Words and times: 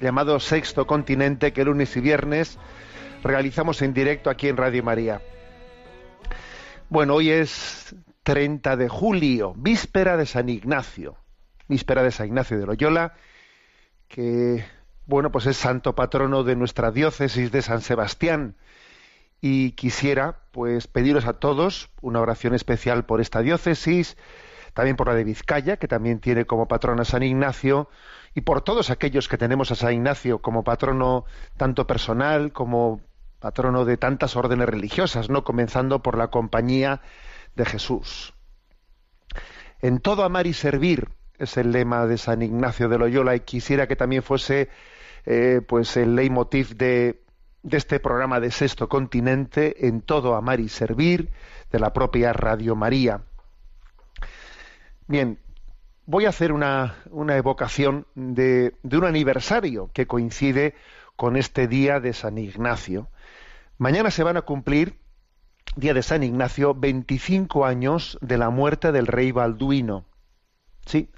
llamado 0.00 0.40
Sexto 0.40 0.86
Continente 0.86 1.52
que 1.52 1.64
lunes 1.64 1.96
y 1.96 2.00
viernes 2.00 2.58
realizamos 3.22 3.80
en 3.82 3.94
directo 3.94 4.30
aquí 4.30 4.48
en 4.48 4.56
Radio 4.56 4.82
María. 4.82 5.22
Bueno, 6.88 7.14
hoy 7.14 7.30
es 7.30 7.94
30 8.22 8.76
de 8.76 8.88
julio, 8.88 9.54
víspera 9.56 10.16
de 10.16 10.26
San 10.26 10.48
Ignacio, 10.48 11.16
víspera 11.68 12.02
de 12.02 12.10
San 12.10 12.26
Ignacio 12.26 12.58
de 12.58 12.66
Loyola, 12.66 13.14
que 14.08 14.64
bueno, 15.06 15.30
pues 15.30 15.46
es 15.46 15.56
santo 15.56 15.94
patrono 15.94 16.44
de 16.44 16.56
nuestra 16.56 16.90
diócesis 16.90 17.52
de 17.52 17.62
San 17.62 17.80
Sebastián 17.80 18.56
y 19.40 19.72
quisiera 19.72 20.40
pues 20.52 20.86
pediros 20.86 21.26
a 21.26 21.34
todos 21.34 21.90
una 22.00 22.20
oración 22.20 22.54
especial 22.54 23.04
por 23.04 23.20
esta 23.20 23.40
diócesis, 23.42 24.16
también 24.72 24.96
por 24.96 25.08
la 25.08 25.14
de 25.14 25.24
Vizcaya, 25.24 25.76
que 25.76 25.88
también 25.88 26.20
tiene 26.20 26.46
como 26.46 26.68
patrona 26.68 27.04
San 27.04 27.22
Ignacio, 27.22 27.88
y 28.34 28.40
por 28.42 28.62
todos 28.62 28.90
aquellos 28.90 29.28
que 29.28 29.38
tenemos 29.38 29.70
a 29.70 29.74
San 29.74 29.94
Ignacio 29.94 30.40
como 30.40 30.64
patrono 30.64 31.24
tanto 31.56 31.86
personal 31.86 32.52
como 32.52 33.00
patrono 33.38 33.84
de 33.84 33.98
tantas 33.98 34.36
órdenes 34.36 34.68
religiosas, 34.68 35.28
no 35.28 35.44
comenzando 35.44 36.02
por 36.02 36.16
la 36.16 36.28
compañía 36.28 37.02
de 37.54 37.66
Jesús. 37.66 38.32
En 39.82 40.00
todo 40.00 40.24
amar 40.24 40.46
y 40.46 40.54
servir 40.54 41.10
es 41.38 41.58
el 41.58 41.70
lema 41.70 42.06
de 42.06 42.16
San 42.16 42.40
Ignacio 42.40 42.88
de 42.88 42.96
Loyola 42.96 43.36
y 43.36 43.40
quisiera 43.40 43.86
que 43.86 43.96
también 43.96 44.22
fuese 44.22 44.70
eh, 45.26 45.60
pues 45.66 45.96
el 45.98 46.16
leitmotiv 46.16 46.76
de, 46.76 47.22
de 47.62 47.76
este 47.76 48.00
programa 48.00 48.40
de 48.40 48.50
Sexto 48.50 48.88
Continente, 48.88 49.86
en 49.86 50.00
todo 50.00 50.36
amar 50.36 50.60
y 50.60 50.70
servir, 50.70 51.30
de 51.70 51.78
la 51.78 51.92
propia 51.92 52.32
Radio 52.32 52.74
María. 52.76 53.24
Bien, 55.06 55.38
voy 56.06 56.26
a 56.26 56.30
hacer 56.30 56.52
una, 56.52 56.96
evocación 57.30 58.06
de, 58.14 58.74
un 58.82 59.04
aniversario 59.04 59.90
que 59.92 60.06
coincide 60.06 60.74
con 61.16 61.36
este 61.36 61.68
día 61.68 62.00
de 62.00 62.12
San 62.12 62.38
Ignacio. 62.38 63.08
Mañana 63.78 64.10
se 64.10 64.22
van 64.22 64.36
a 64.36 64.42
cumplir, 64.42 64.98
día 65.76 65.94
de 65.94 66.02
San 66.02 66.22
Ignacio, 66.22 66.74
25 66.74 67.64
años 67.64 68.18
de 68.20 68.38
la 68.38 68.50
muerte 68.50 68.92
del 68.92 69.06
rey 69.06 69.32
Balduino. 69.32 70.04
Sí, 70.86 71.10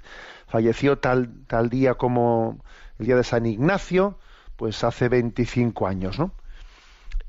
falleció 0.47 0.97
tal, 0.99 1.45
tal 1.47 1.69
día 1.69 1.95
como 1.95 2.63
el 2.99 3.07
día 3.07 3.15
de 3.15 3.23
San 3.23 3.45
Ignacio, 3.45 4.17
pues 4.55 4.83
hace 4.83 5.09
25 5.09 5.87
años, 5.87 6.17
¿no? 6.17 6.31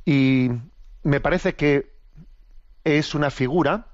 Y 0.04 0.50
me 1.02 1.20
parece 1.20 1.54
que 1.54 1.92
es 2.84 3.14
una 3.14 3.30
figura 3.30 3.87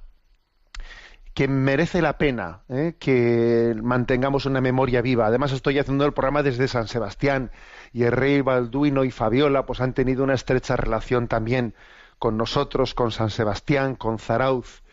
que 1.35 1.49
merece 1.49 2.01
la 2.01 2.17
pena 2.17 2.63
¿eh? 2.69 2.95
que 2.99 3.75
mantengamos 3.83 4.47
una 4.47 4.61
memoria 4.61 5.03
viva. 5.03 5.27
Además, 5.27 5.51
estoy 5.51 5.79
haciendo 5.81 6.07
el 6.07 6.13
programa 6.13 6.45
desde 6.45 6.69
San 6.69 6.87
Sebastián 6.87 7.51
y 7.93 8.05
el 8.05 8.13
rey 8.13 8.41
Balduino 8.41 9.03
y 9.05 9.11
Fabiola 9.11 9.67
pues 9.67 9.81
han 9.81 9.95
tenido 9.95 10.23
una 10.23 10.35
estrecha 10.35 10.77
relación 10.77 11.27
también 11.27 11.75
con 12.21 12.37
nosotros, 12.37 12.95
con 12.95 13.11
San 13.11 13.31
Sebastián, 13.31 13.97
con 13.97 14.19
Zarauz. 14.21 14.85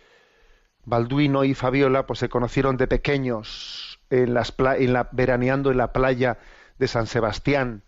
Balduino 0.84 1.44
y 1.44 1.54
Fabiola 1.54 2.08
pues 2.08 2.18
se 2.18 2.30
conocieron 2.30 2.76
de 2.76 2.88
pequeños 2.88 4.00
en, 4.10 4.34
las 4.34 4.52
en 4.58 4.94
la, 4.94 5.10
veraneando 5.12 5.70
en 5.70 5.78
la 5.78 5.94
playa 5.94 6.40
de 6.80 6.88
San 6.88 7.06
Sebastián 7.06 7.84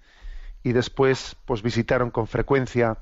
y 0.62 0.74
después 0.74 1.36
pues 1.46 1.64
visitaron 1.64 2.12
con 2.12 2.28
frecuencia 2.28 3.00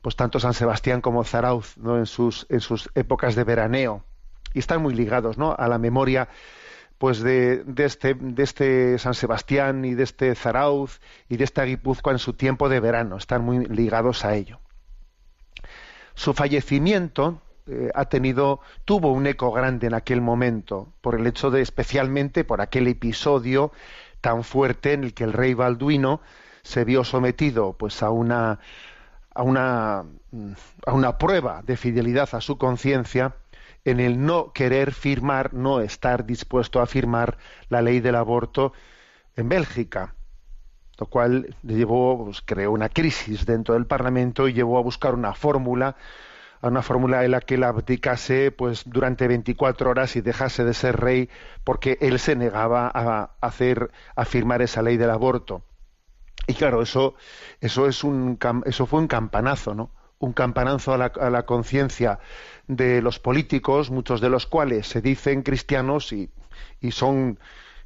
pues 0.00 0.16
tanto 0.16 0.40
San 0.40 0.54
Sebastián 0.54 1.02
como 1.02 1.22
Zarauz 1.24 1.76
¿no? 1.76 1.98
en, 1.98 2.06
sus, 2.06 2.46
en 2.48 2.60
sus 2.60 2.90
épocas 2.94 3.34
de 3.34 3.44
veraneo 3.44 4.04
y 4.54 4.60
están 4.60 4.80
muy 4.82 4.94
ligados 4.94 5.36
¿no? 5.36 5.54
a 5.58 5.68
la 5.68 5.78
memoria 5.78 6.28
pues 6.98 7.20
de, 7.20 7.64
este, 7.76 8.14
de 8.14 8.42
este 8.42 8.98
San 8.98 9.14
Sebastián 9.14 9.84
y 9.84 9.94
de 9.94 10.04
este 10.04 10.34
Zarauz 10.34 11.00
y 11.28 11.36
de 11.36 11.44
esta 11.44 11.64
Guipúzcoa 11.64 12.12
en 12.12 12.18
su 12.18 12.32
tiempo 12.32 12.68
de 12.68 12.80
verano, 12.80 13.16
están 13.16 13.44
muy 13.44 13.66
ligados 13.66 14.24
a 14.24 14.34
ello. 14.34 14.60
Su 16.14 16.32
fallecimiento 16.32 17.42
eh, 17.66 17.90
ha 17.94 18.06
tenido, 18.06 18.60
tuvo 18.84 19.12
un 19.12 19.26
eco 19.26 19.50
grande 19.52 19.88
en 19.88 19.94
aquel 19.94 20.20
momento, 20.20 20.92
por 21.00 21.16
el 21.16 21.26
hecho 21.26 21.50
de, 21.50 21.60
especialmente 21.60 22.44
por 22.44 22.60
aquel 22.60 22.86
episodio 22.86 23.72
tan 24.20 24.44
fuerte 24.44 24.92
en 24.92 25.04
el 25.04 25.14
que 25.14 25.24
el 25.24 25.32
rey 25.32 25.52
Balduino 25.52 26.20
se 26.62 26.84
vio 26.84 27.04
sometido 27.04 27.74
pues 27.74 28.02
a 28.02 28.10
una 28.10 28.58
a 29.34 29.42
una 29.42 30.04
a 30.86 30.92
una 30.92 31.18
prueba 31.18 31.60
de 31.62 31.76
fidelidad 31.76 32.28
a 32.32 32.40
su 32.40 32.56
conciencia 32.56 33.34
en 33.84 34.00
el 34.00 34.24
no 34.24 34.52
querer 34.52 34.92
firmar, 34.92 35.54
no 35.54 35.80
estar 35.80 36.26
dispuesto 36.26 36.80
a 36.80 36.86
firmar 36.86 37.38
la 37.68 37.82
ley 37.82 38.00
del 38.00 38.16
aborto 38.16 38.72
en 39.36 39.48
Bélgica, 39.48 40.14
lo 40.98 41.06
cual 41.06 41.56
llevó, 41.62 42.24
pues, 42.24 42.42
creó 42.42 42.72
una 42.72 42.88
crisis 42.88 43.46
dentro 43.46 43.74
del 43.74 43.86
Parlamento 43.86 44.48
y 44.48 44.52
llevó 44.52 44.78
a 44.78 44.82
buscar 44.82 45.14
una 45.14 45.34
fórmula, 45.34 45.96
una 46.62 46.82
fórmula 46.82 47.24
en 47.24 47.32
la 47.32 47.40
que 47.40 47.56
él 47.56 47.64
abdicase 47.64 48.50
pues 48.50 48.84
durante 48.86 49.28
24 49.28 49.90
horas 49.90 50.16
y 50.16 50.22
dejase 50.22 50.64
de 50.64 50.72
ser 50.72 50.98
rey 50.98 51.28
porque 51.62 51.98
él 52.00 52.18
se 52.18 52.36
negaba 52.36 52.90
a 52.94 53.36
hacer 53.40 53.90
a 54.16 54.24
firmar 54.24 54.62
esa 54.62 54.82
ley 54.82 54.96
del 54.96 55.10
aborto. 55.10 55.62
Y 56.46 56.54
claro, 56.54 56.82
eso 56.82 57.14
eso 57.60 57.86
es 57.86 58.04
un 58.04 58.38
eso 58.66 58.86
fue 58.86 59.00
un 59.00 59.08
campanazo, 59.08 59.74
¿no? 59.74 59.90
Un 60.18 60.32
campanazo 60.32 60.94
a 60.94 60.98
la, 60.98 61.06
a 61.06 61.30
la 61.30 61.44
conciencia 61.44 62.18
de 62.68 63.02
los 63.02 63.18
políticos, 63.18 63.90
muchos 63.90 64.20
de 64.20 64.30
los 64.30 64.46
cuales 64.46 64.86
se 64.86 65.00
dicen 65.00 65.42
cristianos 65.42 66.12
y, 66.12 66.30
y 66.80 66.92
son 66.92 67.38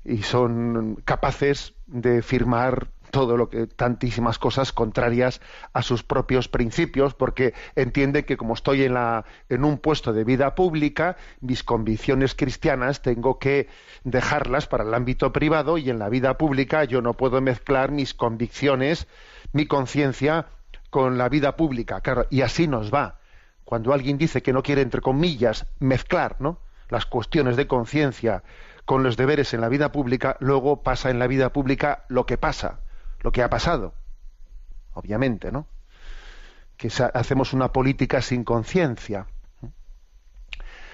y 0.04 0.22
son 0.22 0.96
capaces 1.04 1.74
de 1.86 2.22
firmar 2.22 2.88
todo 3.10 3.36
lo 3.36 3.48
que 3.48 3.66
tantísimas 3.66 4.38
cosas 4.38 4.72
contrarias 4.72 5.40
a 5.72 5.82
sus 5.82 6.02
propios 6.02 6.48
principios 6.48 7.14
porque 7.14 7.54
entienden 7.74 8.24
que 8.24 8.36
como 8.36 8.54
estoy 8.54 8.84
en 8.84 8.94
la 8.94 9.24
en 9.48 9.64
un 9.64 9.78
puesto 9.78 10.12
de 10.12 10.24
vida 10.24 10.54
pública 10.54 11.16
mis 11.40 11.64
convicciones 11.64 12.34
cristianas 12.34 13.02
tengo 13.02 13.38
que 13.38 13.68
dejarlas 14.04 14.66
para 14.66 14.84
el 14.84 14.94
ámbito 14.94 15.32
privado 15.32 15.78
y 15.78 15.90
en 15.90 15.98
la 15.98 16.08
vida 16.08 16.36
pública 16.36 16.84
yo 16.84 17.00
no 17.00 17.14
puedo 17.14 17.40
mezclar 17.40 17.90
mis 17.90 18.14
convicciones 18.14 19.08
mi 19.52 19.66
conciencia 19.66 20.46
con 20.90 21.18
la 21.18 21.28
vida 21.28 21.56
pública. 21.56 22.00
Claro 22.00 22.26
y 22.30 22.42
así 22.42 22.68
nos 22.68 22.92
va 22.92 23.17
cuando 23.68 23.92
alguien 23.92 24.16
dice 24.16 24.42
que 24.42 24.54
no 24.54 24.62
quiere, 24.62 24.80
entre 24.80 25.02
comillas, 25.02 25.66
mezclar 25.78 26.36
¿no? 26.38 26.58
las 26.88 27.04
cuestiones 27.04 27.54
de 27.54 27.66
conciencia 27.66 28.42
con 28.86 29.02
los 29.02 29.18
deberes 29.18 29.52
en 29.52 29.60
la 29.60 29.68
vida 29.68 29.92
pública, 29.92 30.38
luego 30.40 30.82
pasa 30.82 31.10
en 31.10 31.18
la 31.18 31.26
vida 31.26 31.52
pública 31.52 32.06
lo 32.08 32.24
que 32.24 32.38
pasa, 32.38 32.80
lo 33.20 33.30
que 33.30 33.42
ha 33.42 33.50
pasado. 33.50 33.92
Obviamente, 34.94 35.52
¿no? 35.52 35.66
Que 36.78 36.90
hacemos 37.12 37.52
una 37.52 37.70
política 37.70 38.22
sin 38.22 38.42
conciencia. 38.42 39.26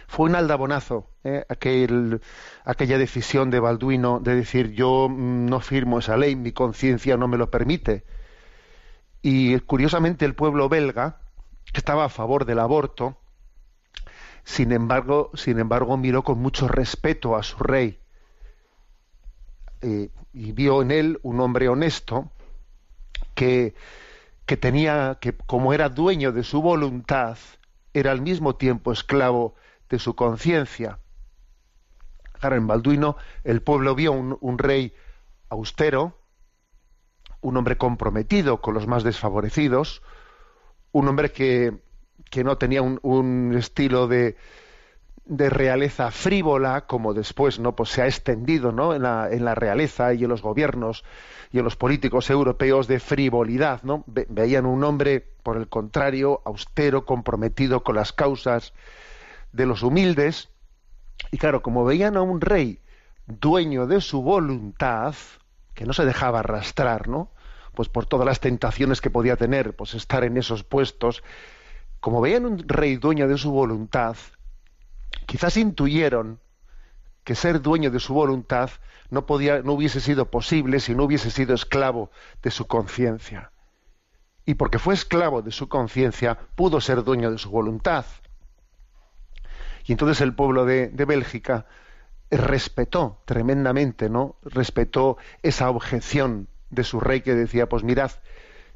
Fue 0.09 0.29
un 0.29 0.35
aldabonazo 0.35 1.09
¿eh? 1.23 1.45
aquella 1.49 2.99
decisión 2.99 3.51
de 3.51 3.61
Balduino 3.61 4.19
de 4.19 4.35
decir 4.35 4.73
yo 4.73 5.09
mm, 5.09 5.47
no 5.47 5.61
firmo 5.61 6.01
esa 6.01 6.17
ley, 6.17 6.35
mi 6.35 6.51
conciencia 6.51 7.17
no 7.17 7.29
me 7.29 7.37
lo 7.39 7.53
permite. 7.53 8.05
Y 9.23 9.61
curiosamente 9.61 10.25
el 10.25 10.35
pueblo 10.35 10.69
belga, 10.69 11.21
estaba 11.79 12.05
a 12.05 12.09
favor 12.09 12.45
del 12.45 12.59
aborto, 12.59 13.19
sin 14.45 14.73
embargo, 14.73 15.31
sin 15.35 15.59
embargo 15.59 15.97
miró 15.97 16.23
con 16.23 16.39
mucho 16.39 16.69
respeto 16.69 17.35
a 17.35 17.43
su 17.43 17.59
rey 17.59 17.99
eh, 19.81 20.11
y 20.33 20.53
vio 20.53 20.83
en 20.83 20.91
él 20.91 21.21
un 21.23 21.41
hombre 21.41 21.69
honesto 21.69 22.31
que, 23.35 23.75
que 24.47 24.57
tenía, 24.57 25.19
que 25.21 25.33
como 25.33 25.73
era 25.73 25.89
dueño 25.89 26.33
de 26.33 26.45
su 26.45 26.61
voluntad, 26.61 27.39
era 27.93 28.11
al 28.11 28.21
mismo 28.21 28.57
tiempo 28.57 28.93
esclavo 28.93 29.55
de 29.89 29.99
su 29.99 30.15
conciencia. 30.15 30.99
Claro, 32.41 32.57
en 32.57 32.67
Balduino 32.67 33.17
el 33.45 33.63
pueblo 33.63 33.95
vio 33.95 34.13
un 34.13 34.59
rey 34.59 34.95
austero, 35.49 36.19
un 37.41 37.57
hombre 37.57 37.79
comprometido 37.79 38.61
con 38.61 38.75
los 38.75 38.87
más 38.87 39.05
desfavorecidos, 39.05 40.03
un 40.95 41.09
hombre 41.09 41.33
que, 41.33 41.75
que 42.31 42.45
no 42.45 42.57
tenía 42.57 42.81
un, 42.81 43.55
estilo 43.59 44.07
de, 44.07 44.37
de 45.25 45.51
realeza 45.51 46.13
frívola, 46.13 46.87
como 46.87 47.15
después 47.15 47.59
no 47.59 47.75
pues 47.75 47.91
se 47.91 48.03
ha 48.03 48.07
extendido 48.07 48.71
¿no? 48.71 48.95
en, 48.95 49.03
la, 49.03 49.29
en 49.31 49.45
la 49.45 49.57
realeza 49.57 50.15
y 50.15 50.23
en 50.23 50.31
los 50.31 50.41
gobiernos 50.41 51.05
y 51.51 51.59
en 51.59 51.65
los 51.65 51.75
políticos 51.75 52.31
europeos 52.31 52.87
de 52.87 53.01
frivolidad, 53.01 53.83
¿no? 53.83 54.05
veían 54.07 54.67
un 54.67 54.85
hombre, 54.85 55.21
por 55.43 55.57
el 55.57 55.69
contrario, 55.69 56.41
austero, 56.45 57.05
comprometido 57.05 57.83
con 57.83 57.97
las 57.97 58.13
causas 58.13 58.73
de 59.53 59.67
los 59.67 59.83
humildes, 59.83 60.51
y 61.33 61.39
claro, 61.39 61.61
como 61.61 61.85
veían 61.85 62.17
a 62.17 62.23
un 62.23 62.41
rey 62.41 62.79
dueño 63.27 63.87
de 63.87 64.01
su 64.01 64.23
voluntad, 64.23 65.15
que 65.75 65.87
no 65.87 65.93
se 65.93 66.05
dejaba 66.05 66.41
arrastrar, 66.41 67.09
¿no? 67.09 67.31
Pues 67.75 67.89
por 67.89 68.07
todas 68.07 68.27
las 68.27 68.41
tentaciones 68.41 69.01
que 69.01 69.11
podía 69.11 69.37
tener, 69.37 69.75
pues 69.75 69.95
estar 69.95 70.25
en 70.25 70.37
esos 70.37 70.65
puestos, 70.65 71.23
como 72.01 72.21
veían 72.21 72.47
un 72.47 72.69
rey 72.69 72.97
dueño 72.97 73.27
de 73.29 73.39
su 73.39 73.51
voluntad, 73.51 74.17
quizás 75.27 75.57
intuyeron 75.57 76.41
que 77.25 77.35
ser 77.35 77.63
dueño 77.63 77.91
de 77.91 78.01
su 78.01 78.15
voluntad 78.15 78.71
no 79.11 79.27
podía, 79.27 79.63
no 79.63 79.73
hubiese 79.73 80.01
sido 80.01 80.31
posible 80.31 80.81
si 80.81 80.95
no 80.95 81.05
hubiese 81.05 81.31
sido 81.31 81.55
esclavo 81.55 82.11
de 82.43 82.51
su 82.51 82.67
conciencia. 82.67 83.51
Y 84.45 84.55
porque 84.55 84.79
fue 84.79 84.95
esclavo 84.95 85.41
de 85.41 85.51
su 85.51 85.69
conciencia, 85.69 86.39
pudo 86.55 86.81
ser 86.81 87.03
dueño 87.03 87.31
de 87.31 87.39
su 87.39 87.51
voluntad. 87.51 88.05
Y 89.87 89.93
entonces 89.93 90.21
el 90.21 90.35
pueblo 90.35 90.67
de, 90.67 90.89
de 90.89 91.05
Bélgica 91.07 91.67
respetó 92.31 93.23
tremendamente, 93.25 94.11
¿no? 94.11 94.37
Respetó 94.43 95.17
esa 95.43 95.71
objeción 95.71 96.49
de 96.75 96.85
su 96.85 97.01
rey 97.01 97.21
que 97.21 97.35
decía, 97.35 97.69
pues 97.69 97.85
mirad, 97.85 98.11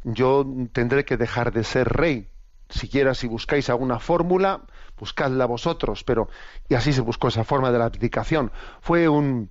yo 0.04 0.46
tendré 0.72 1.04
que 1.04 1.16
dejar 1.16 1.52
de 1.52 1.64
ser 1.64 1.88
rey. 1.88 2.28
Siquiera 2.68 3.14
si 3.14 3.26
buscáis 3.28 3.70
alguna 3.70 3.98
fórmula, 3.98 4.62
buscadla 4.98 5.46
vosotros, 5.46 6.04
pero 6.04 6.28
y 6.68 6.74
así 6.74 6.92
se 6.92 7.00
buscó 7.00 7.28
esa 7.28 7.44
forma 7.44 7.72
de 7.72 7.78
la 7.78 7.86
abdicación. 7.86 8.52
Fue 8.80 9.08
un, 9.08 9.50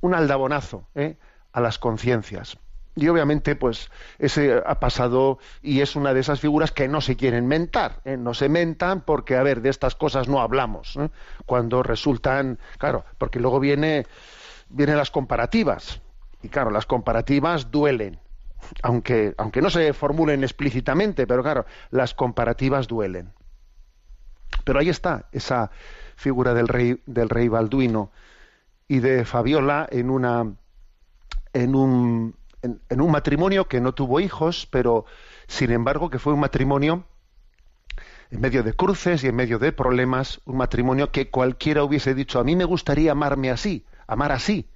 un 0.00 0.14
aldabonazo 0.14 0.86
¿eh? 0.94 1.16
a 1.52 1.60
las 1.60 1.78
conciencias. 1.78 2.58
Y 2.98 3.06
obviamente, 3.08 3.54
pues, 3.54 3.90
ese 4.18 4.60
ha 4.66 4.80
pasado 4.80 5.38
y 5.62 5.82
es 5.82 5.94
una 5.94 6.12
de 6.14 6.20
esas 6.20 6.40
figuras 6.40 6.72
que 6.72 6.88
no 6.88 7.00
se 7.00 7.16
quieren 7.16 7.46
mentar. 7.46 8.00
¿eh? 8.04 8.16
No 8.16 8.34
se 8.34 8.48
mentan 8.48 9.02
porque, 9.02 9.36
a 9.36 9.42
ver, 9.44 9.62
de 9.62 9.68
estas 9.68 9.94
cosas 9.94 10.26
no 10.26 10.40
hablamos. 10.40 10.96
¿eh? 10.96 11.08
Cuando 11.46 11.84
resultan, 11.84 12.58
claro, 12.76 13.04
porque 13.16 13.38
luego 13.38 13.60
viene, 13.60 14.04
vienen 14.68 14.96
las 14.96 15.12
comparativas. 15.12 16.00
Y 16.42 16.48
claro, 16.48 16.70
las 16.70 16.86
comparativas 16.86 17.70
duelen. 17.70 18.18
Aunque, 18.82 19.34
aunque 19.38 19.62
no 19.62 19.70
se 19.70 19.92
formulen 19.92 20.42
explícitamente, 20.42 21.26
pero 21.26 21.42
claro, 21.42 21.64
las 21.90 22.14
comparativas 22.14 22.88
duelen. 22.88 23.32
Pero 24.64 24.80
ahí 24.80 24.88
está 24.88 25.26
esa 25.32 25.70
figura 26.16 26.54
del 26.54 26.68
rey, 26.68 27.00
del 27.06 27.28
rey 27.28 27.48
Balduino 27.48 28.10
y 28.88 28.98
de 28.98 29.24
Fabiola 29.24 29.86
en 29.90 30.10
una 30.10 30.54
en 31.52 31.74
un 31.74 32.34
en, 32.62 33.00
un 33.00 33.10
matrimonio 33.10 33.68
que 33.68 33.80
no 33.80 33.94
tuvo 33.94 34.20
hijos, 34.20 34.66
pero 34.70 35.04
sin 35.46 35.70
embargo 35.70 36.10
que 36.10 36.18
fue 36.18 36.32
un 36.32 36.40
matrimonio 36.40 37.04
en 38.30 38.40
medio 38.40 38.62
de 38.62 38.74
cruces 38.74 39.24
y 39.24 39.28
en 39.28 39.36
medio 39.36 39.58
de 39.58 39.72
problemas, 39.72 40.40
un 40.44 40.56
matrimonio 40.56 41.10
que 41.12 41.30
cualquiera 41.30 41.84
hubiese 41.84 42.14
dicho, 42.14 42.38
a 42.40 42.44
mí 42.44 42.56
me 42.56 42.64
gustaría 42.64 43.12
amarme 43.12 43.50
así, 43.50 43.86
amar 44.06 44.32
así. 44.32 44.68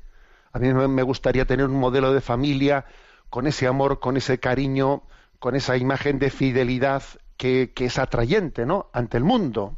A 0.52 0.58
mí 0.58 0.72
me 0.72 1.02
gustaría 1.02 1.46
tener 1.46 1.66
un 1.66 1.81
modelo 1.81 2.12
de 2.12 2.20
familia 2.20 2.84
con 3.31 3.46
ese 3.46 3.66
amor, 3.66 4.00
con 4.00 4.16
ese 4.19 4.38
cariño, 4.38 5.02
con 5.38 5.56
esa 5.56 5.76
imagen 5.76 6.19
de 6.19 6.31
fidelidad 6.31 7.02
que, 7.37 7.72
es 7.75 7.99
atrayente, 7.99 8.66
¿no? 8.66 8.90
Ante 8.93 9.16
el 9.16 9.25
mundo 9.25 9.76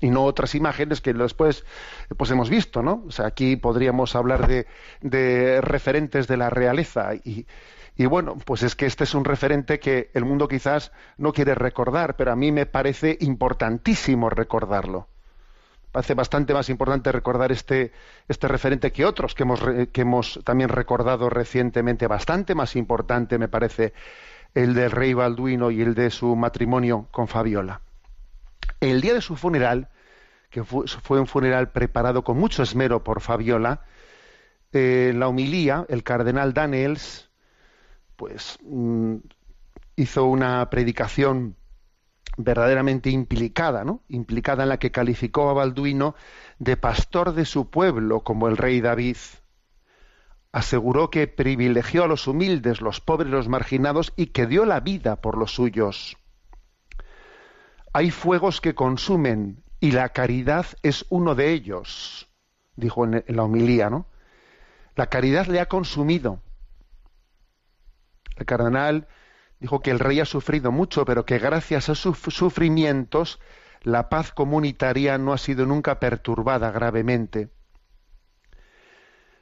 y 0.00 0.10
no 0.10 0.24
otras 0.24 0.54
imágenes 0.54 1.00
que 1.00 1.12
después 1.12 1.64
pues 2.16 2.30
hemos 2.30 2.48
visto, 2.48 2.82
¿no? 2.82 3.04
O 3.06 3.10
sea, 3.10 3.26
aquí 3.26 3.56
podríamos 3.56 4.16
hablar 4.16 4.46
de, 4.46 4.66
de 5.02 5.60
referentes 5.60 6.26
de 6.28 6.36
la 6.36 6.50
realeza 6.50 7.14
y, 7.14 7.46
y, 7.96 8.06
bueno, 8.06 8.38
pues 8.44 8.62
es 8.62 8.74
que 8.74 8.86
este 8.86 9.04
es 9.04 9.14
un 9.14 9.24
referente 9.24 9.78
que 9.78 10.10
el 10.14 10.24
mundo 10.24 10.48
quizás 10.48 10.92
no 11.18 11.32
quiere 11.32 11.54
recordar, 11.54 12.16
pero 12.16 12.32
a 12.32 12.36
mí 12.36 12.52
me 12.52 12.66
parece 12.66 13.18
importantísimo 13.20 14.30
recordarlo. 14.30 15.08
Parece 15.94 16.14
bastante 16.14 16.52
más 16.54 16.70
importante 16.70 17.12
recordar 17.12 17.52
este, 17.52 17.92
este 18.26 18.48
referente 18.48 18.90
que 18.90 19.04
otros 19.04 19.32
que 19.32 19.44
hemos, 19.44 19.60
que 19.92 20.00
hemos 20.00 20.40
también 20.42 20.68
recordado 20.68 21.30
recientemente, 21.30 22.08
bastante 22.08 22.56
más 22.56 22.74
importante 22.74 23.38
me 23.38 23.46
parece 23.46 23.92
el 24.54 24.74
del 24.74 24.90
rey 24.90 25.14
Balduino 25.14 25.70
y 25.70 25.82
el 25.82 25.94
de 25.94 26.10
su 26.10 26.34
matrimonio 26.34 27.06
con 27.12 27.28
Fabiola. 27.28 27.80
El 28.80 29.00
día 29.02 29.14
de 29.14 29.20
su 29.20 29.36
funeral, 29.36 29.88
que 30.50 30.64
fue, 30.64 31.20
un 31.20 31.28
funeral 31.28 31.70
preparado 31.70 32.24
con 32.24 32.38
mucho 32.38 32.64
esmero 32.64 33.04
por 33.04 33.20
Fabiola, 33.20 33.82
eh, 34.72 35.12
la 35.14 35.28
homilía, 35.28 35.86
el 35.88 36.02
cardenal 36.02 36.54
Daniels, 36.54 37.30
pues 38.16 38.58
mm, 38.64 39.18
hizo 39.94 40.24
una 40.24 40.68
predicación 40.70 41.54
verdaderamente 42.36 43.10
implicada, 43.10 43.84
¿no? 43.84 44.02
Implicada 44.08 44.64
en 44.64 44.70
la 44.70 44.78
que 44.78 44.92
calificó 44.92 45.50
a 45.50 45.54
Balduino 45.54 46.14
de 46.58 46.76
pastor 46.76 47.34
de 47.34 47.44
su 47.44 47.70
pueblo, 47.70 48.20
como 48.20 48.48
el 48.48 48.56
rey 48.56 48.80
David. 48.80 49.16
Aseguró 50.52 51.10
que 51.10 51.26
privilegió 51.26 52.04
a 52.04 52.08
los 52.08 52.26
humildes, 52.26 52.80
los 52.80 53.00
pobres, 53.00 53.30
los 53.30 53.48
marginados 53.48 54.12
y 54.16 54.26
que 54.26 54.46
dio 54.46 54.64
la 54.64 54.80
vida 54.80 55.16
por 55.16 55.36
los 55.36 55.52
suyos 55.52 56.16
hay 57.94 58.10
fuegos 58.10 58.60
que 58.60 58.74
consumen 58.74 59.62
y 59.78 59.92
la 59.92 60.08
caridad 60.08 60.66
es 60.82 61.06
uno 61.10 61.36
de 61.36 61.52
ellos, 61.52 62.28
dijo 62.74 63.04
en, 63.04 63.24
la 63.28 63.44
homilía, 63.44 63.88
¿no? 63.88 64.08
La 64.96 65.06
caridad 65.06 65.46
le 65.46 65.60
ha 65.60 65.66
consumido. 65.66 66.40
El 68.36 68.46
cardenal 68.46 69.06
dijo 69.60 69.80
que 69.80 69.90
el 69.90 69.98
rey 69.98 70.20
ha 70.20 70.24
sufrido 70.24 70.72
mucho, 70.72 71.04
pero 71.04 71.24
que 71.24 71.38
gracias 71.38 71.88
a 71.88 71.94
sus 71.94 72.18
sufrimientos 72.18 73.40
la 73.82 74.08
paz 74.08 74.32
comunitaria 74.32 75.18
no 75.18 75.32
ha 75.32 75.38
sido 75.38 75.66
nunca 75.66 76.00
perturbada 76.00 76.70
gravemente. 76.70 77.50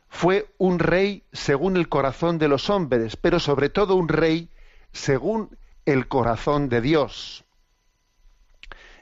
Fue 0.09 0.53
un 0.59 0.79
rey 0.79 1.25
según 1.33 1.77
el 1.77 1.89
corazón 1.89 2.39
de 2.39 2.49
los 2.49 2.69
hombres, 2.69 3.17
pero 3.17 3.41
sobre 3.41 3.71
todo 3.71 3.95
un 3.95 4.09
rey 4.09 4.51
según 4.93 5.57
el 5.87 6.07
corazón 6.09 6.69
de 6.69 6.81
Dios. 6.81 7.45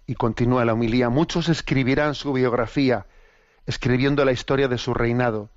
Y 0.07 0.15
continúa 0.15 0.65
la 0.65 0.75
humilía, 0.75 1.09
muchos 1.09 1.49
escribirán 1.49 2.15
su 2.15 2.33
biografía, 2.33 3.07
escribiendo 3.67 4.25
la 4.25 4.33
historia 4.33 4.69
de 4.69 4.79
su 4.79 4.95
reinado. 4.95 5.51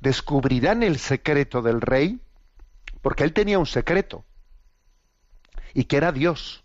¿Descubrirán 0.00 0.82
el 0.82 0.98
secreto 0.98 1.62
del 1.62 1.80
rey? 1.80 2.20
Porque 3.02 3.24
él 3.24 3.32
tenía 3.32 3.58
un 3.58 3.66
secreto, 3.66 4.24
y 5.74 5.84
que 5.84 5.96
era 5.96 6.12
Dios, 6.12 6.64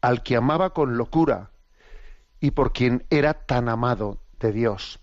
al 0.00 0.22
que 0.22 0.36
amaba 0.36 0.70
con 0.70 0.96
locura, 0.96 1.50
y 2.40 2.52
por 2.52 2.72
quien 2.72 3.04
era 3.10 3.34
tan 3.34 3.68
amado 3.68 4.18
de 4.40 4.52
Dios. 4.52 5.00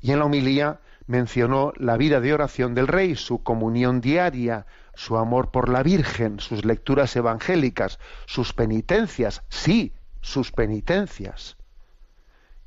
Y 0.00 0.12
en 0.12 0.20
la 0.20 0.24
humilía 0.26 0.80
mencionó 1.06 1.72
la 1.76 1.96
vida 1.96 2.20
de 2.20 2.32
oración 2.32 2.74
del 2.74 2.86
rey, 2.86 3.16
su 3.16 3.42
comunión 3.42 4.00
diaria, 4.00 4.66
su 4.94 5.16
amor 5.16 5.50
por 5.50 5.68
la 5.68 5.82
Virgen, 5.82 6.40
sus 6.40 6.64
lecturas 6.64 7.16
evangélicas, 7.16 7.98
sus 8.26 8.52
penitencias, 8.52 9.42
sí, 9.48 9.92
sus 10.20 10.52
penitencias. 10.52 11.56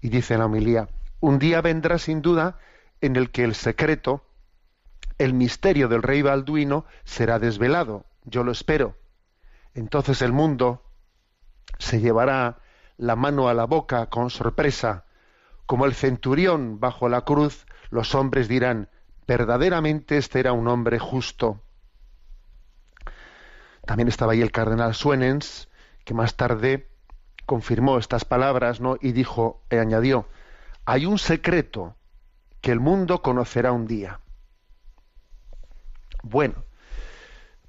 Y 0.02 0.10
dice 0.10 0.38
la 0.38 0.46
homilía, 0.46 0.90
un 1.22 1.40
día 1.40 1.62
vendrá 1.62 1.98
sin 1.98 2.22
duda 2.22 2.58
en 3.00 3.16
el 3.16 3.32
que 3.32 3.44
el 3.44 3.56
secreto, 3.56 4.26
el 5.18 5.34
misterio 5.34 5.88
del 5.88 6.04
rey 6.04 6.22
Balduino 6.22 6.86
será 7.06 7.40
desvelado. 7.40 8.06
Yo 8.26 8.44
lo 8.44 8.52
espero. 8.52 8.98
Entonces 9.74 10.22
el 10.22 10.32
mundo 10.32 10.84
se 11.80 12.00
llevará 12.00 12.60
la 12.98 13.16
mano 13.16 13.50
a 13.50 13.54
la 13.54 13.66
boca 13.66 14.08
con 14.08 14.30
sorpresa. 14.30 15.06
Como 15.66 15.86
el 15.86 15.94
centurión 15.94 16.80
bajo 16.80 17.10
la 17.10 17.22
cruz, 17.22 17.66
los 17.90 18.16
hombres 18.16 18.48
dirán, 18.48 18.90
verdaderamente 19.28 20.18
este 20.18 20.40
era 20.40 20.54
un 20.54 20.68
hombre 20.68 21.00
justo. 21.00 21.62
También 23.86 24.08
estaba 24.08 24.34
ahí 24.34 24.42
el 24.42 24.52
cardenal 24.52 24.94
Suenens, 24.94 25.70
que 26.06 26.14
más 26.14 26.36
tarde 26.36 26.90
confirmó 27.46 27.98
estas 27.98 28.26
palabras. 28.26 28.80
Y 29.02 29.12
dijo, 29.12 29.64
y 29.70 29.78
añadió, 29.78 30.28
hay 30.86 31.06
un 31.06 31.18
secreto 31.18 31.96
que 32.62 32.72
el 32.72 32.80
mundo 32.80 33.22
conocerá 33.22 33.72
un 33.72 33.88
día. 33.88 34.22
Bueno, 36.22 36.64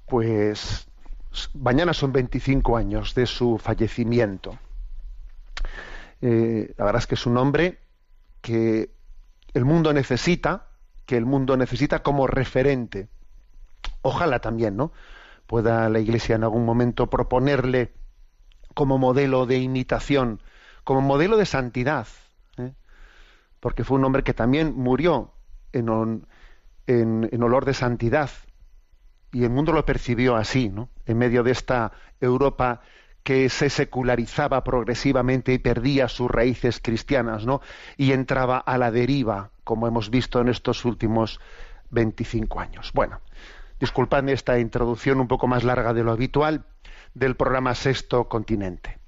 pues 0.07 0.87
mañana 1.53 1.93
son 1.93 2.11
25 2.11 2.77
años 2.77 3.15
de 3.15 3.25
su 3.25 3.57
fallecimiento. 3.57 4.57
Eh, 6.21 6.73
la 6.77 6.85
verdad 6.85 7.01
es 7.01 7.07
que 7.07 7.15
es 7.15 7.25
un 7.25 7.37
hombre 7.37 7.79
que 8.41 8.91
el 9.53 9.65
mundo 9.65 9.93
necesita, 9.93 10.67
que 11.05 11.17
el 11.17 11.25
mundo 11.25 11.57
necesita 11.57 12.03
como 12.03 12.27
referente. 12.27 13.09
Ojalá 14.01 14.39
también, 14.39 14.75
¿no? 14.75 14.91
Pueda 15.47 15.89
la 15.89 15.99
Iglesia 15.99 16.35
en 16.35 16.43
algún 16.43 16.65
momento 16.65 17.09
proponerle 17.09 17.93
como 18.73 18.97
modelo 18.97 19.45
de 19.45 19.57
imitación, 19.57 20.41
como 20.83 21.01
modelo 21.01 21.37
de 21.37 21.45
santidad, 21.45 22.07
¿eh? 22.57 22.73
porque 23.59 23.83
fue 23.83 23.97
un 23.97 24.05
hombre 24.05 24.23
que 24.23 24.33
también 24.33 24.75
murió 24.75 25.31
en, 25.71 26.27
en, 26.87 27.43
olor 27.43 27.65
de 27.65 27.73
santidad. 27.73 28.29
Y 29.31 29.43
el 29.43 29.49
mundo 29.49 29.71
lo 29.71 29.85
percibió 29.85 30.35
así, 30.35 30.69
¿no? 30.69 30.89
En 31.05 31.17
medio 31.17 31.43
de 31.43 31.51
esta 31.51 31.91
Europa 32.19 32.81
que 33.25 33.49
se 33.49 33.71
secularizaba 33.71 34.63
progresivamente 34.63 35.51
y 35.51 35.57
perdía 35.57 36.07
sus 36.07 36.29
raíces 36.29 36.79
cristianas, 36.79 37.43
¿no? 37.43 37.59
Y 37.97 38.11
entraba 38.11 38.59
a 38.59 38.77
la 38.77 38.91
deriva, 38.91 39.49
como 39.63 39.87
hemos 39.87 40.11
visto 40.11 40.39
en 40.41 40.47
estos 40.47 40.85
últimos 40.85 41.39
25 41.89 42.59
años. 42.59 42.91
Bueno, 42.93 43.21
disculpadme 43.79 44.31
esta 44.31 44.59
introducción 44.59 45.19
un 45.19 45.27
poco 45.27 45.47
más 45.47 45.63
larga 45.63 45.91
de 45.95 46.03
lo 46.03 46.11
habitual 46.11 46.65
del 47.15 47.35
programa 47.35 47.73
Sexto 47.73 48.29
Continente. 48.29 48.99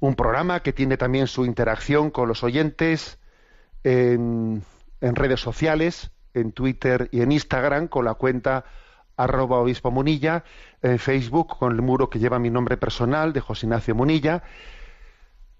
Un 0.00 0.14
programa 0.14 0.60
que 0.60 0.74
tiene 0.74 0.98
también 0.98 1.26
su 1.26 1.46
interacción 1.46 2.10
con 2.10 2.28
los 2.28 2.44
oyentes 2.44 3.18
en, 3.82 4.62
en 5.00 5.16
redes 5.16 5.40
sociales, 5.40 6.10
en 6.34 6.52
Twitter 6.52 7.08
y 7.12 7.22
en 7.22 7.32
Instagram, 7.32 7.88
con 7.88 8.04
la 8.04 8.12
cuenta 8.12 8.66
arroba 9.16 9.58
obispo 9.58 9.90
Munilla, 9.90 10.44
en 10.82 10.98
Facebook 10.98 11.56
con 11.58 11.72
el 11.72 11.82
muro 11.82 12.10
que 12.10 12.18
lleva 12.18 12.38
mi 12.38 12.50
nombre 12.50 12.76
personal 12.76 13.32
de 13.32 13.40
José 13.40 13.66
Ignacio 13.66 13.94
Munilla, 13.94 14.42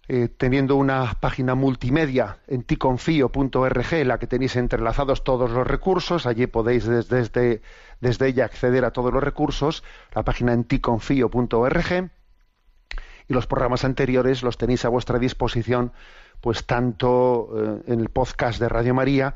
eh, 0.06 0.28
teniendo 0.28 0.76
una 0.76 1.14
página 1.18 1.54
multimedia 1.54 2.36
en 2.46 2.62
ticonfío.org 2.62 3.92
en 3.94 4.08
la 4.08 4.18
que 4.18 4.26
tenéis 4.26 4.54
entrelazados 4.56 5.24
todos 5.24 5.50
los 5.50 5.66
recursos, 5.66 6.26
allí 6.26 6.46
podéis 6.46 6.84
desde, 6.84 7.62
desde, 8.00 8.26
ella 8.26 8.44
acceder 8.44 8.84
a 8.84 8.90
todos 8.90 9.14
los 9.14 9.22
recursos, 9.22 9.82
la 10.14 10.22
página 10.22 10.52
en 10.52 10.64
ticonfío.org 10.64 12.10
y 13.28 13.32
los 13.32 13.46
programas 13.46 13.86
anteriores 13.86 14.42
los 14.42 14.58
tenéis 14.58 14.84
a 14.84 14.90
vuestra 14.90 15.18
disposición 15.18 15.92
pues 16.42 16.66
tanto 16.66 17.48
eh, 17.56 17.92
en 17.92 18.00
el 18.00 18.10
podcast 18.10 18.60
de 18.60 18.68
Radio 18.68 18.92
María 18.92 19.34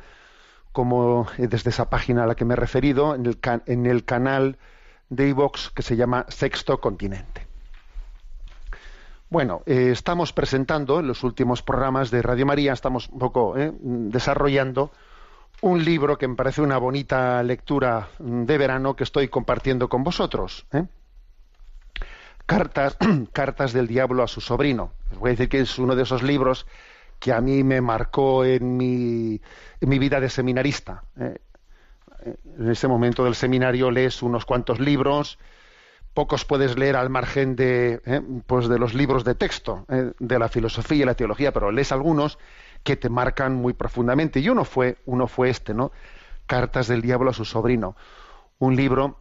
como 0.79 1.27
eh, 1.39 1.49
desde 1.49 1.71
esa 1.71 1.91
página 1.91 2.23
a 2.23 2.27
la 2.29 2.37
que 2.37 2.45
me 2.45 2.55
he 2.55 2.57
referido, 2.57 3.17
en 3.17 3.27
el, 3.27 3.39
en 3.67 3.87
el 3.87 4.05
canal 4.05 4.59
de 5.09 5.27
iVox 5.31 5.71
que 5.71 5.83
se 5.83 5.97
llama 5.97 6.25
Sexto 6.29 6.81
Continente. 6.81 7.49
Bueno, 9.29 9.63
eh, 9.67 9.89
estamos 9.91 10.33
presentando 10.33 11.01
en 11.01 11.09
los 11.09 11.25
últimos 11.25 11.63
programas 11.65 12.13
de 12.13 12.23
Radio 12.23 12.47
María, 12.47 12.75
estamos 12.75 13.09
un 13.09 13.19
poco 13.19 13.59
eh, 13.59 13.73
desarrollando 13.83 14.93
un 15.63 15.85
libro 15.85 16.17
que 16.17 16.29
me 16.29 16.37
parece 16.37 16.63
una 16.63 16.79
bonita 16.79 17.43
lectura 17.43 18.11
de 18.21 18.57
verano 18.57 18.95
que 18.95 19.03
estoy 19.03 19.27
compartiendo 19.27 19.89
con 19.89 20.05
vosotros. 20.05 20.65
¿eh? 20.73 20.85
Cartas, 22.47 22.97
Cartas 23.33 23.73
del 23.73 23.89
Diablo 23.89 24.23
a 24.23 24.29
su 24.29 24.41
sobrino. 24.41 24.93
Os 25.11 25.19
voy 25.19 25.31
a 25.31 25.33
decir 25.33 25.49
que 25.49 25.59
es 25.59 25.77
uno 25.77 25.97
de 25.97 26.05
esos 26.05 26.23
libros 26.23 26.69
que 27.19 27.33
a 27.33 27.41
mí 27.41 27.65
me 27.65 27.81
marcó 27.81 28.45
en 28.45 28.77
mi, 28.77 29.41
vida 29.81 30.21
de 30.21 30.29
seminarista. 30.31 31.05
En 31.17 32.71
ese 32.71 32.89
momento 32.89 33.25
del 33.25 33.35
seminario 33.35 33.91
lees 33.91 34.23
unos 34.23 34.45
cuantos 34.45 34.81
libros, 34.81 35.39
pocos 36.19 36.45
puedes 36.45 36.77
leer 36.77 36.97
al 36.97 37.11
margen 37.11 37.55
de, 37.55 38.01
eh, 38.05 38.21
pues 38.47 38.69
de 38.69 38.79
los 38.79 38.93
libros 38.93 39.23
de 39.23 39.37
texto, 39.37 39.85
eh, 39.89 40.13
de 40.19 40.39
la 40.39 40.49
filosofía 40.49 41.03
y 41.03 41.05
la 41.05 41.15
teología, 41.15 41.53
pero 41.53 41.71
lees 41.71 41.93
algunos 41.93 42.39
que 42.83 42.97
te 42.97 43.09
marcan 43.09 43.55
muy 43.55 43.73
profundamente. 43.73 44.41
Y 44.41 44.49
uno 44.49 44.65
fue, 44.65 44.97
uno 45.07 45.29
fue 45.29 45.51
este, 45.51 45.75
¿no? 45.75 45.93
Cartas 46.47 46.89
del 46.89 47.03
Diablo 47.03 47.31
a 47.31 47.35
su 47.35 47.45
sobrino. 47.45 47.97
Un 48.59 48.75
libro 48.75 49.17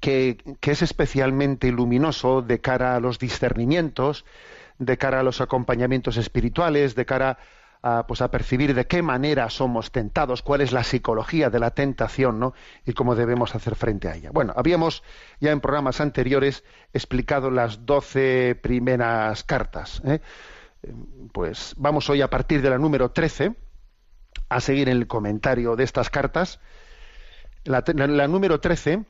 que, 0.00 0.38
que 0.60 0.70
es 0.70 0.80
especialmente 0.80 1.70
luminoso 1.70 2.40
de 2.40 2.60
cara 2.60 2.96
a 2.96 3.00
los 3.00 3.18
discernimientos, 3.18 4.24
de 4.80 4.96
cara 4.98 5.20
a 5.20 5.22
los 5.22 5.40
acompañamientos 5.40 6.16
espirituales, 6.16 6.94
de 6.94 7.06
cara 7.06 7.38
a, 7.82 8.06
pues 8.06 8.22
a 8.22 8.30
percibir 8.30 8.74
de 8.74 8.86
qué 8.86 9.02
manera 9.02 9.48
somos 9.50 9.92
tentados, 9.92 10.42
cuál 10.42 10.62
es 10.62 10.72
la 10.72 10.82
psicología 10.82 11.50
de 11.50 11.60
la 11.60 11.70
tentación, 11.70 12.40
¿no? 12.40 12.54
Y 12.86 12.94
cómo 12.94 13.14
debemos 13.14 13.54
hacer 13.54 13.76
frente 13.76 14.08
a 14.08 14.16
ella. 14.16 14.30
Bueno, 14.32 14.54
habíamos 14.56 15.02
ya 15.38 15.50
en 15.50 15.60
programas 15.60 16.00
anteriores 16.00 16.64
explicado 16.92 17.50
las 17.50 17.84
doce 17.84 18.54
primeras 18.54 19.44
cartas. 19.44 20.02
¿eh? 20.04 20.20
Pues 21.32 21.74
vamos 21.76 22.08
hoy 22.08 22.22
a 22.22 22.30
partir 22.30 22.62
de 22.62 22.70
la 22.70 22.78
número 22.78 23.10
13 23.10 23.54
a 24.48 24.60
seguir 24.60 24.88
en 24.88 24.96
el 24.96 25.06
comentario 25.06 25.76
de 25.76 25.84
estas 25.84 26.08
cartas. 26.08 26.58
La, 27.64 27.82
número 28.28 28.60
13 28.60 29.04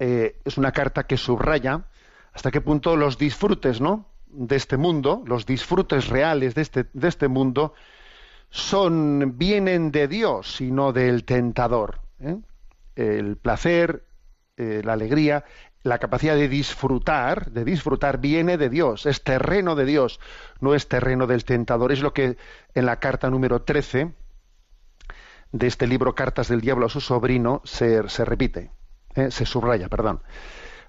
eh, 0.00 0.40
es 0.44 0.58
una 0.58 0.72
carta 0.72 1.04
que 1.04 1.16
subraya 1.16 1.84
hasta 2.32 2.50
qué 2.50 2.60
punto 2.60 2.96
los 2.96 3.16
disfrutes, 3.16 3.80
¿no? 3.80 4.13
De 4.34 4.56
este 4.56 4.76
mundo, 4.76 5.22
los 5.26 5.46
disfrutes 5.46 6.08
reales 6.08 6.54
de 6.54 6.62
este, 6.62 6.86
de 6.92 7.08
este 7.08 7.28
mundo, 7.28 7.74
son, 8.50 9.36
vienen 9.36 9.90
de 9.90 10.08
Dios 10.08 10.60
y 10.60 10.70
no 10.70 10.92
del 10.92 11.24
tentador. 11.24 12.00
¿eh? 12.20 12.36
El 12.94 13.36
placer, 13.36 14.04
eh, 14.56 14.82
la 14.84 14.92
alegría, 14.92 15.44
la 15.82 15.98
capacidad 15.98 16.34
de 16.34 16.48
disfrutar, 16.48 17.50
de 17.50 17.64
disfrutar 17.64 18.18
viene 18.18 18.56
de 18.56 18.70
Dios, 18.70 19.06
es 19.06 19.22
terreno 19.22 19.74
de 19.74 19.84
Dios, 19.84 20.20
no 20.60 20.74
es 20.74 20.88
terreno 20.88 21.26
del 21.26 21.44
tentador. 21.44 21.92
Es 21.92 22.00
lo 22.00 22.12
que 22.12 22.36
en 22.74 22.86
la 22.86 23.00
carta 23.00 23.28
número 23.28 23.62
13 23.62 24.12
de 25.52 25.66
este 25.66 25.86
libro 25.86 26.14
Cartas 26.14 26.48
del 26.48 26.60
Diablo 26.60 26.86
a 26.86 26.88
su 26.88 27.00
sobrino 27.00 27.60
se, 27.64 28.08
se 28.08 28.24
repite, 28.24 28.70
¿eh? 29.14 29.30
se 29.30 29.46
subraya, 29.46 29.88
perdón. 29.88 30.20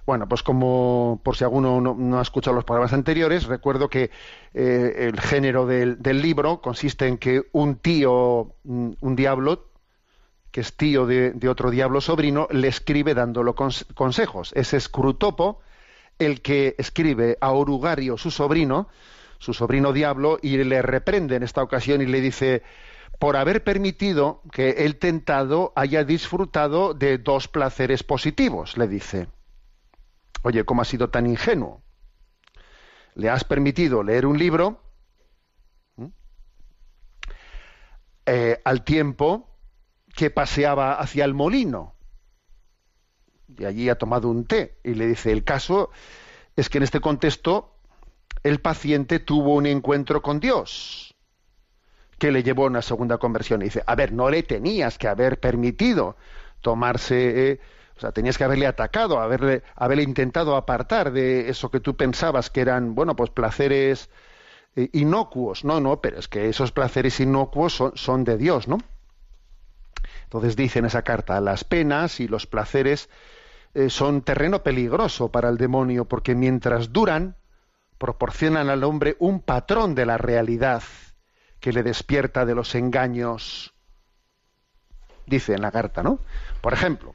Bueno, 0.06 0.28
pues 0.28 0.44
como 0.44 1.20
por 1.24 1.36
si 1.36 1.42
alguno 1.42 1.80
no, 1.80 2.18
ha 2.18 2.22
escuchado 2.22 2.54
los 2.54 2.64
programas 2.64 2.92
anteriores, 2.92 3.46
recuerdo 3.46 3.90
que 3.90 4.12
eh, 4.54 5.08
el 5.12 5.20
género 5.20 5.66
del, 5.66 5.98
libro 6.22 6.60
consiste 6.60 7.08
en 7.08 7.18
que 7.18 7.42
un 7.50 7.74
tío, 7.76 8.54
mm, 8.62 8.92
un 9.00 9.16
diablo, 9.16 9.66
que 10.52 10.60
es 10.60 10.76
tío 10.76 11.06
de, 11.06 11.48
otro 11.48 11.72
diablo 11.72 12.00
sobrino, 12.00 12.46
le 12.52 12.68
escribe 12.68 13.14
dándolo 13.14 13.56
consejos. 13.56 14.52
Es 14.54 14.76
Scrutopo 14.78 15.60
el 16.20 16.40
que 16.40 16.76
escribe 16.78 17.36
a 17.40 17.50
Orugario, 17.50 18.16
su 18.16 18.30
sobrino, 18.30 18.88
su 19.38 19.54
sobrino 19.54 19.92
diablo, 19.92 20.38
y 20.40 20.56
le 20.56 20.82
reprende 20.82 21.34
en 21.34 21.42
esta 21.42 21.64
ocasión 21.64 22.00
y 22.00 22.06
le 22.06 22.20
dice, 22.20 22.62
por 23.18 23.36
haber 23.36 23.64
permitido 23.64 24.40
que 24.52 24.70
el 24.86 24.96
tentado 24.96 25.72
haya 25.74 26.04
disfrutado 26.04 26.94
de 26.94 27.18
dos 27.18 27.48
placeres 27.48 28.04
positivos, 28.04 28.78
le 28.78 28.86
dice. 28.86 29.26
Oye, 30.46 30.62
¿cómo 30.64 30.82
has 30.82 30.86
sido 30.86 31.10
tan 31.10 31.26
ingenuo? 31.26 31.82
Le 33.16 33.30
has 33.30 33.42
permitido 33.42 34.04
leer 34.04 34.26
un 34.26 34.38
libro 34.38 34.80
eh, 38.24 38.60
al 38.64 38.84
tiempo 38.84 39.50
que 40.14 40.30
paseaba 40.30 41.00
hacia 41.00 41.24
el 41.24 41.34
molino. 41.34 41.96
Y 43.58 43.64
allí 43.64 43.88
ha 43.88 43.98
tomado 43.98 44.28
un 44.28 44.44
té. 44.44 44.78
Y 44.84 44.94
le 44.94 45.08
dice, 45.08 45.32
el 45.32 45.42
caso 45.42 45.90
es 46.54 46.68
que 46.68 46.78
en 46.78 46.84
este 46.84 47.00
contexto 47.00 47.74
el 48.44 48.60
paciente 48.60 49.18
tuvo 49.18 49.54
un 49.54 49.66
encuentro 49.66 50.22
con 50.22 50.38
Dios 50.38 51.16
que 52.20 52.30
le 52.30 52.44
llevó 52.44 52.66
a 52.66 52.68
una 52.68 52.82
segunda 52.82 53.18
conversión. 53.18 53.62
Y 53.62 53.64
dice, 53.64 53.82
a 53.84 53.96
ver, 53.96 54.12
no 54.12 54.30
le 54.30 54.44
tenías 54.44 54.96
que 54.96 55.08
haber 55.08 55.40
permitido 55.40 56.16
tomarse 56.60 57.50
eh, 57.50 57.60
o 57.96 58.00
sea, 58.00 58.12
tenías 58.12 58.36
que 58.36 58.44
haberle 58.44 58.66
atacado, 58.66 59.20
haberle, 59.20 59.62
haberle 59.74 60.02
intentado 60.02 60.56
apartar 60.56 61.12
de 61.12 61.48
eso 61.48 61.70
que 61.70 61.80
tú 61.80 61.96
pensabas 61.96 62.50
que 62.50 62.60
eran, 62.60 62.94
bueno, 62.94 63.16
pues 63.16 63.30
placeres 63.30 64.10
eh, 64.76 64.90
inocuos. 64.92 65.64
No, 65.64 65.80
no, 65.80 66.00
pero 66.00 66.18
es 66.18 66.28
que 66.28 66.48
esos 66.48 66.72
placeres 66.72 67.20
inocuos 67.20 67.74
son, 67.74 67.92
son 67.96 68.24
de 68.24 68.36
Dios, 68.36 68.68
¿no? 68.68 68.78
Entonces 70.24 70.56
dice 70.56 70.80
en 70.80 70.84
esa 70.84 71.02
carta, 71.02 71.40
las 71.40 71.64
penas 71.64 72.20
y 72.20 72.28
los 72.28 72.46
placeres 72.46 73.08
eh, 73.72 73.88
son 73.88 74.22
terreno 74.22 74.62
peligroso 74.62 75.30
para 75.30 75.48
el 75.48 75.56
demonio, 75.56 76.04
porque 76.04 76.34
mientras 76.34 76.92
duran, 76.92 77.36
proporcionan 77.98 78.68
al 78.68 78.84
hombre 78.84 79.16
un 79.18 79.40
patrón 79.40 79.94
de 79.94 80.04
la 80.04 80.18
realidad 80.18 80.82
que 81.60 81.72
le 81.72 81.82
despierta 81.82 82.44
de 82.44 82.54
los 82.54 82.74
engaños. 82.74 83.72
Dice 85.26 85.54
en 85.54 85.62
la 85.62 85.72
carta, 85.72 86.02
¿no? 86.02 86.20
Por 86.60 86.72
ejemplo, 86.72 87.14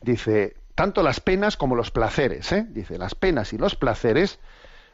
Dice, 0.00 0.56
tanto 0.74 1.02
las 1.02 1.20
penas 1.20 1.56
como 1.56 1.74
los 1.74 1.90
placeres, 1.90 2.52
¿eh? 2.52 2.66
dice, 2.68 2.98
las 2.98 3.14
penas 3.14 3.52
y 3.52 3.58
los 3.58 3.74
placeres 3.74 4.38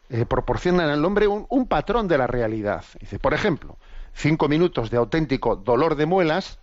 eh, 0.08 0.24
proporcionan 0.26 0.88
al 0.88 1.04
hombre 1.04 1.26
un, 1.26 1.66
patrón 1.66 2.08
de 2.08 2.18
la 2.18 2.26
realidad. 2.26 2.84
Dice, 3.00 3.18
por 3.18 3.34
ejemplo, 3.34 3.76
cinco 4.12 4.48
minutos 4.48 4.90
de 4.90 4.96
auténtico 4.96 5.56
dolor 5.56 5.96
de 5.96 6.06
muelas 6.06 6.58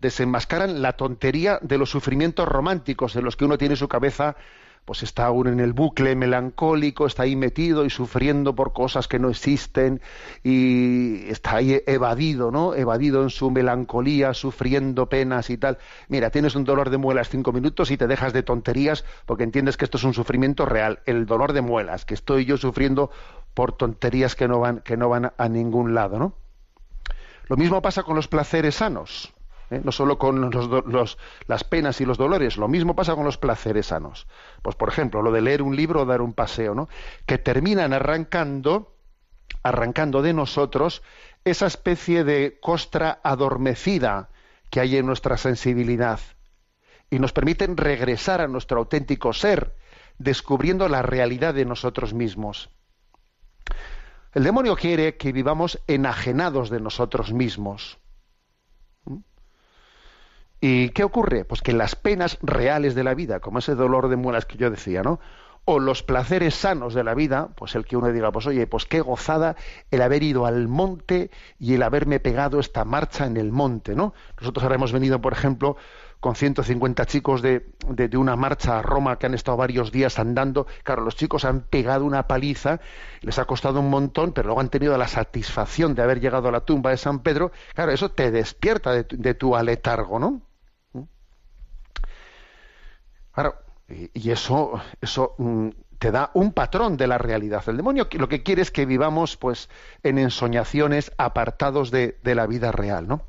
desenmascaran 0.00 0.82
la 0.82 0.94
tontería 0.94 1.58
de 1.62 1.78
los 1.78 1.90
sufrimientos 1.90 2.48
románticos 2.48 3.14
de 3.14 3.22
los 3.22 3.36
que 3.36 3.44
uno 3.44 3.58
tiene 3.58 3.76
su 3.76 3.88
cabeza 3.88 4.36
pues 4.84 5.02
está 5.02 5.26
aún 5.26 5.46
en 5.46 5.60
el 5.60 5.72
bucle 5.72 6.16
melancólico, 6.16 7.06
está 7.06 7.22
ahí 7.22 7.36
metido 7.36 7.84
y 7.84 7.90
sufriendo 7.90 8.54
por 8.54 8.72
cosas 8.72 9.06
que 9.06 9.18
no 9.18 9.30
existen 9.30 10.00
y 10.42 11.28
está 11.28 11.56
ahí 11.56 11.80
evadido, 11.86 12.50
¿no? 12.50 12.74
Evadido 12.74 13.22
en 13.22 13.30
su 13.30 13.50
melancolía, 13.50 14.34
sufriendo 14.34 15.08
penas 15.08 15.50
y 15.50 15.56
tal. 15.56 15.78
Mira, 16.08 16.30
tienes 16.30 16.56
un 16.56 16.64
dolor 16.64 16.90
de 16.90 16.98
muelas 16.98 17.28
cinco 17.28 17.52
minutos 17.52 17.90
y 17.90 17.96
te 17.96 18.08
dejas 18.08 18.32
de 18.32 18.42
tonterías 18.42 19.04
porque 19.24 19.44
entiendes 19.44 19.76
que 19.76 19.84
esto 19.84 19.98
es 19.98 20.04
un 20.04 20.14
sufrimiento 20.14 20.66
real, 20.66 21.00
el 21.06 21.26
dolor 21.26 21.52
de 21.52 21.60
muelas, 21.60 22.04
que 22.04 22.14
estoy 22.14 22.44
yo 22.44 22.56
sufriendo 22.56 23.10
por 23.54 23.76
tonterías 23.76 24.34
que 24.34 24.48
no 24.48 24.58
van, 24.58 24.80
que 24.80 24.96
no 24.96 25.08
van 25.08 25.32
a 25.36 25.48
ningún 25.48 25.94
lado, 25.94 26.18
¿no? 26.18 26.34
Lo 27.48 27.56
mismo 27.56 27.82
pasa 27.82 28.02
con 28.02 28.16
los 28.16 28.28
placeres 28.28 28.76
sanos. 28.76 29.32
¿Eh? 29.72 29.80
no 29.82 29.92
solo 29.92 30.18
con 30.18 30.50
las 31.46 31.64
penas 31.64 32.00
y 32.00 32.04
los 32.04 32.18
dolores, 32.18 32.56
lo 32.56 32.68
mismo 32.68 32.94
pasa 32.94 33.14
con 33.14 33.24
los 33.24 33.38
placeres 33.38 33.86
sanos. 33.86 34.26
Pues, 34.62 34.76
por 34.76 34.88
ejemplo, 34.88 35.22
lo 35.22 35.32
de 35.32 35.40
leer 35.40 35.62
un 35.62 35.76
libro 35.76 36.02
o 36.02 36.06
dar 36.06 36.20
un 36.20 36.32
paseo, 36.32 36.74
¿no? 36.74 36.88
que 37.26 37.38
terminan 37.38 37.92
arrancando, 37.92 38.96
arrancando 39.62 40.22
de 40.22 40.32
nosotros 40.32 41.02
esa 41.44 41.66
especie 41.66 42.24
de 42.24 42.58
costra 42.60 43.20
adormecida 43.22 44.28
que 44.70 44.80
hay 44.80 44.96
en 44.96 45.06
nuestra 45.06 45.36
sensibilidad 45.36 46.20
y 47.10 47.18
nos 47.18 47.32
permiten 47.32 47.76
regresar 47.76 48.40
a 48.40 48.48
nuestro 48.48 48.78
auténtico 48.78 49.34
ser, 49.34 49.76
descubriendo 50.18 50.88
la 50.88 51.02
realidad 51.02 51.52
de 51.52 51.66
nosotros 51.66 52.14
mismos. 52.14 52.70
El 54.32 54.44
demonio 54.44 54.76
quiere 54.76 55.18
que 55.18 55.30
vivamos 55.30 55.78
enajenados 55.88 56.70
de 56.70 56.80
nosotros 56.80 57.34
mismos. 57.34 57.98
¿Y 60.64 60.90
qué 60.90 61.02
ocurre? 61.02 61.44
Pues 61.44 61.60
que 61.60 61.72
las 61.72 61.96
penas 61.96 62.38
reales 62.40 62.94
de 62.94 63.02
la 63.02 63.14
vida, 63.14 63.40
como 63.40 63.58
ese 63.58 63.74
dolor 63.74 64.08
de 64.08 64.14
muelas 64.14 64.46
que 64.46 64.56
yo 64.56 64.70
decía, 64.70 65.02
¿no? 65.02 65.18
O 65.64 65.80
los 65.80 66.04
placeres 66.04 66.54
sanos 66.54 66.94
de 66.94 67.02
la 67.02 67.14
vida, 67.14 67.48
pues 67.56 67.74
el 67.74 67.84
que 67.84 67.96
uno 67.96 68.12
diga, 68.12 68.30
pues 68.30 68.46
oye, 68.46 68.68
pues 68.68 68.84
qué 68.84 69.00
gozada 69.00 69.56
el 69.90 70.00
haber 70.02 70.22
ido 70.22 70.46
al 70.46 70.68
monte 70.68 71.32
y 71.58 71.74
el 71.74 71.82
haberme 71.82 72.20
pegado 72.20 72.60
esta 72.60 72.84
marcha 72.84 73.26
en 73.26 73.38
el 73.38 73.50
monte, 73.50 73.96
¿no? 73.96 74.14
Nosotros 74.38 74.62
ahora 74.62 74.76
hemos 74.76 74.92
venido, 74.92 75.20
por 75.20 75.32
ejemplo, 75.32 75.76
con 76.20 76.36
150 76.36 77.06
chicos 77.06 77.42
de, 77.42 77.66
de, 77.88 78.16
una 78.16 78.36
marcha 78.36 78.78
a 78.78 78.82
Roma 78.82 79.18
que 79.18 79.26
han 79.26 79.34
estado 79.34 79.56
varios 79.56 79.90
días 79.90 80.20
andando. 80.20 80.68
Claro, 80.84 81.02
los 81.02 81.16
chicos 81.16 81.44
han 81.44 81.62
pegado 81.62 82.04
una 82.04 82.28
paliza, 82.28 82.78
les 83.20 83.36
ha 83.40 83.46
costado 83.46 83.80
un 83.80 83.90
montón, 83.90 84.30
pero 84.32 84.46
luego 84.46 84.60
han 84.60 84.68
tenido 84.68 84.96
la 84.96 85.08
satisfacción 85.08 85.96
de 85.96 86.02
haber 86.02 86.20
llegado 86.20 86.46
a 86.46 86.52
la 86.52 86.60
tumba 86.60 86.90
de 86.90 86.98
San 86.98 87.18
Pedro. 87.18 87.50
Claro, 87.74 87.90
eso 87.90 88.12
te 88.12 88.30
despierta 88.30 88.92
de, 88.92 89.06
de 89.10 89.34
tu 89.34 89.56
aletargo, 89.56 90.20
¿no? 90.20 90.51
Claro, 93.32 93.56
y 93.88 94.30
eso, 94.30 94.80
eso 95.00 95.34
mm, 95.38 95.68
te 96.02 96.10
da 96.10 96.32
un 96.34 96.52
patrón 96.52 96.96
de 96.96 97.06
la 97.06 97.16
realidad. 97.16 97.62
El 97.68 97.76
demonio 97.76 98.08
lo 98.10 98.28
que 98.28 98.42
quiere 98.42 98.60
es 98.62 98.72
que 98.72 98.86
vivamos 98.86 99.36
pues 99.36 99.68
en 100.02 100.18
ensoñaciones 100.18 101.12
apartados 101.16 101.92
de, 101.92 102.18
la 102.24 102.46
vida 102.48 102.72
real, 102.72 103.06
¿no? 103.06 103.22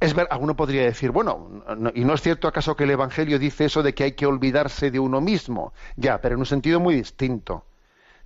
Es 0.00 0.14
ver, 0.14 0.26
alguno 0.30 0.56
podría 0.56 0.82
decir, 0.82 1.12
bueno, 1.12 1.62
¿y 1.94 2.04
no 2.04 2.14
es 2.14 2.22
cierto 2.22 2.48
acaso 2.48 2.74
que 2.74 2.84
el 2.84 2.90
Evangelio 2.90 3.38
dice 3.38 3.66
eso 3.66 3.84
de 3.84 3.94
que 3.94 4.02
hay 4.02 4.12
que 4.12 4.26
olvidarse 4.26 4.90
de 4.90 4.98
uno 4.98 5.20
mismo? 5.20 5.72
Ya, 5.96 6.20
pero 6.20 6.34
en 6.34 6.40
un 6.40 6.46
sentido 6.46 6.80
muy 6.80 6.94
distinto. 6.96 7.64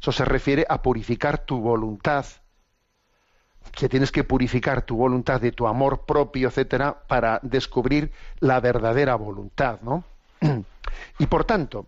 Eso 0.00 0.10
se 0.10 0.24
refiere 0.24 0.64
a 0.70 0.80
purificar 0.80 1.44
tu 1.44 1.60
voluntad, 1.60 2.24
que 3.72 3.88
tienes 3.88 4.12
que 4.12 4.24
purificar 4.24 4.82
tu 4.82 4.96
voluntad 4.96 5.40
de 5.40 5.52
tu 5.52 5.66
amor 5.66 6.04
propio, 6.04 6.48
etcétera, 6.48 7.02
para 7.08 7.40
descubrir 7.42 8.12
la 8.38 8.60
verdadera 8.60 9.14
voluntad, 9.16 9.80
¿no? 9.80 10.04
Y 11.18 11.26
por 11.26 11.44
tanto, 11.44 11.86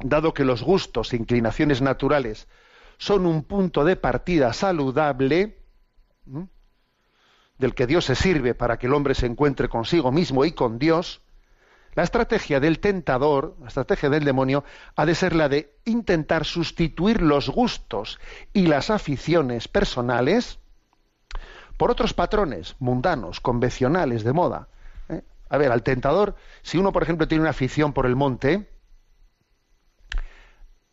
dado 0.00 0.34
que 0.34 0.44
los 0.44 0.62
gustos 0.62 1.12
e 1.12 1.16
inclinaciones 1.16 1.80
naturales 1.80 2.48
son 2.98 3.26
un 3.26 3.44
punto 3.44 3.84
de 3.84 3.96
partida 3.96 4.52
saludable, 4.52 5.58
del 7.58 7.74
que 7.74 7.86
Dios 7.86 8.04
se 8.04 8.14
sirve 8.14 8.54
para 8.54 8.78
que 8.78 8.86
el 8.86 8.94
hombre 8.94 9.14
se 9.14 9.26
encuentre 9.26 9.68
consigo 9.68 10.10
mismo 10.12 10.44
y 10.44 10.52
con 10.52 10.78
Dios, 10.78 11.20
la 11.94 12.02
estrategia 12.02 12.60
del 12.60 12.80
tentador, 12.80 13.56
la 13.60 13.68
estrategia 13.68 14.08
del 14.08 14.24
demonio, 14.24 14.64
ha 14.94 15.06
de 15.06 15.14
ser 15.14 15.34
la 15.34 15.48
de 15.48 15.76
intentar 15.84 16.44
sustituir 16.44 17.22
los 17.22 17.48
gustos 17.48 18.20
y 18.52 18.66
las 18.66 18.90
aficiones 18.90 19.68
personales 19.68 20.58
por 21.78 21.90
otros 21.90 22.12
patrones 22.12 22.76
mundanos, 22.80 23.40
convencionales, 23.40 24.24
de 24.24 24.34
moda. 24.34 24.68
¿eh? 25.08 25.22
A 25.48 25.56
ver, 25.56 25.72
al 25.72 25.82
tentador, 25.82 26.34
si 26.60 26.76
uno, 26.76 26.92
por 26.92 27.02
ejemplo, 27.02 27.26
tiene 27.26 27.40
una 27.40 27.50
afición 27.50 27.94
por 27.94 28.04
el 28.04 28.16
monte, 28.16 28.68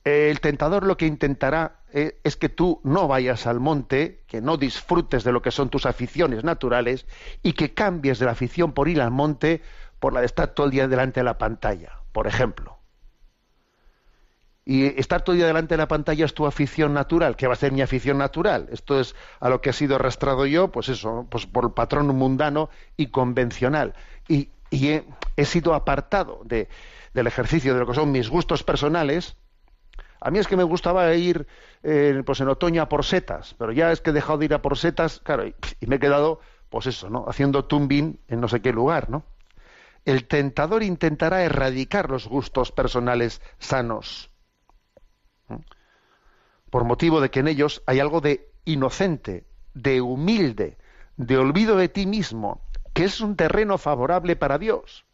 el 0.05 0.39
tentador 0.39 0.85
lo 0.85 0.95
que 0.95 1.07
intentará 1.07 1.79
eh, 1.91 2.19
es 2.23 2.37
que 2.37 2.47
tú 2.47 2.79
no 2.83 3.07
vayas 3.07 3.47
al 3.47 3.59
monte, 3.59 4.23
que 4.27 4.39
no 4.39 4.55
disfrutes 4.55 5.23
de 5.23 5.31
lo 5.31 5.41
que 5.41 5.49
son 5.49 5.69
tus 5.69 5.87
aficiones 5.87 6.43
naturales 6.43 7.07
y 7.41 7.53
que 7.53 7.73
cambies 7.73 8.19
de 8.19 8.27
la 8.27 8.33
afición 8.33 8.71
por 8.71 8.87
ir 8.87 9.01
al 9.01 9.11
monte 9.11 9.63
por 9.99 10.13
la 10.13 10.19
de 10.19 10.27
estar 10.27 10.49
todo 10.49 10.67
el 10.67 10.71
día 10.71 10.87
delante 10.87 11.21
de 11.21 11.23
la 11.23 11.39
pantalla, 11.39 12.01
por 12.11 12.27
ejemplo 12.27 12.74
y 14.65 14.99
estar 14.99 15.21
todo 15.21 15.33
el 15.33 15.37
día 15.37 15.47
delante 15.47 15.75
de 15.75 15.77
la 15.77 15.87
pantalla 15.87 16.25
es 16.25 16.33
tu 16.33 16.47
afición 16.47 16.91
natural, 16.91 17.35
que 17.35 17.45
va 17.45 17.53
a 17.53 17.55
ser 17.55 17.71
mi 17.71 17.83
afición 17.83 18.17
natural. 18.17 18.67
Esto 18.71 18.99
es 18.99 19.15
a 19.39 19.47
lo 19.47 19.61
que 19.61 19.69
he 19.69 19.73
sido 19.73 19.95
arrastrado 19.95 20.47
yo, 20.47 20.71
pues 20.71 20.89
eso, 20.89 21.27
pues 21.29 21.45
por 21.45 21.65
el 21.65 21.71
patrón 21.71 22.07
mundano 22.07 22.69
y 22.97 23.07
convencional. 23.07 23.93
Y, 24.27 24.49
he, 24.71 25.45
sido 25.45 25.75
apartado 25.75 26.41
de, 26.43 26.67
del 27.13 27.27
ejercicio 27.27 27.73
de 27.75 27.79
lo 27.79 27.87
que 27.87 27.93
son 27.93 28.11
mis 28.11 28.27
gustos 28.27 28.63
personales. 28.63 29.37
A 30.19 30.31
mí 30.31 30.39
es 30.39 30.47
que 30.47 30.57
me 30.57 30.63
gustaba 30.63 31.13
ir 31.13 31.45
eh, 31.83 32.23
pues 32.25 32.41
en 32.41 32.49
otoño 32.49 32.81
a 32.81 32.89
por 32.89 33.05
setas, 33.05 33.53
pero 33.59 33.71
ya 33.71 33.91
es 33.91 34.01
que 34.01 34.09
he 34.09 34.13
dejado 34.13 34.39
de 34.39 34.45
ir 34.45 34.53
a 34.55 34.63
por 34.63 34.77
setas, 34.79 35.19
claro, 35.19 35.45
y, 35.45 35.55
y 35.79 35.85
me 35.85 35.97
he 35.97 35.99
quedado, 35.99 36.39
pues 36.69 36.87
eso, 36.87 37.09
¿no? 37.11 37.25
Haciendo 37.27 37.65
tumbing 37.65 38.19
en 38.27 38.41
no 38.41 38.47
sé 38.47 38.61
qué 38.61 38.73
lugar, 38.73 39.11
¿no? 39.11 39.23
El 40.03 40.25
tentador 40.27 40.81
intentará 40.81 41.43
erradicar 41.43 42.09
los 42.09 42.27
gustos 42.27 42.71
personales 42.71 43.41
sanos 43.59 44.31
por 46.75 46.83
motivo 46.83 47.21
de 47.21 47.31
que 47.31 47.39
en 47.39 47.47
ellos 47.47 47.83
hay 47.85 48.01
algo 48.01 48.19
de 48.19 48.49
inocente, 48.65 49.45
de 49.73 50.01
humilde, 50.01 50.77
de 51.15 51.37
olvido 51.37 51.77
de 51.77 51.87
ti 51.87 52.05
mismo, 52.05 52.59
que 52.93 53.05
es 53.05 53.21
un 53.21 53.37
terreno 53.37 53.77
favorable 53.77 54.35
para 54.35 54.57
Dios. 54.57 55.05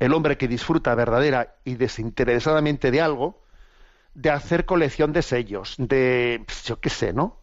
El 0.00 0.12
hombre 0.12 0.36
que 0.36 0.48
disfruta 0.48 0.92
verdadera 0.96 1.54
y 1.62 1.76
desinteresadamente 1.76 2.90
de 2.90 3.00
algo, 3.00 3.44
de 4.14 4.30
hacer 4.30 4.66
colección 4.66 5.12
de 5.12 5.22
sellos, 5.22 5.76
de 5.78 6.44
yo 6.64 6.80
qué 6.80 6.90
sé, 6.90 7.12
¿no? 7.12 7.38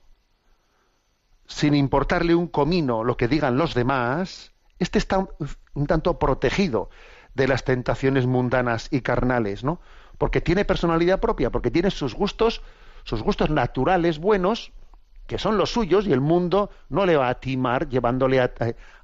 Sin 1.48 1.76
importarle 1.76 2.36
un 2.36 2.48
comino 2.48 3.06
lo 3.06 3.16
que 3.16 3.30
digan 3.30 3.56
los 3.56 3.74
demás, 3.74 4.52
este 4.80 4.98
está 4.98 5.30
un 5.76 5.88
tanto 5.88 6.20
protegido 6.20 6.90
de 7.36 7.48
las 7.48 7.64
tentaciones 7.64 8.26
mundanas 8.28 8.90
y 8.92 9.00
carnales, 9.00 9.64
¿no? 9.64 9.80
Porque 10.18 10.42
tiene 10.42 10.66
personalidad 10.66 11.20
propia, 11.20 11.50
porque 11.50 11.72
tiene 11.72 11.92
sus 11.92 12.14
gustos, 12.14 12.62
sus 13.04 13.22
gustos 13.24 13.50
naturales 13.50 14.20
buenos, 14.20 14.72
que 15.28 15.38
son 15.38 15.58
los 15.58 15.72
suyos, 15.72 16.06
y 16.06 16.14
el 16.14 16.22
mundo 16.22 16.70
no 16.90 17.06
le 17.06 17.16
va 17.16 17.30
a 17.30 17.40
timar 17.40 17.88
llevándole 17.90 18.42
a, 18.42 18.52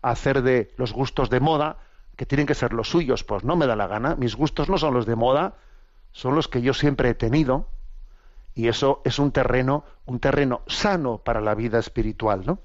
hacer 0.01 0.41
de 0.41 0.73
los 0.77 0.93
gustos 0.93 1.29
de 1.29 1.39
moda, 1.39 1.77
que 2.15 2.25
tienen 2.25 2.47
que 2.47 2.55
ser 2.55 2.73
los 2.73 2.89
suyos, 2.89 3.23
pues 3.23 3.43
no 3.43 3.55
me 3.55 3.65
da 3.65 3.75
la 3.75 3.87
gana, 3.87 4.15
mis 4.15 4.35
gustos 4.35 4.69
no 4.69 4.77
son 4.77 4.93
los 4.93 5.05
de 5.05 5.15
moda, 5.15 5.55
son 6.11 6.35
los 6.35 6.47
que 6.47 6.61
yo 6.61 6.73
siempre 6.73 7.09
he 7.09 7.13
tenido, 7.13 7.67
y 8.53 8.67
eso 8.67 9.01
es 9.05 9.19
un 9.19 9.31
terreno, 9.31 9.85
un 10.05 10.19
terreno 10.19 10.61
sano 10.67 11.19
para 11.19 11.39
la 11.39 11.55
vida 11.55 11.79
espiritual, 11.79 12.45
¿no? 12.45 12.59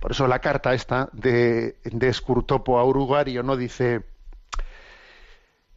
Por 0.00 0.10
eso 0.10 0.26
la 0.26 0.40
carta 0.40 0.74
esta 0.74 1.08
de, 1.12 1.78
de 1.84 2.08
Escurtopo 2.08 2.78
a 2.78 2.84
Uruguario 2.84 3.42
no 3.42 3.56
dice, 3.56 4.04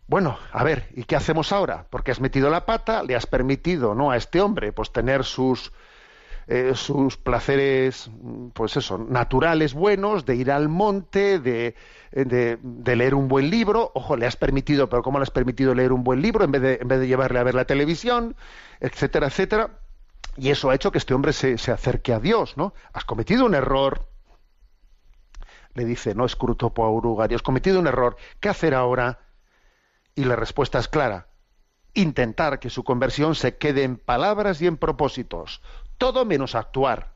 bueno, 0.09 0.39
a 0.51 0.63
ver, 0.63 0.89
¿y 0.95 1.03
qué 1.03 1.15
hacemos 1.15 1.51
ahora? 1.51 1.85
Porque 1.91 2.09
has 2.09 2.19
metido 2.19 2.49
la 2.49 2.65
pata, 2.65 3.03
le 3.03 3.15
has 3.15 3.27
permitido 3.27 3.93
¿no? 3.93 4.09
a 4.09 4.17
este 4.17 4.41
hombre 4.41 4.71
pues 4.71 4.91
tener 4.91 5.23
sus, 5.23 5.71
eh, 6.47 6.71
sus 6.73 7.15
placeres, 7.15 8.09
pues 8.53 8.75
eso, 8.75 8.97
naturales 8.97 9.75
buenos, 9.75 10.25
de 10.25 10.35
ir 10.35 10.51
al 10.51 10.67
monte, 10.67 11.37
de, 11.37 11.75
de, 12.11 12.57
de, 12.59 12.95
leer 12.95 13.13
un 13.13 13.27
buen 13.27 13.51
libro. 13.51 13.91
Ojo, 13.93 14.17
le 14.17 14.25
has 14.25 14.35
permitido, 14.35 14.89
pero 14.89 15.03
¿cómo 15.03 15.19
le 15.19 15.23
has 15.23 15.29
permitido 15.29 15.75
leer 15.75 15.91
un 15.91 16.03
buen 16.03 16.23
libro 16.23 16.43
en 16.43 16.53
vez 16.53 16.61
de, 16.63 16.79
en 16.81 16.87
vez 16.87 16.99
de 16.99 17.07
llevarle 17.07 17.37
a 17.37 17.43
ver 17.43 17.53
la 17.53 17.65
televisión, 17.65 18.35
etcétera, 18.79 19.27
etcétera? 19.27 19.79
Y 20.37 20.49
eso 20.49 20.71
ha 20.71 20.75
hecho 20.75 20.91
que 20.91 20.97
este 20.97 21.13
hombre 21.13 21.33
se, 21.33 21.53
acerque 21.71 22.13
a 22.13 22.19
Dios, 22.19 22.57
¿no? 22.57 22.73
Has 22.93 23.05
cometido 23.05 23.45
un 23.45 23.53
error. 23.53 24.07
Le 25.75 25.85
dice, 25.85 26.15
no, 26.15 26.27
Scrutopo 26.27 26.83
a 26.83 26.89
Urugario, 26.89 27.35
has 27.35 27.43
cometido 27.43 27.79
un 27.79 27.85
error. 27.85 28.17
¿Qué 28.39 28.49
hacer 28.49 28.73
ahora? 28.73 29.19
Y 30.19 30.25
la 30.25 30.35
respuesta 30.35 30.79
es 30.79 30.89
clara. 30.89 31.27
Intentar 31.93 32.59
que 32.59 32.69
su 32.69 32.83
conversión 32.83 33.35
se 33.35 33.55
quede 33.55 33.83
en 33.83 33.95
palabras 33.95 34.61
y 34.61 34.67
en 34.67 34.75
propósitos. 34.75 35.61
Todo 35.97 36.25
menos 36.25 36.55
actuar. 36.55 37.13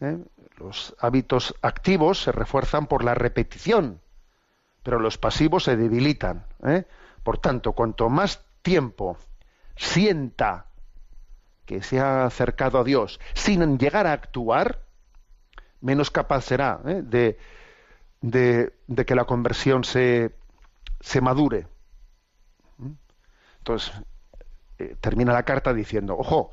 ¿eh? 0.00 0.16
Los 0.56 0.96
hábitos 0.98 1.54
activos 1.60 2.22
se 2.22 2.32
refuerzan 2.32 2.86
por 2.86 3.04
la 3.04 3.12
repetición, 3.12 4.00
pero 4.82 4.98
los 4.98 5.18
pasivos 5.18 5.64
se 5.64 5.76
debilitan. 5.76 6.46
¿eh? 6.64 6.86
Por 7.22 7.36
tanto, 7.36 7.72
cuanto 7.72 8.08
más 8.08 8.42
tiempo 8.62 9.18
sienta 9.76 10.64
que 11.66 11.82
se 11.82 12.00
ha 12.00 12.24
acercado 12.24 12.78
a 12.78 12.84
Dios 12.84 13.20
sin 13.34 13.78
llegar 13.78 14.06
a 14.06 14.12
actuar, 14.12 14.80
menos 15.82 16.10
capaz 16.10 16.40
será 16.40 16.80
¿eh? 16.86 17.02
de, 17.04 17.38
de, 18.22 19.04
que 19.04 19.14
la 19.14 19.26
conversión 19.26 19.84
se, 19.84 20.39
se 21.00 21.20
madure. 21.20 21.66
¿Mm? 22.78 22.92
Entonces, 23.58 23.92
eh, 24.78 24.96
termina 25.00 25.32
la 25.32 25.44
carta 25.44 25.72
diciendo, 25.74 26.16
ojo, 26.18 26.52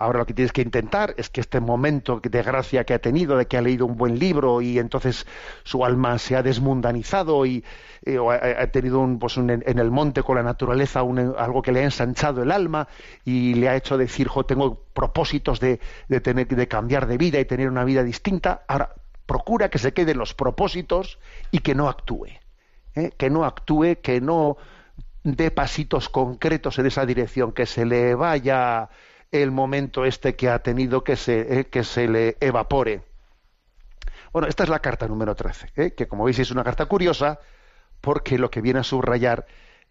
Ahora 0.00 0.20
lo 0.20 0.24
que 0.24 0.32
tienes 0.32 0.52
que 0.52 0.62
intentar 0.62 1.12
es 1.18 1.28
que 1.28 1.42
este 1.42 1.60
momento 1.60 2.20
de 2.22 2.42
gracia 2.42 2.84
que 2.84 2.94
ha 2.94 3.00
tenido, 3.00 3.36
de 3.36 3.44
que 3.44 3.58
ha 3.58 3.60
leído 3.60 3.84
un 3.84 3.98
buen 3.98 4.18
libro 4.18 4.62
y 4.62 4.78
entonces 4.78 5.26
su 5.62 5.84
alma 5.84 6.16
se 6.16 6.36
ha 6.36 6.42
desmundanizado 6.42 7.44
y 7.44 7.62
eh, 8.06 8.16
ha, 8.18 8.66
tenido 8.68 9.00
un, 9.00 9.18
pues 9.18 9.36
en 9.36 9.50
el 9.50 9.90
monte 9.90 10.22
con 10.22 10.36
la 10.36 10.42
naturaleza 10.42 11.00
algo 11.00 11.60
que 11.60 11.70
le 11.70 11.80
ha 11.80 11.84
ensanchado 11.84 12.42
el 12.42 12.50
alma 12.50 12.88
y 13.26 13.52
le 13.52 13.68
ha 13.68 13.76
hecho 13.76 13.98
decir, 13.98 14.26
jo, 14.26 14.46
tengo 14.46 14.84
propósitos 14.94 15.60
de, 15.60 15.78
tener, 16.22 16.48
de 16.48 16.66
cambiar 16.66 17.06
de 17.06 17.18
vida 17.18 17.38
y 17.38 17.44
tener 17.44 17.68
una 17.68 17.84
vida 17.84 18.02
distinta. 18.02 18.64
Ahora, 18.68 18.94
procura 19.26 19.68
que 19.68 19.78
se 19.78 19.92
queden 19.92 20.16
los 20.16 20.32
propósitos 20.32 21.18
y 21.50 21.58
que 21.58 21.74
no 21.74 21.90
actúe. 21.90 22.39
¿Eh? 22.94 23.12
Que 23.16 23.30
no 23.30 23.44
actúe, 23.44 23.96
que 24.02 24.20
no 24.20 24.56
dé 25.22 25.50
pasitos 25.50 26.08
concretos 26.08 26.78
en 26.78 26.86
esa 26.86 27.06
dirección, 27.06 27.52
que 27.52 27.66
se 27.66 27.84
le 27.84 28.14
vaya 28.14 28.88
el 29.30 29.50
momento 29.50 30.04
este 30.04 30.34
que 30.34 30.48
ha 30.48 30.60
tenido 30.62 31.04
que 31.04 31.16
se, 31.16 31.60
eh, 31.60 31.66
que 31.66 31.84
se 31.84 32.08
le 32.08 32.36
evapore. 32.40 33.02
Bueno, 34.32 34.48
esta 34.48 34.62
es 34.62 34.68
la 34.68 34.78
carta 34.80 35.08
número 35.08 35.34
13, 35.34 35.72
eh, 35.76 35.94
que 35.94 36.08
como 36.08 36.24
veis 36.24 36.38
es 36.38 36.50
una 36.50 36.64
carta 36.64 36.86
curiosa 36.86 37.40
porque 38.00 38.38
lo 38.38 38.50
que 38.50 38.60
viene 38.60 38.80
a 38.80 38.84
subrayar 38.84 39.46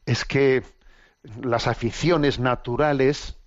es 0.06 0.26
que 0.26 0.64
las 1.42 1.68
aficiones 1.68 2.40
naturales, 2.40 3.38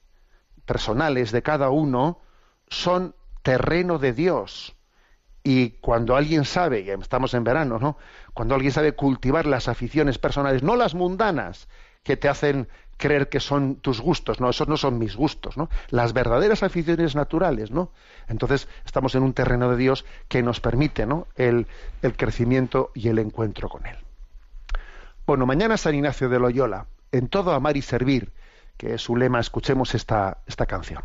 personales 0.67 1.33
de 1.33 1.43
cada 1.43 1.71
uno, 1.71 2.21
son 2.69 3.15
terreno 3.43 3.99
de 3.99 4.13
Dios. 4.13 4.77
Y 5.45 5.71
cuando 5.81 6.17
alguien 6.17 6.45
sabe, 6.45 6.81
y 6.81 6.91
estamos 6.91 7.35
en 7.35 7.45
verano, 7.45 7.79
¿no? 7.79 7.97
Cuando 8.33 8.55
alguien 8.55 8.73
sabe 8.73 8.93
cultivar 8.93 9.47
las 9.47 9.69
aficiones 9.69 10.19
personales, 10.19 10.63
no 10.63 10.77
las 10.77 10.95
mundanas, 10.95 11.69
que 12.03 12.17
te 12.17 12.29
hacen 12.29 12.69
creer 12.97 13.29
que 13.29 13.41
son 13.41 13.77
tus 13.77 14.01
gustos, 14.01 14.41
no, 14.41 14.51
esos 14.51 14.69
no 14.69 14.77
son 14.77 14.99
mis 14.99 15.17
gustos, 15.17 15.57
¿no? 15.57 15.69
Las 15.91 16.13
verdaderas 16.13 16.63
aficiones 16.63 17.17
naturales, 17.17 17.71
¿no? 17.71 17.91
Entonces 18.29 18.69
estamos 18.85 19.15
en 19.15 19.25
un 19.25 19.33
terreno 19.33 19.71
de 19.71 19.77
Dios 19.77 20.05
que 20.29 20.43
nos 20.43 20.61
permite, 20.61 21.07
¿no? 21.07 21.27
El, 21.35 21.67
el 22.03 22.17
crecimiento 22.17 22.93
y 22.95 23.09
el 23.09 23.19
encuentro 23.19 23.69
con 23.69 23.87
Él. 23.87 23.97
Bueno, 25.27 25.47
mañana 25.47 25.77
San 25.77 25.95
Ignacio 25.95 26.29
de 26.29 26.39
Loyola, 26.39 26.87
en 27.11 27.29
todo 27.29 27.53
amar 27.53 27.77
y 27.77 27.83
servir, 27.83 28.33
que 28.77 28.95
es 28.95 29.03
su 29.03 29.17
lema, 29.17 29.41
escuchemos 29.41 29.95
esta, 29.95 30.39
esta 30.47 30.67
canción. 30.67 31.03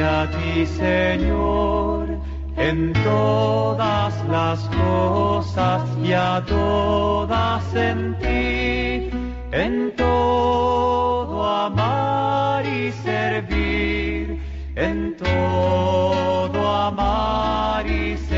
A 0.00 0.28
ti, 0.30 0.66
Señor, 0.66 2.08
en 2.56 2.92
todas 3.04 4.14
las 4.28 4.60
cosas 4.68 5.82
y 6.02 6.12
a 6.12 6.44
todas 6.46 7.74
en 7.74 8.18
ti, 8.18 9.10
en 9.52 9.94
todo 9.96 11.44
amar 11.44 12.64
y 12.66 12.92
servir, 12.92 14.40
en 14.76 15.16
todo 15.16 16.68
amar 16.68 17.86
y 17.86 18.16
servir. 18.16 18.37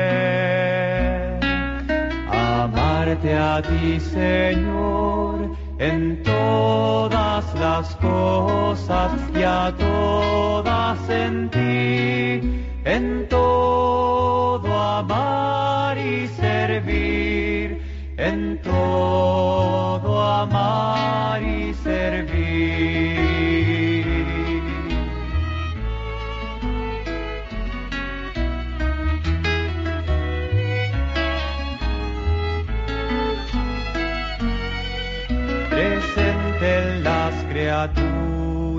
a 3.09 3.61
ti, 3.63 3.99
Señor, 3.99 5.57
en 5.79 6.21
todas 6.21 7.43
las 7.55 7.95
cosas 7.95 9.11
y 9.33 9.41
a 9.41 9.73
todas 9.75 11.09
en 11.09 11.49
ti, 11.49 12.50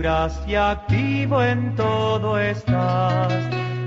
criaturas 0.03 0.43
y 0.47 0.55
activo 0.55 1.43
en 1.43 1.75
todo 1.77 2.39
estás. 2.39 3.33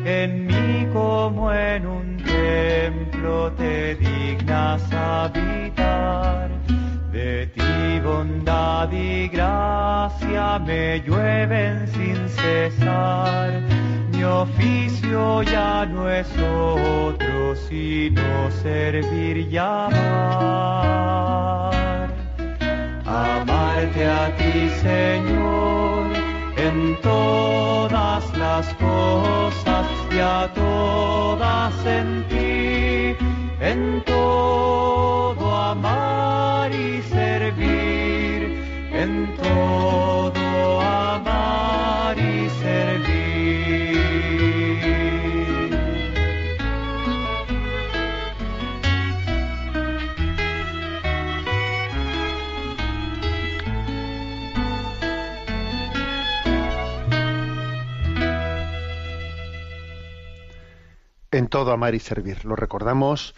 En 0.05 0.45
mí 0.45 0.87
como 0.93 1.51
en 1.51 1.85
un 1.85 2.17
templo 2.17 3.51
te 3.53 3.95
dignas 3.95 4.81
habitar. 4.93 6.49
De 7.11 7.47
ti 7.47 7.99
bondad 8.03 8.91
y 8.91 9.27
gracia 9.27 10.59
me 10.59 11.01
llueven 11.05 11.87
sin 11.89 12.29
cesar. 12.29 13.61
Mi 14.11 14.23
oficio 14.23 15.43
ya 15.43 15.85
no 15.85 16.09
es 16.09 16.27
otro 16.37 17.55
sino 17.67 18.51
servir 18.63 19.37
y 19.37 19.57
amar 19.57 20.55
amarte 23.15 24.05
a 24.05 24.35
ti, 24.37 24.69
Señor, 24.81 25.64
todas 31.71 32.74
en 61.35 61.47
todo 61.47 61.73
amar 61.73 61.95
y 61.95 61.99
servir. 61.99 62.45
Lo 62.45 62.55
recordamos 62.55 63.35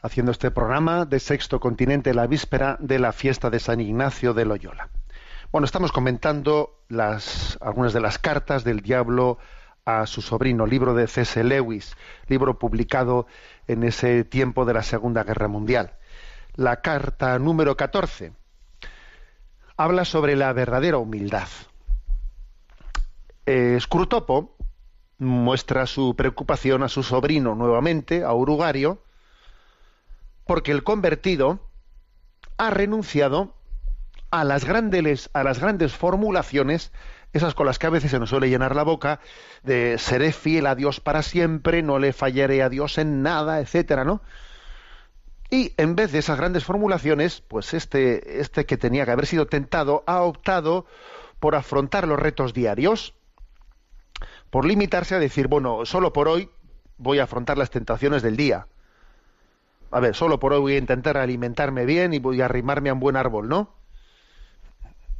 haciendo 0.00 0.32
este 0.32 0.50
programa 0.50 1.04
de 1.04 1.20
Sexto 1.20 1.60
Continente, 1.60 2.14
la 2.14 2.26
víspera 2.26 2.78
de 2.80 2.98
la 2.98 3.12
fiesta 3.12 3.50
de 3.50 3.60
San 3.60 3.80
Ignacio 3.80 4.32
de 4.32 4.46
Loyola. 4.46 4.88
Bueno, 5.52 5.66
estamos 5.66 5.92
comentando 5.92 6.80
las, 6.88 7.58
algunas 7.60 7.92
de 7.92 8.00
las 8.00 8.18
cartas 8.18 8.64
del 8.64 8.80
diablo 8.80 9.38
a 9.84 10.06
su 10.06 10.22
sobrino, 10.22 10.66
libro 10.66 10.94
de 10.94 11.06
C.S. 11.06 11.44
Lewis, 11.44 11.94
libro 12.26 12.58
publicado 12.58 13.26
en 13.68 13.82
ese 13.84 14.24
tiempo 14.24 14.64
de 14.64 14.72
la 14.72 14.82
Segunda 14.82 15.22
Guerra 15.22 15.46
Mundial. 15.46 15.92
La 16.54 16.80
carta 16.80 17.38
número 17.38 17.76
14 17.76 18.32
habla 19.76 20.06
sobre 20.06 20.36
la 20.36 20.54
verdadera 20.54 20.96
humildad. 20.96 21.48
Eh, 23.44 23.76
Scrutopo 23.78 24.55
muestra 25.18 25.86
su 25.86 26.14
preocupación 26.14 26.82
a 26.82 26.88
su 26.88 27.02
sobrino 27.02 27.54
nuevamente, 27.54 28.24
a 28.24 28.32
Urugario, 28.32 29.02
porque 30.44 30.72
el 30.72 30.82
convertido 30.82 31.60
ha 32.58 32.70
renunciado 32.70 33.54
a 34.30 34.44
las 34.44 34.64
grandes, 34.64 35.30
a 35.32 35.42
las 35.42 35.58
grandes 35.58 35.94
formulaciones, 35.94 36.92
esas 37.32 37.54
con 37.54 37.66
las 37.66 37.78
que 37.78 37.86
a 37.86 37.90
veces 37.90 38.10
se 38.10 38.18
nos 38.18 38.30
suele 38.30 38.48
llenar 38.48 38.74
la 38.74 38.82
boca, 38.82 39.20
de 39.62 39.98
seré 39.98 40.32
fiel 40.32 40.66
a 40.66 40.74
Dios 40.74 41.00
para 41.00 41.22
siempre, 41.22 41.82
no 41.82 41.98
le 41.98 42.12
fallaré 42.12 42.62
a 42.62 42.68
Dios 42.68 42.98
en 42.98 43.22
nada, 43.22 43.60
etcétera, 43.60 44.04
¿no? 44.04 44.22
Y 45.50 45.72
en 45.76 45.94
vez 45.94 46.12
de 46.12 46.18
esas 46.18 46.38
grandes 46.38 46.64
formulaciones, 46.64 47.40
pues 47.40 47.72
este, 47.72 48.40
este 48.40 48.66
que 48.66 48.76
tenía 48.76 49.04
que 49.04 49.12
haber 49.12 49.26
sido 49.26 49.46
tentado 49.46 50.02
ha 50.06 50.22
optado 50.22 50.86
por 51.38 51.54
afrontar 51.54 52.08
los 52.08 52.18
retos 52.18 52.52
diarios, 52.52 53.14
por 54.50 54.64
limitarse 54.64 55.14
a 55.14 55.18
decir, 55.18 55.48
bueno, 55.48 55.84
solo 55.84 56.12
por 56.12 56.28
hoy 56.28 56.50
voy 56.98 57.18
a 57.18 57.24
afrontar 57.24 57.58
las 57.58 57.70
tentaciones 57.70 58.22
del 58.22 58.36
día. 58.36 58.66
A 59.90 60.00
ver, 60.00 60.14
solo 60.14 60.38
por 60.38 60.52
hoy 60.52 60.60
voy 60.60 60.74
a 60.74 60.78
intentar 60.78 61.16
alimentarme 61.16 61.84
bien 61.84 62.14
y 62.14 62.18
voy 62.18 62.40
a 62.40 62.46
arrimarme 62.46 62.90
a 62.90 62.94
un 62.94 63.00
buen 63.00 63.16
árbol, 63.16 63.48
¿no? 63.48 63.74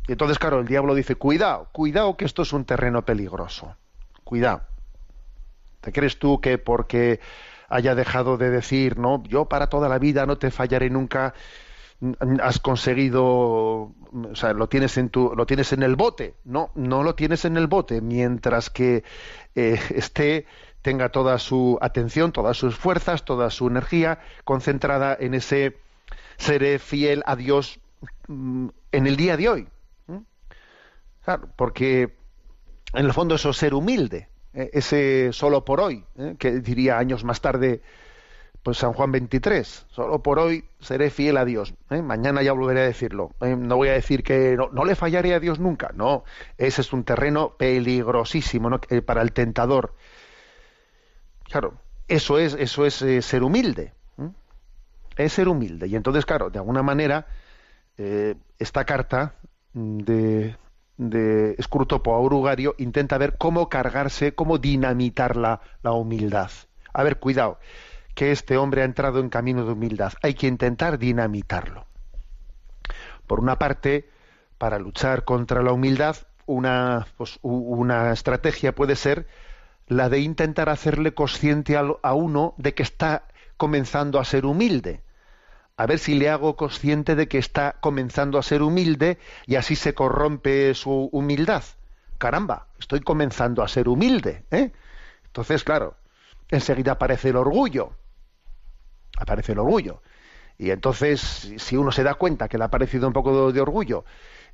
Y 0.09 0.13
entonces, 0.13 0.39
claro, 0.39 0.61
el 0.61 0.67
diablo 0.67 0.95
dice, 0.95 1.17
cuidado, 1.17 1.69
cuidado 1.73 2.17
que 2.17 2.25
esto 2.25 2.43
es 2.43 2.53
un 2.53 2.65
terreno 2.65 3.05
peligroso. 3.05 3.77
Cuidado. 4.25 4.63
¿Te 5.81 5.93
crees 5.93 6.19
tú 6.19 6.41
que 6.41 6.59
porque 6.59 7.21
haya 7.69 7.95
dejado 7.95 8.37
de 8.37 8.51
decir, 8.51 8.99
no, 8.99 9.23
yo 9.25 9.47
para 9.47 9.69
toda 9.69 9.89
la 9.89 9.99
vida 9.99 10.27
no 10.27 10.39
te 10.39 10.51
fallaré 10.51 10.91
nunca, 10.91 11.35
has 12.41 12.59
conseguido, 12.59 13.25
o 13.25 14.35
sea, 14.35 14.53
lo 14.53 14.69
tienes 14.69 14.97
en 14.99 15.09
tu, 15.09 15.35
lo 15.35 15.47
tienes 15.47 15.73
en 15.73 15.83
el 15.83 15.97
bote? 15.97 16.35
No, 16.45 16.71
no 16.75 17.03
lo 17.03 17.15
tienes 17.15 17.45
en 17.45 17.57
el 17.57 17.67
bote, 17.67 18.01
mientras 18.01 18.71
que 18.71 19.05
eh, 19.55 19.81
esté 19.95 20.47
tenga 20.83 21.09
toda 21.09 21.39
su 21.39 21.79
atención, 21.81 22.31
todas 22.31 22.57
sus 22.57 22.77
fuerzas, 22.77 23.25
toda 23.25 23.51
su 23.51 23.67
energía 23.67 24.21
concentrada 24.45 25.17
en 25.19 25.35
ese 25.35 25.77
seré 26.37 26.79
fiel 26.79 27.25
a 27.27 27.35
Dios 27.35 27.81
mm, 28.29 28.69
en 28.93 29.07
el 29.07 29.17
día 29.17 29.37
de 29.37 29.49
hoy. 29.49 29.69
Claro, 31.25 31.49
porque 31.57 32.15
en 32.95 33.05
el 33.05 33.13
fondo 33.13 33.35
eso 33.35 33.51
es 33.51 33.57
ser 33.57 33.75
humilde, 33.75 34.29
¿eh? 34.55 34.71
ese 34.73 35.33
solo 35.33 35.65
por 35.65 35.81
hoy, 35.81 36.05
¿eh? 36.17 36.37
que 36.39 36.61
diría 36.61 36.99
años 36.99 37.25
más 37.25 37.41
tarde 37.41 37.83
pues 38.67 38.79
San 38.79 38.95
Juan 38.95 39.13
23, 39.13 39.87
solo 39.91 40.25
por 40.25 40.41
hoy 40.41 40.65
seré 40.81 41.11
fiel 41.11 41.37
a 41.37 41.45
Dios. 41.45 41.73
¿eh? 41.89 42.03
Mañana 42.03 42.43
ya 42.43 42.53
volveré 42.53 42.81
a 42.81 42.87
decirlo. 42.87 43.31
No 43.41 43.77
voy 43.77 43.91
a 43.91 43.93
decir 43.93 44.25
que 44.25 44.57
no, 44.57 44.85
le 44.85 44.97
fallaré 44.97 45.35
a 45.35 45.39
Dios 45.39 45.61
nunca. 45.61 45.93
No, 45.95 46.25
ese 46.59 46.81
es 46.81 46.93
un 46.93 47.05
terreno 47.05 47.55
peligrosísimo 47.57 48.81
para 49.07 49.23
el 49.23 49.31
tentador. 49.31 49.95
Claro, 51.45 51.75
eso 52.09 52.41
es, 52.41 52.55
eso 52.55 52.85
es 52.85 52.95
ser 53.25 53.45
humilde. 53.45 53.93
Es 55.17 55.35
ser 55.35 55.47
humilde. 55.47 55.87
Y 55.87 55.95
entonces, 55.95 56.27
claro, 56.27 56.51
de 56.51 56.59
alguna 56.59 56.83
manera, 56.83 57.29
esta 58.59 58.85
carta 58.85 59.37
de, 59.75 60.57
de 60.97 61.55
Escrutopo 61.57 62.15
a 62.15 62.21
Urugario 62.21 62.75
intenta 62.79 63.17
ver 63.17 63.37
cómo 63.39 63.69
cargarse, 63.69 64.35
cómo 64.35 64.59
dinamitar 64.59 65.37
la, 65.37 65.61
la 65.85 65.93
humildad. 65.93 66.51
A 66.93 67.05
ver, 67.05 67.21
cuidado, 67.21 67.61
que 68.17 68.33
este 68.33 68.57
hombre 68.57 68.83
ha 68.83 68.85
entrado 68.85 69.21
en 69.21 69.29
camino 69.29 69.65
de 69.65 69.73
humildad. 69.73 70.15
Hay 70.23 70.35
que 70.35 70.49
intentar 70.49 70.99
dinamitarlo. 70.99 71.87
Por 73.29 73.39
una 73.39 73.61
parte, 73.61 74.11
para 74.59 74.81
luchar 74.81 75.25
contra 75.25 75.63
la 75.63 75.71
humildad, 75.71 76.17
una, 76.47 77.07
pues, 77.17 77.39
una 77.43 78.13
estrategia 78.13 78.75
puede 78.75 78.97
ser 78.97 79.29
la 79.87 80.09
de 80.09 80.19
intentar 80.19 80.69
hacerle 80.69 81.15
consciente 81.15 81.77
a 81.77 82.13
uno 82.15 82.55
de 82.57 82.75
que 82.75 82.83
está 82.83 83.29
comenzando 83.57 84.19
a 84.19 84.25
ser 84.25 84.45
humilde 84.45 85.03
a 85.77 85.87
ver 85.87 85.99
si 85.99 86.15
le 86.15 86.31
hago 86.31 86.57
consciente 86.57 87.15
de 87.15 87.29
que 87.29 87.39
está 87.39 87.77
comenzando 87.81 88.39
a 88.39 88.43
ser 88.43 88.63
humilde 88.63 89.19
y 89.47 89.57
así 89.57 89.77
se 89.77 89.95
corrompe 89.95 90.75
su 90.75 91.11
humildad. 91.13 91.63
Caramba, 92.19 92.69
estoy 92.79 93.01
comenzando 93.01 93.63
a 93.63 93.69
ser 93.69 93.89
humilde. 93.89 94.45
¿eh? 94.51 94.73
Entonces, 95.27 95.65
claro, 95.65 95.97
enseguida 96.49 96.93
aparece 96.93 97.29
el 97.29 97.37
orgullo. 97.37 97.93
Aparece 99.17 99.53
el 99.53 99.59
orgullo. 99.59 100.03
Y 100.59 100.71
entonces, 100.71 101.53
si 101.59 101.77
uno 101.77 101.93
se 101.93 102.03
da 102.03 102.15
cuenta 102.15 102.49
que 102.49 102.57
le 102.57 102.65
ha 102.65 102.69
aparecido 102.69 103.07
un 103.07 103.13
poco 103.13 103.53
de, 103.53 103.61
orgullo, 103.61 104.05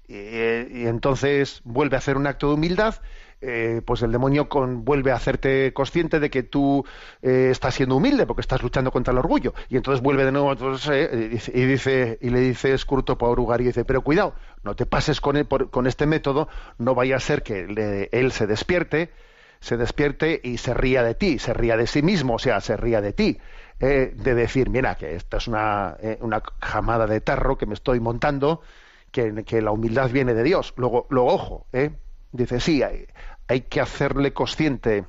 y 0.08 0.86
entonces 0.86 1.60
vuelve 1.64 1.96
a 1.96 1.98
hacer 1.98 2.16
un 2.16 2.26
acto 2.26 2.48
de 2.48 2.54
humildad, 2.54 2.96
eh, 3.44 3.82
pues 3.84 4.02
el 4.02 4.12
demonio 4.12 4.46
vuelve 4.48 5.10
a 5.10 5.16
hacerte 5.16 5.72
consciente 5.72 6.20
de 6.20 6.30
que 6.30 6.44
tú 6.44 6.84
eh, 7.22 7.48
estás 7.50 7.74
siendo 7.74 7.96
humilde 7.96 8.24
porque 8.24 8.40
estás 8.40 8.62
luchando 8.62 8.92
contra 8.92 9.10
el 9.10 9.18
orgullo 9.18 9.52
y 9.68 9.76
entonces 9.76 10.00
vuelve 10.00 10.24
de 10.24 10.30
nuevo 10.30 10.52
eh, 10.92 11.40
y 11.52 11.64
dice 11.64 12.18
y 12.20 12.30
le 12.30 12.38
dice 12.38 12.72
escurto 12.72 13.18
por 13.18 13.40
y 13.60 13.64
dice 13.64 13.84
pero 13.84 14.02
cuidado 14.02 14.36
no 14.62 14.76
te 14.76 14.86
pases 14.86 15.20
con, 15.20 15.44
con 15.44 15.88
este 15.88 16.06
método 16.06 16.46
no 16.78 16.94
vaya 16.94 17.16
a 17.16 17.20
ser 17.20 17.42
que 17.42 18.08
él 18.12 18.30
se 18.30 18.46
despierte 18.46 19.10
se 19.58 19.76
despierte 19.76 20.40
y 20.44 20.58
se 20.58 20.72
ría 20.72 21.02
de 21.02 21.16
ti 21.16 21.40
se 21.40 21.52
ría 21.52 21.76
de 21.76 21.88
sí 21.88 22.00
mismo 22.00 22.34
o 22.34 22.38
sea 22.38 22.60
se 22.60 22.76
ría 22.76 23.00
de 23.00 23.12
ti 23.12 23.38
de 23.78 24.34
decir 24.34 24.70
mira 24.70 24.94
que 24.94 25.16
esta 25.16 25.38
es 25.38 25.48
una, 25.48 25.96
una 26.20 26.40
jamada 26.60 27.06
de 27.06 27.20
tarro 27.20 27.58
que 27.58 27.66
me 27.66 27.74
estoy 27.74 27.98
montando 27.98 28.60
que, 29.10 29.44
que 29.44 29.60
la 29.60 29.72
humildad 29.72 30.10
viene 30.10 30.34
de 30.34 30.44
Dios 30.44 30.72
luego 30.76 31.06
luego 31.10 31.32
ojo 31.32 31.66
eh 31.72 31.90
dice 32.30 32.60
sí 32.60 32.84
hay, 32.84 33.06
hay 33.48 33.62
que 33.62 33.80
hacerle 33.80 34.32
consciente 34.32 35.04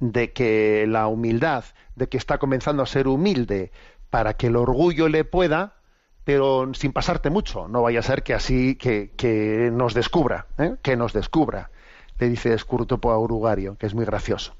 de 0.00 0.32
que 0.32 0.86
la 0.88 1.06
humildad, 1.06 1.64
de 1.94 2.08
que 2.08 2.16
está 2.16 2.38
comenzando 2.38 2.82
a 2.82 2.86
ser 2.86 3.06
humilde, 3.06 3.70
para 4.08 4.34
que 4.34 4.48
el 4.48 4.56
orgullo 4.56 5.08
le 5.08 5.24
pueda, 5.24 5.74
pero 6.24 6.72
sin 6.74 6.92
pasarte 6.92 7.30
mucho. 7.30 7.68
No 7.68 7.82
vaya 7.82 8.00
a 8.00 8.02
ser 8.02 8.22
que 8.22 8.34
así 8.34 8.76
que, 8.76 9.70
nos 9.72 9.94
descubra, 9.94 10.46
¿eh? 10.58 10.76
que 10.82 10.96
nos 10.96 11.12
descubra, 11.12 11.70
le 12.18 12.28
dice 12.28 12.52
Escurtopo 12.52 13.12
a 13.12 13.18
Urugario, 13.18 13.76
que 13.76 13.86
es 13.86 13.94
muy 13.94 14.04
gracioso. 14.04 14.54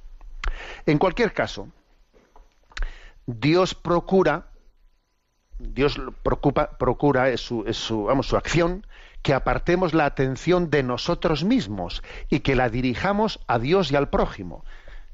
En 0.87 0.99
cualquier 0.99 1.33
caso, 1.33 1.69
Dios 3.27 3.75
procura, 3.75 4.47
Dios 5.59 6.01
preocupa, 6.23 6.79
procura 6.79 7.29
es 7.29 7.41
su, 7.41 7.65
vamos, 8.05 8.27
su 8.27 8.37
acción 8.37 8.87
que 9.23 9.35
apartemos 9.35 9.93
la 9.93 10.07
atención 10.07 10.71
de 10.71 10.83
nosotros 10.83 11.45
mismos 11.45 12.03
y 12.31 12.41
que 12.41 12.57
la 12.57 12.71
dirijamos 12.71 13.41
a 13.47 13.59
Dios 13.59 13.93
y 13.93 13.97
al 13.97 14.09
prójimo. 14.09 14.65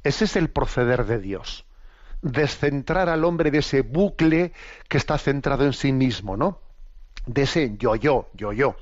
Ese 0.04 0.26
es 0.26 0.36
el 0.36 0.48
proceder 0.48 1.06
de 1.06 1.18
Dios. 1.18 1.64
Descentrar 2.22 3.08
al 3.08 3.24
hombre 3.24 3.50
de 3.50 3.58
ese 3.58 3.82
bucle 3.82 4.52
que 4.88 4.96
está 4.96 5.18
centrado 5.18 5.64
en 5.64 5.72
sí 5.72 5.92
mismo, 5.92 6.36
¿no? 6.36 6.60
De 7.26 7.42
ese 7.42 7.76
yo, 7.76 7.96
yo, 7.96 8.28
yo, 8.34 8.52
yo. 8.52 8.76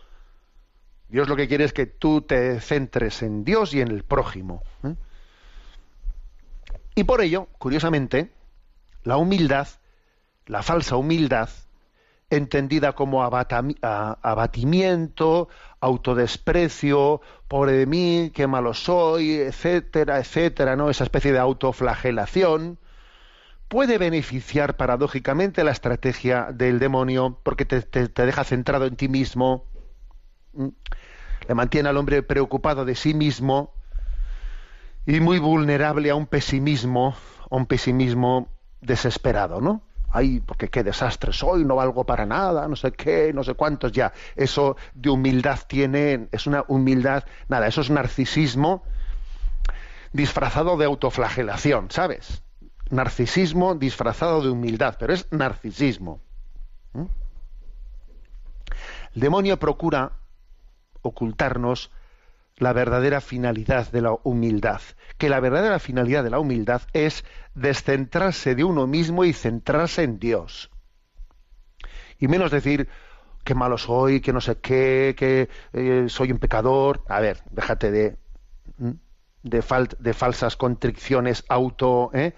Dios 1.09 1.29
lo 1.29 1.37
que 1.37 1.49
quiere 1.49 1.65
es 1.65 1.73
que 1.73 1.87
tú 1.87 2.23
te 2.23 2.61
centres 2.61 3.23
en 3.23 3.45
Dios 3.45 3.73
y 3.73 3.81
en 3.81 3.89
el 3.89 4.03
prójimo. 4.03 4.63
¿eh? 4.83 4.95
Y 6.95 7.05
por 7.05 7.21
ello, 7.21 7.49
curiosamente, 7.59 8.31
la 9.05 9.17
humildad, 9.17 9.69
la 10.47 10.63
falsa 10.63 10.97
humildad, 10.97 11.49
entendida 12.31 12.93
como 12.93 13.23
abatimiento, 13.23 15.49
autodesprecio, 15.81 17.21
pobre 17.49 17.73
de 17.73 17.87
mí, 17.87 18.31
qué 18.35 18.47
malo 18.47 18.75
soy, 18.75 19.35
etcétera, 19.35 20.19
etcétera, 20.19 20.77
¿no? 20.77 20.91
Esa 20.91 21.05
especie 21.05 21.33
de 21.33 21.39
autoflagelación 21.39 22.79
puede 23.69 23.99
beneficiar 23.99 24.77
paradójicamente 24.77 25.65
la 25.65 25.71
estrategia 25.71 26.49
del 26.53 26.79
demonio 26.79 27.41
porque 27.43 27.65
te, 27.65 27.83
te 27.83 28.27
deja 28.27 28.45
centrado 28.45 28.87
en 28.87 28.97
ti 28.97 29.09
mismo, 29.09 29.65
le 30.55 31.55
mantiene 31.55 31.89
al 31.89 31.97
hombre 31.97 32.23
preocupado 32.23 32.85
de 32.85 32.95
sí 32.95 33.15
mismo 33.15 33.73
y 35.07 35.21
muy 35.21 35.39
vulnerable 35.39 36.11
a 36.11 36.15
un 36.15 36.27
pesimismo, 36.27 37.17
a 37.51 37.57
un 37.57 37.67
pesimismo 37.67 38.54
desesperado, 38.85 39.61
¿no? 39.61 39.83
ay, 40.15 40.39
porque 40.39 40.69
qué 40.69 40.85
desastre 40.85 41.33
soy, 41.33 41.65
no 41.65 41.75
valgo 41.75 42.05
para 42.05 42.25
nada, 42.25 42.69
no 42.69 42.77
sé 42.77 42.93
qué, 42.93 43.33
no 43.35 43.43
sé 43.43 43.55
cuántos 43.55 43.91
ya. 43.91 44.13
Eso 44.37 44.77
de 44.95 45.11
humildad 45.11 45.59
tiene, 45.67 46.29
es 46.31 46.47
una 46.47 46.65
humildad, 46.69 47.25
nada, 47.49 47.67
eso 47.67 47.81
es 47.81 47.91
narcisismo 47.91 48.85
disfrazado 50.13 50.77
de 50.77 50.85
autoflagelación, 50.85 51.91
¿sabes? 51.91 52.45
Narcisismo 52.91 53.75
disfrazado 53.75 54.41
de 54.41 54.51
humildad, 54.51 54.97
pero 55.01 55.13
es 55.13 55.27
narcisismo. 55.33 56.21
El 59.15 59.21
demonio 59.21 59.59
procura 59.59 60.13
ocultarnos 61.03 61.91
la 62.59 62.73
verdadera 62.73 63.21
finalidad 63.21 63.91
de 63.91 64.01
la 64.01 64.17
humildad, 64.23 64.81
que 65.19 65.29
la 65.29 65.41
verdadera 65.41 65.79
finalidad 65.79 66.23
de 66.23 66.31
la 66.31 66.39
humildad 66.39 66.83
es 66.93 67.25
descentrarse 67.55 68.55
de 68.55 68.65
uno 68.65 68.87
mismo 68.87 69.25
y 69.25 69.33
centrarse 69.33 70.03
en 70.03 70.19
Dios. 70.19 70.71
Y 72.19 72.29
menos 72.29 72.51
decir, 72.51 72.89
qué 73.43 73.55
malo 73.55 73.77
soy, 73.77 74.21
que 74.21 74.33
no 74.33 74.41
sé 74.41 74.57
qué, 74.57 75.15
que 75.17 75.49
eh, 75.73 76.07
soy 76.09 76.33
un 76.33 76.39
pecador. 76.39 77.03
A 77.09 77.21
ver, 77.21 77.43
déjate 77.51 77.91
de, 77.91 78.17
de, 79.43 80.13
falsas 80.15 80.57
constricciones 80.57 81.45
auto, 81.49 82.11
¿eh? 82.15 82.35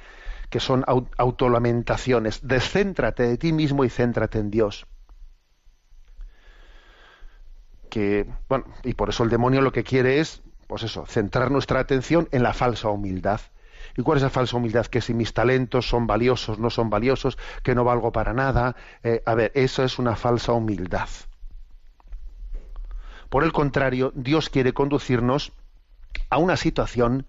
que 0.50 0.61
son 0.61 0.85
autolamentaciones. 1.18 2.46
Descéntrate 2.46 3.24
de 3.24 3.37
ti 3.37 3.52
mismo 3.52 3.85
y 3.85 3.90
céntrate 3.90 4.38
en 4.38 4.50
Dios. 4.50 4.87
Que, 7.88 8.27
bueno, 8.49 8.64
y 8.85 8.94
por 8.94 9.09
eso 9.09 9.25
el 9.25 9.31
demonio 9.31 9.61
lo 9.61 9.72
que 9.72 9.85
quiere 9.85 10.20
es, 10.20 10.42
pues 10.66 10.83
eso, 10.83 11.07
centrar 11.07 11.51
nuestra 11.51 11.81
atención 11.81 12.29
en 12.33 12.42
la 12.42 12.53
falsa 12.53 12.88
humildad. 12.88 13.40
¿Y 13.96 14.03
cuál 14.03 14.18
es 14.18 14.22
la 14.22 14.31
falsa 14.31 14.57
humildad? 14.57 14.87
Que 14.87 15.01
si 15.01 15.14
mis 15.14 15.33
talentos 15.33 15.88
son 15.88 16.07
valiosos, 16.07 16.59
no 16.59 16.70
son 16.70 16.90
valiosos, 16.90 17.38
que 17.62 17.75
no 17.75 17.85
valgo 17.85 18.12
para 18.12 18.33
nada. 18.35 18.77
Eh, 19.03 19.22
a 19.25 19.35
ver, 19.35 19.53
eso 19.55 19.83
es 19.85 19.99
una 19.99 20.16
falsa 20.16 20.53
humildad. 20.53 21.09
Por 23.31 23.44
el 23.44 23.53
contrario, 23.53 24.12
Dios 24.14 24.51
quiere 24.51 24.72
conducirnos 24.72 25.53
a 26.31 26.38
una 26.38 26.57
situación 26.57 27.27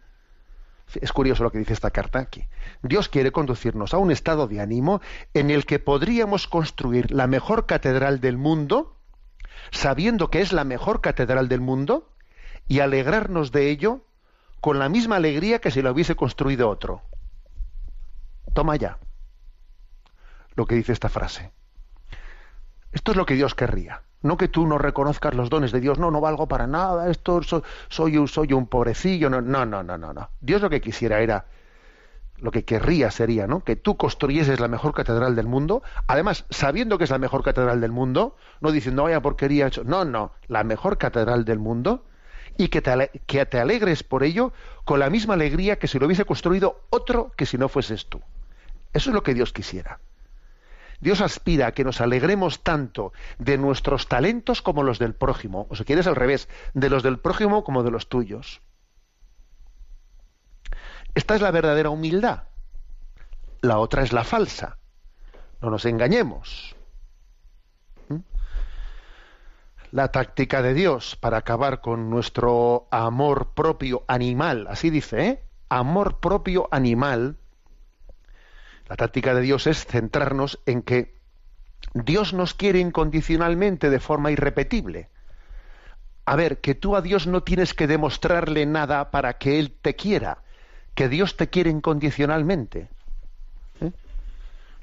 es 0.96 1.12
curioso 1.12 1.44
lo 1.44 1.52
que 1.52 1.60
dice 1.60 1.74
esta 1.74 1.92
carta 1.92 2.20
aquí. 2.20 2.48
Dios 2.82 3.10
quiere 3.10 3.32
conducirnos 3.32 3.94
a 3.94 3.98
un 3.98 4.12
estado 4.12 4.48
de 4.48 4.62
ánimo 4.62 5.02
en 5.34 5.50
el 5.50 5.66
que 5.66 5.80
podríamos 5.80 6.48
construir 6.48 7.12
la 7.12 7.28
mejor 7.28 7.66
catedral 7.66 8.22
del 8.22 8.38
mundo, 8.38 8.97
sabiendo 9.72 10.30
que 10.30 10.42
es 10.42 10.54
la 10.54 10.64
mejor 10.64 11.02
catedral 11.02 11.48
del 11.48 11.62
mundo, 11.62 12.10
y 12.68 12.80
alegrarnos 12.80 13.52
de 13.52 13.70
ello 13.70 14.02
con 14.62 14.80
la 14.80 14.90
misma 14.90 15.18
alegría 15.18 15.60
que 15.60 15.72
si 15.72 15.82
lo 15.82 15.92
hubiese 15.92 16.16
construido 16.16 16.70
otro. 16.70 17.02
Toma 18.54 18.76
ya 18.76 18.98
lo 20.56 20.66
que 20.66 20.76
dice 20.76 20.92
esta 20.92 21.10
frase. 21.10 21.52
Esto 22.92 23.12
es 23.12 23.18
lo 23.18 23.26
que 23.26 23.36
Dios 23.36 23.54
querría. 23.54 24.02
No 24.24 24.38
que 24.38 24.48
tú 24.48 24.66
no 24.66 24.80
reconozcas 24.80 25.36
los 25.36 25.50
dones 25.50 25.72
de 25.72 25.80
Dios, 25.80 26.00
no, 26.00 26.10
no 26.10 26.20
valgo 26.20 26.48
para 26.48 26.66
nada, 26.66 27.10
esto 27.12 27.44
soy, 27.44 27.62
soy, 27.88 28.28
soy 28.28 28.54
un 28.54 28.66
pobrecillo, 28.66 29.30
no, 29.30 29.42
no, 29.42 29.66
no, 29.66 29.84
no, 29.84 29.98
no. 29.98 30.30
Dios 30.42 30.62
lo 30.62 30.70
que 30.72 30.82
quisiera 30.82 31.20
era, 31.22 31.46
lo 32.40 32.52
que 32.52 32.66
querría 32.66 33.12
sería, 33.12 33.48
¿no? 33.48 33.64
Que 33.64 33.76
tú 33.76 33.98
construyeses 33.98 34.60
la 34.60 34.68
mejor 34.68 34.94
catedral 34.94 35.36
del 35.36 35.48
mundo, 35.48 35.82
además 36.08 36.46
sabiendo 36.50 36.98
que 36.98 37.06
es 37.06 37.10
la 37.10 37.18
mejor 37.18 37.44
catedral 37.44 37.82
del 37.82 37.92
mundo, 37.92 38.36
no 38.62 38.72
diciendo, 38.72 39.04
vaya 39.04 39.22
porquería 39.22 39.68
hecho, 39.68 39.84
no, 39.84 40.06
no, 40.06 40.32
la 40.48 40.64
mejor 40.64 40.98
catedral 40.98 41.46
del 41.46 41.60
mundo, 41.60 42.06
y 42.58 42.70
que 42.70 42.82
te, 42.82 43.22
que 43.26 43.46
te 43.46 43.60
alegres 43.60 44.04
por 44.04 44.24
ello 44.24 44.52
con 44.84 45.00
la 45.00 45.10
misma 45.10 45.36
alegría 45.36 45.78
que 45.78 45.88
si 45.88 46.00
lo 46.00 46.06
hubiese 46.06 46.26
construido 46.26 46.82
otro 46.90 47.32
que 47.36 47.46
si 47.46 47.58
no 47.58 47.70
fueses 47.70 48.08
tú. 48.08 48.22
Eso 48.94 49.10
es 49.10 49.14
lo 49.14 49.24
que 49.24 49.34
Dios 49.34 49.54
quisiera. 49.54 50.00
Dios 51.00 51.22
aspira 51.22 51.68
a 51.68 51.72
que 51.74 51.84
nos 51.84 52.02
alegremos 52.02 52.64
tanto 52.64 53.14
de 53.38 53.58
nuestros 53.58 54.08
talentos 54.08 54.64
como 54.64 54.82
los 54.82 54.98
del 54.98 55.14
prójimo, 55.14 55.68
o 55.70 55.76
si 55.76 55.84
quieres 55.84 56.08
al 56.08 56.16
revés, 56.16 56.50
de 56.74 56.90
los 56.90 57.04
del 57.04 57.20
prójimo 57.20 57.64
como 57.64 57.84
de 57.84 57.92
los 57.92 58.10
tuyos. 58.10 58.62
Esta 61.18 61.34
es 61.34 61.42
la 61.42 61.50
verdadera 61.50 61.90
humildad. 61.90 62.44
La 63.62 63.80
otra 63.80 64.04
es 64.04 64.14
la 64.14 64.24
falsa. 64.24 64.78
No 65.62 65.72
nos 65.72 65.86
engañemos. 65.86 66.76
¿Mm? 68.08 68.20
La 69.94 70.12
táctica 70.12 70.62
de 70.62 70.76
Dios 70.76 71.16
para 71.16 71.38
acabar 71.38 71.82
con 71.82 72.12
nuestro 72.12 72.88
amor 72.92 73.56
propio 73.56 74.04
animal, 74.08 74.68
así 74.70 74.92
dice, 74.92 75.26
¿eh? 75.26 75.44
Amor 75.70 76.20
propio 76.20 76.68
animal, 76.70 77.38
la 78.88 78.96
táctica 78.96 79.34
de 79.34 79.42
Dios 79.42 79.66
es 79.66 79.88
centrarnos 79.88 80.60
en 80.68 80.84
que 80.84 81.18
Dios 81.96 82.36
nos 82.36 82.54
quiere 82.54 82.78
incondicionalmente 82.78 83.90
de 83.90 84.00
forma 84.00 84.30
irrepetible. 84.30 85.10
A 86.26 86.36
ver, 86.36 86.62
que 86.62 86.76
tú 86.76 86.96
a 86.96 87.02
Dios 87.02 87.26
no 87.26 87.42
tienes 87.42 87.74
que 87.74 87.88
demostrarle 87.88 88.68
nada 88.68 89.10
para 89.10 89.40
que 89.40 89.58
Él 89.58 89.76
te 89.82 89.96
quiera, 89.96 90.44
que 90.98 91.10
Dios 91.10 91.38
te 91.38 91.48
quiere 91.48 91.70
incondicionalmente. 91.70 92.90
¿Eh? 93.82 93.92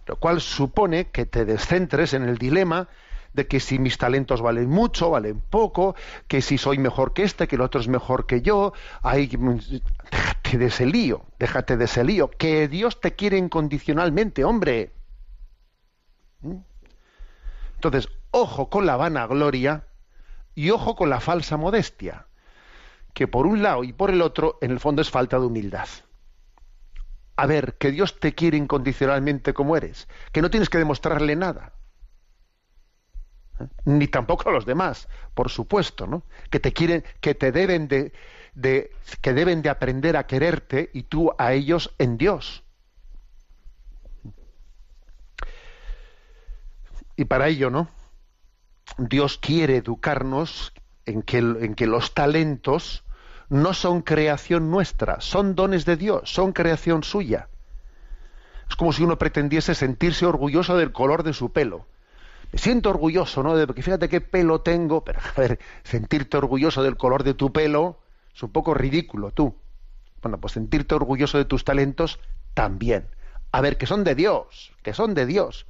Lo 0.07 0.15
cual 0.15 0.41
supone 0.41 1.11
que 1.11 1.27
te 1.27 1.45
descentres 1.45 2.15
en 2.15 2.23
el 2.23 2.39
dilema 2.39 2.89
de 3.33 3.49
que 3.49 3.59
si 3.59 3.81
mis 3.81 3.99
talentos 3.99 4.41
valen 4.41 4.71
mucho, 4.71 5.11
valen 5.11 5.41
poco, 5.41 5.97
que 6.29 6.41
si 6.41 6.57
soy 6.57 6.79
mejor 6.79 7.15
que 7.15 7.25
este, 7.25 7.49
que 7.49 7.57
el 7.57 7.63
otro 7.63 7.81
es 7.81 7.89
mejor 7.89 8.27
que 8.27 8.43
yo, 8.43 8.75
hay, 9.03 9.27
déjate 9.27 10.57
de 10.59 10.67
ese 10.67 10.87
lío, 10.87 11.25
déjate 11.41 11.77
de 11.77 11.87
ese 11.87 12.05
lío, 12.05 12.31
que 12.31 12.69
Dios 12.69 13.01
te 13.01 13.17
quiere 13.17 13.37
incondicionalmente, 13.37 14.45
hombre. 14.45 14.93
¿Mm? 16.43 16.59
Entonces, 17.75 18.09
ojo 18.31 18.71
con 18.71 18.87
la 18.87 18.95
vanagloria 18.95 19.89
y 20.55 20.71
ojo 20.71 20.95
con 20.95 21.11
la 21.11 21.19
falsa 21.19 21.57
modestia, 21.57 22.29
que 23.15 23.27
por 23.27 23.49
un 23.49 23.65
lado 23.65 23.83
y 23.83 23.93
por 23.93 24.11
el 24.11 24.23
otro, 24.23 24.59
en 24.61 24.71
el 24.71 24.79
fondo 24.79 25.03
es 25.03 25.11
falta 25.11 25.41
de 25.41 25.47
humildad. 25.47 25.89
A 27.37 27.47
ver, 27.47 27.75
que 27.79 27.91
Dios 27.91 28.21
te 28.21 28.35
quiere 28.35 28.57
incondicionalmente 28.57 29.55
como 29.55 29.77
eres, 29.77 30.09
que 30.33 30.43
no 30.43 30.51
tienes 30.51 30.69
que 30.69 30.79
demostrarle 30.79 31.37
nada 31.37 31.73
ni 33.85 34.09
tampoco 34.09 34.49
a 34.49 34.53
los 34.53 34.67
demás, 34.67 35.09
por 35.35 35.51
supuesto, 35.51 36.07
¿no? 36.07 36.25
Que 36.51 36.61
te 36.61 36.73
quieren, 36.73 37.05
que 37.21 37.35
te 37.35 37.53
deben 37.53 37.89
de, 37.89 38.13
de, 38.55 38.91
que 39.21 39.33
deben 39.33 39.63
de 39.63 39.71
aprender 39.71 40.17
a 40.17 40.27
quererte 40.27 40.91
y 40.93 41.05
tú 41.05 41.33
a 41.39 41.53
ellos 41.53 41.95
en 41.99 42.19
Dios. 42.19 42.63
Y 47.17 47.27
para 47.27 47.49
ello, 47.49 47.71
¿no? 47.71 47.89
Dios 48.99 49.39
quiere 49.39 49.77
educarnos 49.77 50.73
en 51.07 51.23
que, 51.23 51.39
en 51.39 51.75
que 51.75 51.87
los 51.87 52.13
talentos 52.13 53.04
no 53.49 53.75
son 53.75 54.03
creación 54.03 54.71
nuestra, 54.71 55.21
son 55.21 55.55
dones 55.55 55.85
de 55.85 55.97
Dios, 55.97 56.33
son 56.33 56.53
creación 56.53 57.03
suya. 57.05 57.49
Es 58.69 58.77
como 58.77 58.93
si 58.93 59.03
uno 59.03 59.19
pretendiese 59.19 59.75
sentirse 59.75 60.27
orgulloso 60.27 60.77
del 60.77 60.93
color 60.93 61.23
de 61.23 61.33
su 61.33 61.53
pelo 61.53 61.87
me 62.55 62.59
siento 62.59 62.91
orgulloso, 62.91 63.43
¿no? 63.43 63.57
De, 63.57 63.67
porque 63.67 63.83
fíjate 63.83 64.09
qué 64.09 64.21
pelo 64.21 64.61
tengo, 64.61 65.03
pero 65.03 65.19
a 65.19 65.41
ver, 65.41 65.59
sentirte 65.83 66.37
orgulloso 66.37 66.85
del 66.85 66.97
color 66.97 67.25
de 67.25 67.35
tu 67.35 67.53
pelo 67.53 67.99
es 68.33 68.41
un 68.45 68.53
poco 68.53 68.75
ridículo, 68.75 69.33
tú. 69.33 69.57
Bueno, 70.23 70.39
pues 70.39 70.53
sentirte 70.53 70.95
orgulloso 70.95 71.37
de 71.37 71.47
tus 71.47 71.65
talentos 71.65 72.21
también. 72.55 73.09
A 73.51 73.61
ver, 73.61 73.77
que 73.77 73.87
son 73.87 74.05
de 74.05 74.15
Dios, 74.15 74.73
que 74.85 74.95
son 74.95 75.15
de 75.15 75.27
Dios. 75.27 75.67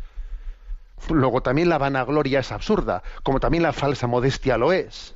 Luego 1.09 1.41
también 1.41 1.71
la 1.71 1.79
vanagloria 1.79 2.41
es 2.41 2.53
absurda, 2.53 3.03
como 3.23 3.41
también 3.41 3.63
la 3.63 3.73
falsa 3.73 4.07
modestia 4.07 4.59
lo 4.59 4.75
es. 4.75 5.15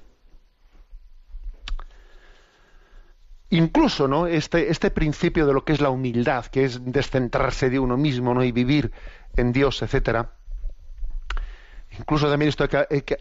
Incluso, 3.50 4.08
¿no? 4.08 4.26
Este, 4.26 4.70
este 4.70 4.90
principio 4.90 5.46
de 5.46 5.54
lo 5.54 5.64
que 5.64 5.72
es 5.72 5.80
la 5.80 5.90
humildad, 5.90 6.46
que 6.46 6.64
es 6.64 6.84
descentrarse 6.84 7.70
de 7.70 7.78
uno 7.78 7.96
mismo, 7.96 8.34
¿no? 8.34 8.44
Y 8.44 8.52
vivir 8.52 8.92
en 9.36 9.52
Dios, 9.52 9.80
etcétera 9.82 10.32
Incluso 11.96 12.28
también 12.28 12.48
esto 12.48 12.68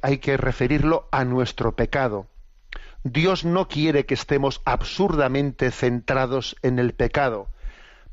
hay 0.01 0.17
que, 0.17 0.37
referirlo 0.37 1.07
a 1.11 1.23
nuestro 1.23 1.75
pecado. 1.75 2.27
Dios 3.03 3.45
no 3.45 3.67
quiere 3.67 4.05
que 4.05 4.15
estemos 4.15 4.61
absurdamente 4.65 5.71
centrados 5.71 6.55
en 6.61 6.79
el 6.79 6.93
pecado. 6.93 7.47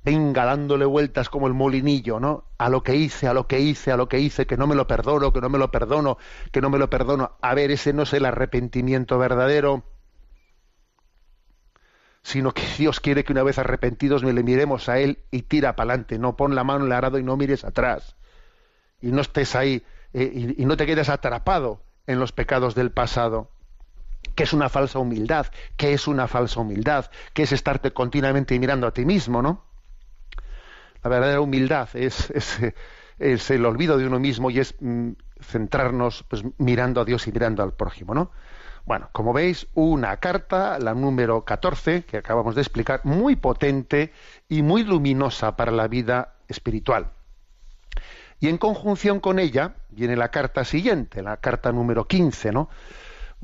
Venga 0.04 0.44
dándole 0.44 0.84
vueltas 0.84 1.30
como 1.30 1.46
el 1.46 1.54
molinillo, 1.54 2.20
¿no? 2.20 2.44
A 2.58 2.68
lo 2.68 2.82
que 2.82 2.94
hice, 2.94 3.26
a 3.26 3.34
lo 3.34 3.46
que 3.46 3.60
hice, 3.60 3.90
a 3.90 3.96
lo 3.96 4.08
que 4.08 4.20
hice, 4.20 4.46
que 4.46 4.56
no 4.56 4.66
me 4.66 4.74
lo 4.74 4.86
perdono, 4.86 5.32
que 5.32 5.40
no 5.40 5.48
me 5.48 5.58
lo 5.58 5.70
perdono, 5.70 6.18
que 6.52 6.60
no 6.60 6.70
me 6.70 6.78
lo 6.78 6.90
perdono. 6.90 7.32
A 7.40 7.54
ver, 7.54 7.70
ese 7.70 7.92
no 7.92 8.02
es 8.02 8.12
el 8.12 8.26
arrepentimiento 8.26 9.18
verdadero, 9.18 9.82
sino 12.24 12.52
que 12.52 12.66
Dios 12.78 13.00
quiere 13.00 13.22
que 13.22 13.32
una 13.32 13.42
vez 13.42 13.58
arrepentidos 13.58 14.24
le 14.24 14.42
miremos 14.42 14.88
a 14.88 14.98
Él 14.98 15.18
y 15.30 15.42
tira 15.42 15.76
para 15.76 15.90
adelante. 15.90 16.18
No 16.18 16.36
pon 16.36 16.54
la 16.54 16.64
mano 16.64 16.80
en 16.80 16.86
el 16.86 16.92
arado 16.92 17.18
y 17.18 17.22
no 17.22 17.36
mires 17.36 17.64
atrás. 17.64 18.16
Y 19.02 19.12
no 19.12 19.20
estés 19.20 19.54
ahí 19.54 19.84
eh, 20.14 20.54
y, 20.56 20.64
no 20.64 20.78
te 20.78 20.86
quedes 20.86 21.10
atrapado 21.10 21.82
en 22.06 22.18
los 22.18 22.32
pecados 22.32 22.74
del 22.74 22.90
pasado 22.90 23.50
que 24.34 24.44
es 24.44 24.54
una 24.54 24.70
falsa 24.70 24.98
humildad, 24.98 25.46
que 25.76 25.92
es 25.92 26.08
una 26.08 26.26
falsa 26.26 26.60
humildad, 26.60 27.10
que 27.34 27.42
es 27.42 27.52
estarte 27.52 27.92
continuamente 27.92 28.58
mirando 28.58 28.86
a 28.86 28.90
ti 28.92 29.04
mismo, 29.04 29.42
¿no? 29.42 29.62
La 31.02 31.10
verdadera 31.10 31.42
humildad 31.42 31.90
es, 31.92 32.30
es, 33.18 33.50
el 33.50 33.66
olvido 33.66 33.98
de 33.98 34.06
uno 34.06 34.18
mismo 34.18 34.50
y 34.50 34.60
es 34.60 34.74
mm, 34.80 35.10
centrarnos 35.40 36.24
pues, 36.26 36.42
mirando 36.56 37.02
a 37.02 37.04
Dios 37.04 37.28
y 37.28 37.32
mirando 37.32 37.62
al 37.62 37.74
prójimo, 37.74 38.14
¿no? 38.14 38.32
Bueno, 38.84 39.08
como 39.12 39.32
veis, 39.32 39.66
una 39.74 40.18
carta, 40.18 40.78
la 40.78 40.94
número 40.94 41.44
14, 41.44 42.04
que 42.04 42.18
acabamos 42.18 42.54
de 42.54 42.60
explicar, 42.60 43.00
muy 43.04 43.36
potente 43.36 44.12
y 44.48 44.62
muy 44.62 44.84
luminosa 44.84 45.56
para 45.56 45.72
la 45.72 45.88
vida 45.88 46.34
espiritual. 46.48 47.10
Y 48.40 48.48
en 48.48 48.58
conjunción 48.58 49.20
con 49.20 49.38
ella 49.38 49.76
viene 49.88 50.16
la 50.16 50.30
carta 50.30 50.64
siguiente, 50.64 51.22
la 51.22 51.38
carta 51.38 51.72
número 51.72 52.06
15, 52.06 52.52
¿no? 52.52 52.68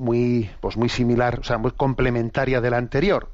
muy, 0.00 0.50
pues 0.60 0.76
muy 0.76 0.88
similar, 0.88 1.40
o 1.40 1.44
sea, 1.44 1.58
muy 1.58 1.72
complementaria 1.72 2.60
de 2.60 2.70
la 2.70 2.78
anterior, 2.78 3.30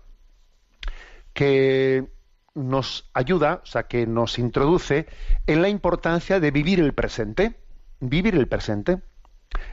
que 1.33 2.09
nos 2.55 3.09
ayuda, 3.15 3.61
o 3.63 3.67
sea, 3.67 3.85
que 3.85 4.07
nos 4.07 4.39
introduce 4.39 5.07
en 5.47 5.63
la 5.63 5.69
importancia 5.69 6.41
de 6.41 6.51
vivir 6.51 6.81
el 6.81 6.93
presente, 6.93 7.61
vivir 8.01 8.35
el 8.35 8.49
presente. 8.49 9.03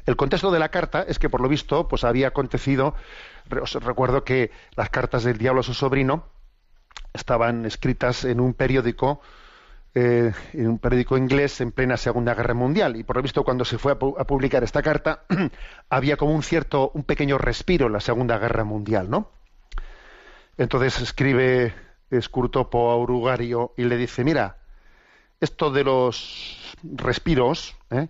El 0.06 0.16
contexto 0.16 0.52
de 0.52 0.60
la 0.60 0.70
carta 0.70 1.04
es 1.08 1.20
que, 1.20 1.30
por 1.30 1.42
lo 1.42 1.50
visto, 1.50 1.88
pues 1.88 2.04
había 2.04 2.28
acontecido, 2.28 2.96
os 3.62 3.74
recuerdo 3.76 4.24
que 4.24 4.52
las 4.76 4.90
cartas 4.90 5.24
del 5.24 5.38
diablo 5.38 5.62
a 5.62 5.64
su 5.64 5.74
sobrino 5.74 6.26
estaban 7.14 7.66
escritas 7.66 8.26
en 8.26 8.40
un 8.40 8.54
periódico 8.54 9.22
eh, 9.96 10.32
en 10.54 10.68
un 10.70 10.80
periódico 10.80 11.18
inglés 11.18 11.62
en 11.62 11.72
plena 11.72 11.98
Segunda 11.98 12.34
Guerra 12.34 12.56
Mundial. 12.56 12.96
Y 12.96 13.04
por 13.04 13.16
lo 13.16 13.22
visto, 13.22 13.44
cuando 13.44 13.64
se 13.64 13.78
fue 13.78 13.92
a, 13.92 13.96
publicar 13.96 14.64
esta 14.64 14.82
carta, 14.82 15.24
había 15.90 16.18
como 16.18 16.34
un 16.34 16.42
cierto, 16.42 16.90
un 16.96 17.04
pequeño 17.04 17.38
respiro 17.38 17.86
en 17.86 17.94
la 17.94 18.00
Segunda 18.00 18.40
Guerra 18.40 18.64
Mundial, 18.64 19.10
¿no? 19.12 19.30
Entonces 20.58 21.00
escribe 21.00 21.76
Scurtopo 22.20 22.90
a 22.90 22.98
Urugario 22.98 23.74
y 23.78 23.84
le 23.84 23.98
dice, 23.98 24.24
mira, 24.24 24.58
esto 25.40 25.70
de 25.70 25.84
los 25.84 26.76
respiros 26.84 27.76
¿eh? 27.92 28.08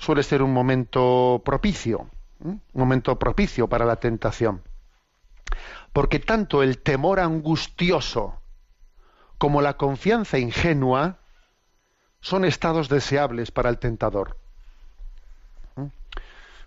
Suele 0.00 0.22
ser 0.22 0.42
un 0.42 0.52
momento 0.52 1.42
propicio, 1.44 2.08
un 2.40 2.62
momento 2.72 3.18
propicio 3.18 3.68
para 3.68 3.84
la 3.84 3.96
tentación. 3.96 4.62
Porque 5.92 6.18
tanto 6.18 6.62
el 6.62 6.78
temor 6.78 7.20
angustioso 7.20 8.40
como 9.36 9.60
la 9.60 9.76
confianza 9.76 10.38
ingenua 10.38 11.18
son 12.20 12.46
estados 12.46 12.88
deseables 12.88 13.50
para 13.50 13.68
el 13.68 13.78
tentador. 13.78 14.38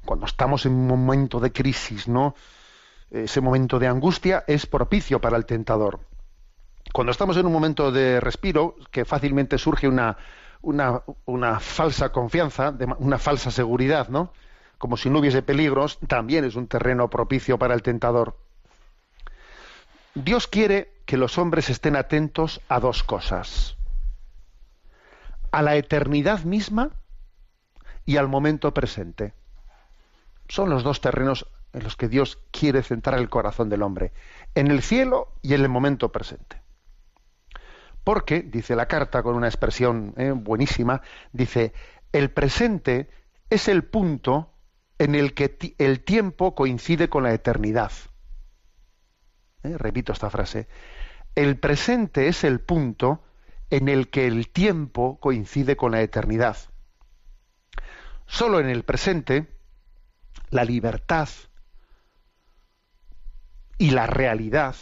Cuando 0.06 0.28
estamos 0.28 0.66
en 0.68 0.74
un 0.74 0.88
momento 0.88 1.40
de 1.40 1.52
crisis, 1.52 2.08
¿no? 2.08 2.36
Ese 3.10 3.42
momento 3.42 3.80
de 3.80 3.88
angustia 3.88 4.44
es 4.48 4.68
propicio 4.68 5.20
para 5.20 5.38
el 5.38 5.46
tentador. 5.46 6.02
Cuando 6.92 7.12
estamos 7.12 7.38
en 7.38 7.48
un 7.48 7.54
momento 7.54 7.92
de 7.92 8.20
respiro, 8.20 8.76
que 8.92 9.06
fácilmente 9.06 9.58
surge 9.58 9.88
una, 9.88 10.18
una, 10.64 11.60
falsa 11.60 12.12
confianza, 12.12 12.74
una 12.98 13.20
falsa 13.20 13.52
seguridad, 13.52 14.08
¿no? 14.08 14.32
Como 14.78 14.98
si 14.98 15.10
no 15.10 15.20
hubiese 15.20 15.44
peligros, 15.44 16.00
también 16.08 16.46
es 16.46 16.56
un 16.56 16.68
terreno 16.68 17.10
propicio 17.10 17.60
para 17.60 17.74
el 17.74 17.84
tentador. 17.84 18.38
Dios 20.16 20.48
quiere 20.48 20.92
que 21.06 21.18
los 21.18 21.38
hombres 21.38 21.70
estén 21.70 21.96
atentos 21.96 22.62
a 22.70 22.80
dos 22.80 23.04
cosas. 23.04 23.76
A 25.52 25.62
la 25.62 25.76
eternidad 25.76 26.44
misma 26.44 26.92
y 28.06 28.18
al 28.18 28.28
momento 28.28 28.74
presente. 28.74 29.34
Son 30.48 30.70
los 30.70 30.84
dos 30.84 31.02
terrenos 31.02 31.48
en 31.74 31.84
los 31.84 31.96
que 31.96 32.08
Dios 32.08 32.40
quiere 32.52 32.84
centrar 32.84 33.20
el 33.20 33.30
corazón 33.30 33.70
del 33.70 33.82
hombre, 33.82 34.14
en 34.56 34.68
el 34.68 34.82
cielo 34.82 35.30
y 35.42 35.54
en 35.54 35.62
el 35.62 35.70
momento 35.70 36.12
presente. 36.12 36.63
Porque, 38.04 38.42
dice 38.42 38.76
la 38.76 38.88
carta 38.88 39.24
con 39.24 39.36
una 39.36 39.48
expresión 39.48 40.14
eh, 40.18 40.32
buenísima, 40.32 41.02
dice, 41.32 41.74
el 42.12 42.32
presente 42.32 43.10
es 43.50 43.68
el 43.68 43.84
punto 43.84 44.52
en 45.00 45.16
el 45.16 45.34
que 45.34 45.58
el 45.78 46.04
tiempo 46.04 46.56
coincide 46.56 47.10
con 47.10 47.24
la 47.24 47.34
eternidad. 47.34 47.92
Eh, 49.64 49.78
repito 49.78 50.12
esta 50.12 50.30
frase, 50.30 50.68
el 51.36 51.58
presente 51.58 52.28
es 52.28 52.44
el 52.44 52.60
punto 52.60 53.24
en 53.70 53.88
el 53.88 54.10
que 54.10 54.28
el 54.28 54.50
tiempo 54.50 55.20
coincide 55.20 55.76
con 55.76 55.94
la 55.94 56.02
eternidad. 56.02 56.58
Solo 58.28 58.60
en 58.60 58.70
el 58.70 58.84
presente 58.84 59.48
la 60.50 60.64
libertad 60.64 61.30
y 63.78 63.92
la 63.92 64.06
realidad 64.06 64.76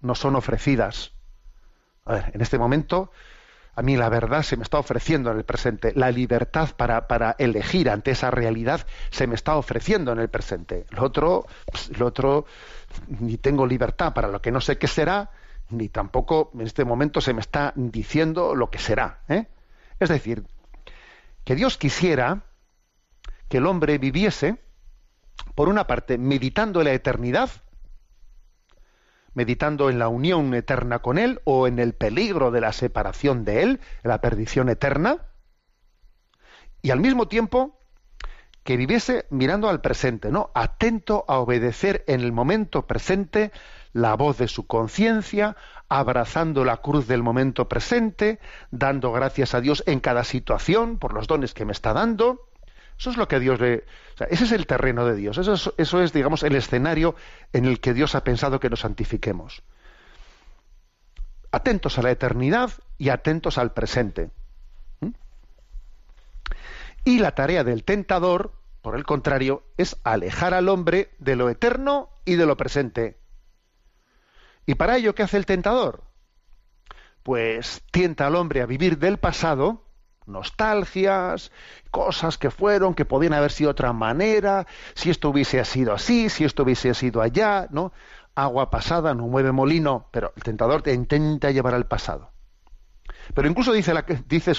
nos 0.00 0.18
son 0.18 0.36
ofrecidas. 0.36 1.13
A 2.04 2.14
ver, 2.14 2.30
en 2.34 2.40
este 2.40 2.58
momento 2.58 3.10
a 3.76 3.82
mí 3.82 3.96
la 3.96 4.08
verdad 4.08 4.42
se 4.42 4.56
me 4.56 4.62
está 4.62 4.78
ofreciendo 4.78 5.30
en 5.30 5.38
el 5.38 5.44
presente. 5.44 5.92
La 5.94 6.10
libertad 6.10 6.70
para, 6.76 7.08
para 7.08 7.34
elegir 7.38 7.90
ante 7.90 8.12
esa 8.12 8.30
realidad 8.30 8.86
se 9.10 9.26
me 9.26 9.34
está 9.34 9.56
ofreciendo 9.56 10.12
en 10.12 10.20
el 10.20 10.28
presente. 10.28 10.86
Lo 10.90 11.02
otro, 11.02 11.46
lo 11.96 12.06
otro, 12.06 12.46
ni 13.08 13.36
tengo 13.36 13.66
libertad 13.66 14.12
para 14.12 14.28
lo 14.28 14.40
que 14.40 14.52
no 14.52 14.60
sé 14.60 14.78
qué 14.78 14.86
será, 14.86 15.30
ni 15.70 15.88
tampoco 15.88 16.52
en 16.54 16.62
este 16.62 16.84
momento 16.84 17.20
se 17.20 17.34
me 17.34 17.40
está 17.40 17.72
diciendo 17.74 18.54
lo 18.54 18.70
que 18.70 18.78
será. 18.78 19.20
¿eh? 19.28 19.46
Es 19.98 20.08
decir, 20.08 20.44
que 21.44 21.56
Dios 21.56 21.76
quisiera 21.76 22.42
que 23.48 23.58
el 23.58 23.66
hombre 23.66 23.98
viviese, 23.98 24.56
por 25.54 25.68
una 25.68 25.86
parte, 25.86 26.16
meditando 26.16 26.80
en 26.80 26.86
la 26.86 26.92
eternidad, 26.92 27.50
meditando 29.34 29.90
en 29.90 29.98
la 29.98 30.08
unión 30.08 30.54
eterna 30.54 31.00
con 31.00 31.18
Él 31.18 31.40
o 31.44 31.66
en 31.66 31.78
el 31.78 31.94
peligro 31.94 32.50
de 32.50 32.60
la 32.60 32.72
separación 32.72 33.44
de 33.44 33.62
Él, 33.62 33.80
la 34.02 34.20
perdición 34.20 34.68
eterna, 34.68 35.18
y 36.82 36.90
al 36.90 37.00
mismo 37.00 37.28
tiempo 37.28 37.78
que 38.62 38.76
viviese 38.76 39.26
mirando 39.30 39.68
al 39.68 39.80
presente, 39.80 40.30
¿no? 40.30 40.50
Atento 40.54 41.24
a 41.28 41.38
obedecer 41.38 42.02
en 42.06 42.20
el 42.20 42.32
momento 42.32 42.86
presente 42.86 43.52
la 43.92 44.14
voz 44.16 44.38
de 44.38 44.48
su 44.48 44.66
conciencia, 44.66 45.56
abrazando 45.88 46.64
la 46.64 46.78
cruz 46.78 47.06
del 47.06 47.22
momento 47.22 47.68
presente, 47.68 48.40
dando 48.70 49.12
gracias 49.12 49.54
a 49.54 49.60
Dios 49.60 49.84
en 49.86 50.00
cada 50.00 50.24
situación 50.24 50.98
por 50.98 51.12
los 51.12 51.26
dones 51.26 51.54
que 51.54 51.64
me 51.64 51.72
está 51.72 51.92
dando. 51.92 52.48
Eso 52.98 53.10
es 53.10 53.16
lo 53.16 53.28
que 53.28 53.40
Dios 53.40 53.60
le. 53.60 53.84
Ese 54.30 54.44
es 54.44 54.52
el 54.52 54.66
terreno 54.66 55.04
de 55.06 55.16
Dios. 55.16 55.38
Eso 55.38 55.54
es, 55.54 55.70
eso 55.76 56.02
es, 56.02 56.12
digamos, 56.12 56.42
el 56.42 56.54
escenario 56.54 57.14
en 57.52 57.64
el 57.64 57.80
que 57.80 57.94
Dios 57.94 58.14
ha 58.14 58.24
pensado 58.24 58.60
que 58.60 58.70
nos 58.70 58.80
santifiquemos. 58.80 59.62
Atentos 61.50 61.98
a 61.98 62.02
la 62.02 62.10
eternidad 62.10 62.70
y 62.98 63.08
atentos 63.08 63.58
al 63.58 63.72
presente. 63.72 64.30
¿Mm? 65.00 65.10
Y 67.04 67.18
la 67.18 67.34
tarea 67.34 67.64
del 67.64 67.84
tentador, 67.84 68.52
por 68.82 68.96
el 68.96 69.04
contrario, 69.04 69.64
es 69.76 69.96
alejar 70.04 70.54
al 70.54 70.68
hombre 70.68 71.10
de 71.18 71.36
lo 71.36 71.50
eterno 71.50 72.10
y 72.24 72.36
de 72.36 72.46
lo 72.46 72.56
presente. 72.56 73.18
¿Y 74.66 74.76
para 74.76 74.96
ello 74.96 75.14
qué 75.14 75.22
hace 75.22 75.36
el 75.36 75.46
tentador? 75.46 76.04
Pues 77.22 77.82
tienta 77.90 78.26
al 78.26 78.36
hombre 78.36 78.62
a 78.62 78.66
vivir 78.66 78.98
del 78.98 79.18
pasado, 79.18 79.82
nostalgias, 80.26 81.52
cosas 81.90 82.38
que 82.38 82.50
fueron, 82.50 82.94
que 82.94 83.04
podían 83.04 83.34
haber 83.34 83.52
sido 83.52 83.68
de 83.68 83.72
otra 83.72 83.92
manera, 83.92 84.66
si 84.94 85.10
esto 85.10 85.30
hubiese 85.30 85.64
sido 85.64 85.92
así, 85.92 86.28
si 86.28 86.44
esto 86.44 86.62
hubiese 86.62 86.94
sido 86.94 87.22
allá, 87.22 87.68
¿no? 87.70 87.92
Agua 88.34 88.70
pasada 88.70 89.14
no 89.14 89.28
mueve 89.28 89.52
molino, 89.52 90.08
pero 90.10 90.32
el 90.36 90.42
tentador 90.42 90.82
te 90.82 90.92
intenta 90.92 91.50
llevar 91.50 91.74
al 91.74 91.86
pasado. 91.86 92.30
Pero 93.32 93.48
incluso 93.48 93.72
dice, 93.72 93.94
la, 93.94 94.04
dice 94.28 94.52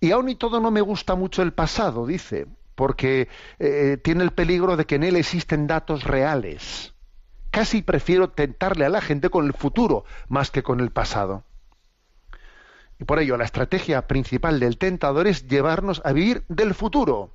y 0.00 0.10
aún 0.10 0.28
y 0.28 0.34
todo 0.34 0.60
no 0.60 0.70
me 0.70 0.80
gusta 0.80 1.14
mucho 1.14 1.42
el 1.42 1.52
pasado, 1.52 2.06
dice, 2.06 2.46
porque 2.74 3.28
eh, 3.58 3.98
tiene 4.02 4.24
el 4.24 4.32
peligro 4.32 4.76
de 4.76 4.84
que 4.86 4.96
en 4.96 5.04
él 5.04 5.16
existen 5.16 5.66
datos 5.66 6.04
reales 6.04 6.94
casi 7.54 7.82
prefiero 7.82 8.30
tentarle 8.30 8.84
a 8.84 8.88
la 8.88 9.00
gente 9.00 9.30
con 9.30 9.46
el 9.46 9.52
futuro 9.52 10.04
más 10.28 10.50
que 10.50 10.64
con 10.64 10.80
el 10.80 10.90
pasado. 10.90 11.44
Y 12.98 13.04
por 13.04 13.18
ello 13.18 13.36
la 13.36 13.44
estrategia 13.44 14.06
principal 14.06 14.60
del 14.60 14.78
tentador 14.78 15.26
es 15.26 15.48
llevarnos 15.48 16.00
a 16.04 16.12
vivir 16.12 16.44
del 16.48 16.74
futuro, 16.74 17.34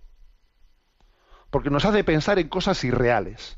porque 1.49 1.69
nos 1.69 1.85
hace 1.85 2.03
pensar 2.03 2.39
en 2.39 2.47
cosas 2.47 2.83
irreales. 2.83 3.57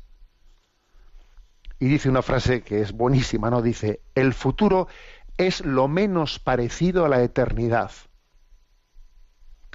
Y 1.78 1.86
dice 1.86 2.08
una 2.08 2.22
frase 2.22 2.62
que 2.62 2.80
es 2.80 2.92
buenísima, 2.92 3.50
¿no? 3.50 3.60
Dice, 3.60 4.00
el 4.14 4.34
futuro 4.34 4.88
es 5.36 5.64
lo 5.64 5.88
menos 5.88 6.38
parecido 6.38 7.04
a 7.04 7.08
la 7.08 7.22
eternidad. 7.22 7.90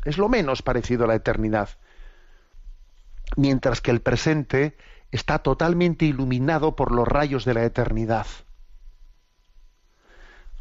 Es 0.06 0.18
lo 0.18 0.30
menos 0.30 0.62
parecido 0.62 1.04
a 1.04 1.08
la 1.08 1.16
eternidad. 1.16 1.70
Mientras 3.36 3.82
que 3.82 3.92
el 3.92 4.02
presente 4.02 4.78
está 5.12 5.40
totalmente 5.40 6.06
iluminado 6.06 6.76
por 6.76 6.94
los 6.94 7.08
rayos 7.08 7.46
de 7.46 7.54
la 7.54 7.66
eternidad. 7.66 8.28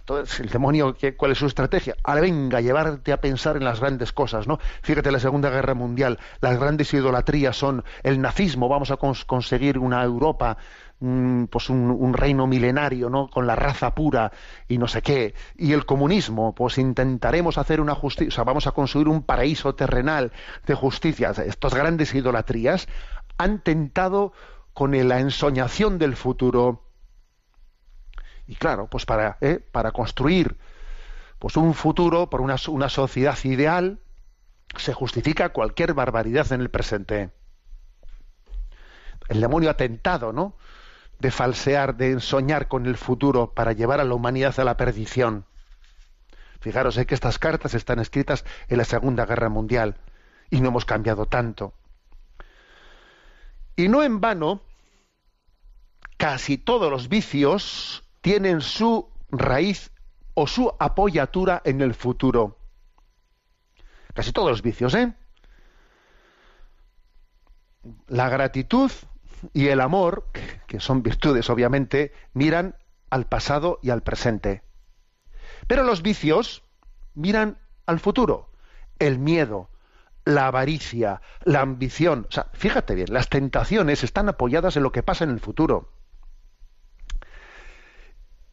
Entonces, 0.09 0.39
el 0.39 0.51
demonio, 0.51 0.97
¿cuál 1.17 1.33
es 1.33 1.39
su 1.39 1.47
estrategia? 1.47 1.97
Ahora 2.05 2.21
venga, 2.21 2.61
llevarte 2.61 3.13
a 3.13 3.21
pensar 3.21 3.57
en 3.57 3.65
las 3.65 3.81
grandes 3.81 4.13
cosas, 4.13 4.47
¿no? 4.47 4.61
Fíjate, 4.83 5.11
la 5.11 5.19
Segunda 5.19 5.51
Guerra 5.51 5.75
Mundial, 5.75 6.21
las 6.41 6.61
grandes 6.61 6.95
idolatrías 6.95 7.57
son 7.57 7.83
el 8.05 8.21
nazismo, 8.21 8.69
vamos 8.69 8.93
a 8.93 8.99
conseguir 8.99 9.79
una 9.79 10.05
Europa, 10.05 10.59
mm, 11.01 11.47
pues 11.47 11.71
un, 11.71 12.15
reino 12.15 12.47
milenario, 12.47 13.11
¿no? 13.11 13.29
Con 13.29 13.49
la 13.49 13.57
raza 13.57 13.97
pura 13.97 14.31
y 14.69 14.79
no 14.79 14.87
sé 14.87 15.03
qué. 15.03 15.35
Y 15.57 15.73
el 15.73 15.85
comunismo, 15.85 16.55
pues 16.55 16.79
intentaremos 16.79 17.59
hacer 17.59 17.81
una 17.81 17.97
justicia, 17.97 18.29
o 18.29 18.31
sea, 18.31 18.45
vamos 18.45 18.69
a 18.69 18.71
construir 18.71 19.09
un 19.09 19.25
paraíso 19.25 19.75
terrenal 19.75 20.31
de 20.69 20.75
justicia. 20.77 21.33
Estas 21.45 21.75
grandes 21.75 22.15
idolatrías 22.15 22.87
han 23.39 23.61
tentado 23.61 24.33
con 24.73 24.93
la 25.09 25.19
ensoñación 25.19 25.99
del 25.99 26.15
futuro. 26.15 26.86
Y 28.47 28.55
claro, 28.57 28.87
pues 28.87 29.07
para, 29.07 29.39
¿eh? 29.41 29.61
para 29.73 29.93
construir 29.93 30.57
pues 31.39 31.57
un 31.57 31.75
futuro 31.75 32.31
por 32.31 32.41
una, 32.41 32.57
una 32.69 32.89
sociedad 32.89 33.37
ideal, 33.45 33.99
se 34.77 34.93
justifica 34.93 35.51
cualquier 35.51 35.95
barbaridad 35.95 36.51
en 36.53 36.61
el 36.61 36.71
presente. 36.71 37.31
el 39.29 39.41
demonio 39.41 39.71
ha 39.71 39.77
tentado, 39.77 40.33
¿no? 40.33 40.57
De 41.19 41.31
falsear, 41.31 41.97
de 41.97 42.21
soñar 42.21 42.69
con 42.69 42.87
el 42.87 42.97
futuro 42.97 43.53
para 43.55 43.73
llevar 43.73 44.01
a 44.01 44.05
la 44.05 44.15
humanidad 44.15 44.59
a 44.61 44.65
la 44.65 44.77
perdición. 44.77 45.45
Fijaros, 46.61 46.97
es 46.97 47.07
que 47.07 47.15
estas 47.15 47.39
cartas 47.39 47.75
están 47.75 47.99
escritas 47.99 48.45
en 48.69 48.79
la 48.79 48.85
Segunda 48.85 49.27
Guerra 49.27 49.49
Mundial 49.49 49.97
y 50.51 50.61
no 50.61 50.69
hemos 50.69 50.85
cambiado 50.85 51.27
tanto. 51.27 51.75
Y 53.77 53.89
no 53.89 54.03
en 54.03 54.21
vano, 54.21 54.63
casi 56.17 56.59
todos 56.59 56.91
los 56.91 57.09
vicios 57.09 58.06
tienen 58.27 58.61
su 58.61 59.09
raíz 59.31 59.93
o 60.35 60.49
su 60.49 60.75
apoyatura 60.81 61.63
en 61.65 61.81
el 61.81 61.95
futuro. 61.95 62.59
Casi 64.15 64.33
todos 64.33 64.51
los 64.51 64.63
vicios, 64.63 64.97
¿eh? 64.97 65.15
La 68.09 68.29
gratitud 68.29 68.91
y 69.53 69.69
el 69.69 69.81
amor, 69.81 70.27
que 70.67 70.81
son 70.81 71.05
virtudes 71.05 71.49
obviamente, 71.51 72.13
miran 72.33 72.75
al 73.11 73.27
pasado 73.27 73.79
y 73.81 73.91
al 73.91 74.03
presente. 74.03 74.65
Pero 75.69 75.85
los 75.85 76.03
vicios 76.03 76.65
miran 77.15 77.61
al 77.87 78.01
futuro. 78.01 78.51
El 78.99 79.21
miedo, 79.21 79.71
la 80.25 80.49
avaricia, 80.49 81.21
la 81.45 81.61
ambición. 81.61 82.27
O 82.29 82.33
sea, 82.33 82.49
fíjate 82.55 82.97
bien, 82.97 83.13
las 83.13 83.29
tentaciones 83.29 84.03
están 84.03 84.29
apoyadas 84.29 84.77
en 84.77 84.83
lo 84.83 84.91
que 84.91 85.05
pasa 85.05 85.23
en 85.23 85.31
el 85.31 85.39
futuro. 85.39 85.93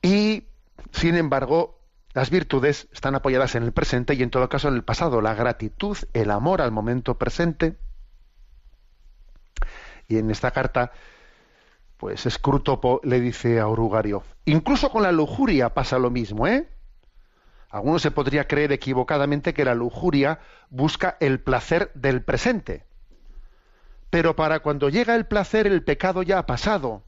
Y, 0.04 0.50
sin 1.04 1.18
embargo, 1.18 1.82
las 2.14 2.30
virtudes 2.30 2.88
están 2.94 3.14
apoyadas 3.14 3.56
en 3.56 3.64
el 3.64 3.74
presente 3.74 4.14
y 4.14 4.24
en 4.24 4.30
todo 4.30 4.48
caso 4.48 4.70
en 4.70 4.76
el 4.76 4.86
pasado. 4.86 5.20
La 5.20 5.34
gratitud, 5.34 5.98
el 6.14 6.32
amor 6.32 6.62
al 6.62 6.72
momento 6.72 7.18
presente. 7.18 7.76
Y 10.08 10.18
en 10.18 10.32
esta 10.32 10.52
carta, 10.52 10.94
pues 11.98 12.22
Scrutopo 12.22 13.02
le 13.04 13.20
dice 13.20 13.60
a 13.60 13.68
Orugario, 13.68 14.24
incluso 14.46 14.92
con 14.92 15.04
la 15.04 15.12
lujuria 15.12 15.74
pasa 15.74 16.00
lo 16.00 16.10
mismo, 16.10 16.48
¿eh? 16.48 16.70
Algunos 17.70 18.02
se 18.02 18.12
podría 18.12 18.48
creer 18.48 18.72
equivocadamente 18.72 19.54
que 19.54 19.66
la 19.66 19.76
lujuria 19.76 20.40
busca 20.70 21.18
el 21.20 21.42
placer 21.42 21.92
del 21.96 22.22
presente. 22.22 22.86
Pero 24.10 24.38
para 24.38 24.62
cuando 24.62 24.88
llega 24.88 25.16
el 25.16 25.26
placer, 25.26 25.68
el 25.68 25.84
pecado 25.84 26.24
ya 26.24 26.38
ha 26.40 26.46
pasado. 26.46 27.04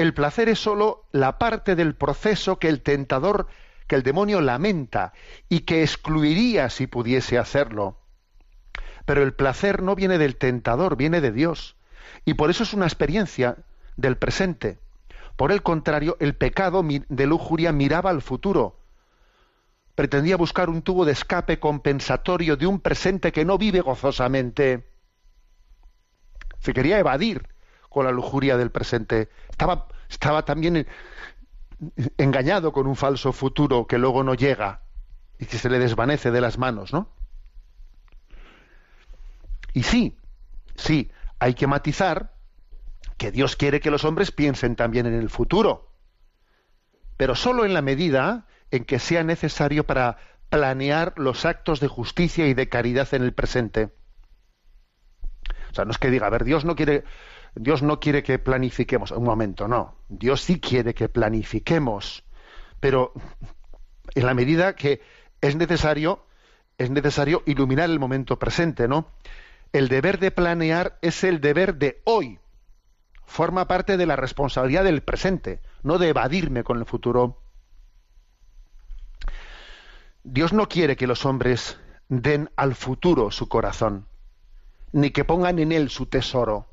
El 0.00 0.14
placer 0.14 0.48
es 0.48 0.58
sólo 0.58 1.04
la 1.12 1.36
parte 1.36 1.76
del 1.76 1.94
proceso 1.94 2.58
que 2.58 2.70
el 2.70 2.80
tentador, 2.80 3.48
que 3.86 3.96
el 3.96 4.02
demonio 4.02 4.40
lamenta 4.40 5.12
y 5.50 5.60
que 5.60 5.82
excluiría 5.82 6.70
si 6.70 6.86
pudiese 6.86 7.36
hacerlo. 7.36 7.98
Pero 9.04 9.22
el 9.22 9.34
placer 9.34 9.82
no 9.82 9.94
viene 9.94 10.16
del 10.16 10.36
tentador, 10.36 10.96
viene 10.96 11.20
de 11.20 11.32
Dios. 11.32 11.76
Y 12.24 12.32
por 12.32 12.48
eso 12.48 12.62
es 12.62 12.72
una 12.72 12.86
experiencia 12.86 13.58
del 13.98 14.16
presente. 14.16 14.78
Por 15.36 15.52
el 15.52 15.62
contrario, 15.62 16.16
el 16.18 16.34
pecado 16.34 16.82
de 16.82 17.26
lujuria 17.26 17.70
miraba 17.70 18.08
al 18.08 18.22
futuro 18.22 18.78
pretendía 19.96 20.38
buscar 20.38 20.70
un 20.70 20.80
tubo 20.80 21.04
de 21.04 21.12
escape 21.12 21.60
compensatorio 21.60 22.56
de 22.56 22.66
un 22.66 22.80
presente 22.80 23.32
que 23.32 23.44
no 23.44 23.58
vive 23.58 23.82
gozosamente. 23.82 24.88
Se 26.60 26.72
quería 26.72 26.98
evadir 26.98 27.46
con 27.90 28.06
la 28.06 28.12
lujuria 28.12 28.56
del 28.56 28.70
presente. 28.70 29.28
Estaba, 29.50 29.88
estaba 30.08 30.46
también 30.46 30.86
engañado 32.16 32.72
con 32.72 32.86
un 32.86 32.96
falso 32.96 33.32
futuro 33.32 33.86
que 33.86 33.98
luego 33.98 34.22
no 34.22 34.32
llega 34.32 34.82
y 35.38 35.44
que 35.44 35.58
se 35.58 35.68
le 35.68 35.78
desvanece 35.78 36.30
de 36.30 36.40
las 36.40 36.56
manos, 36.56 36.94
¿no? 36.94 37.10
Y 39.72 39.82
sí, 39.82 40.16
sí, 40.76 41.10
hay 41.38 41.54
que 41.54 41.66
matizar 41.66 42.34
que 43.16 43.30
Dios 43.30 43.56
quiere 43.56 43.80
que 43.80 43.90
los 43.90 44.04
hombres 44.04 44.30
piensen 44.30 44.76
también 44.76 45.06
en 45.06 45.14
el 45.14 45.28
futuro, 45.28 45.92
pero 47.16 47.34
solo 47.34 47.64
en 47.64 47.74
la 47.74 47.82
medida 47.82 48.46
en 48.70 48.84
que 48.84 48.98
sea 48.98 49.22
necesario 49.24 49.84
para 49.84 50.16
planear 50.48 51.14
los 51.16 51.44
actos 51.44 51.80
de 51.80 51.88
justicia 51.88 52.46
y 52.46 52.54
de 52.54 52.68
caridad 52.68 53.12
en 53.12 53.22
el 53.22 53.32
presente. 53.32 53.90
O 55.70 55.74
sea, 55.74 55.84
no 55.84 55.92
es 55.92 55.98
que 55.98 56.10
diga, 56.10 56.26
a 56.26 56.30
ver, 56.30 56.44
Dios 56.44 56.64
no 56.64 56.74
quiere, 56.74 57.04
Dios 57.54 57.82
no 57.82 58.00
quiere 58.00 58.22
que 58.22 58.38
planifiquemos. 58.38 59.10
Un 59.10 59.24
momento, 59.24 59.68
no. 59.68 59.96
Dios 60.08 60.42
sí 60.42 60.60
quiere 60.60 60.94
que 60.94 61.08
planifiquemos, 61.08 62.24
pero 62.80 63.12
en 64.14 64.26
la 64.26 64.34
medida 64.34 64.74
que 64.76 65.00
es 65.40 65.56
necesario, 65.56 66.24
es 66.78 66.90
necesario 66.90 67.42
iluminar 67.46 67.90
el 67.90 67.98
momento 67.98 68.38
presente, 68.38 68.88
¿no? 68.88 69.08
El 69.72 69.88
deber 69.88 70.18
de 70.18 70.30
planear 70.30 70.98
es 71.02 71.22
el 71.24 71.40
deber 71.40 71.76
de 71.76 72.02
hoy. 72.04 72.38
Forma 73.24 73.68
parte 73.68 73.96
de 73.96 74.06
la 74.06 74.16
responsabilidad 74.16 74.84
del 74.84 75.02
presente, 75.02 75.60
no 75.82 75.98
de 75.98 76.08
evadirme 76.08 76.64
con 76.64 76.78
el 76.78 76.86
futuro. 76.86 77.38
Dios 80.24 80.52
no 80.52 80.68
quiere 80.68 80.96
que 80.96 81.06
los 81.06 81.24
hombres 81.24 81.78
den 82.08 82.50
al 82.56 82.74
futuro 82.74 83.30
su 83.30 83.48
corazón, 83.48 84.06
ni 84.92 85.10
que 85.10 85.24
pongan 85.24 85.60
en 85.60 85.70
él 85.70 85.90
su 85.90 86.06
tesoro. 86.06 86.66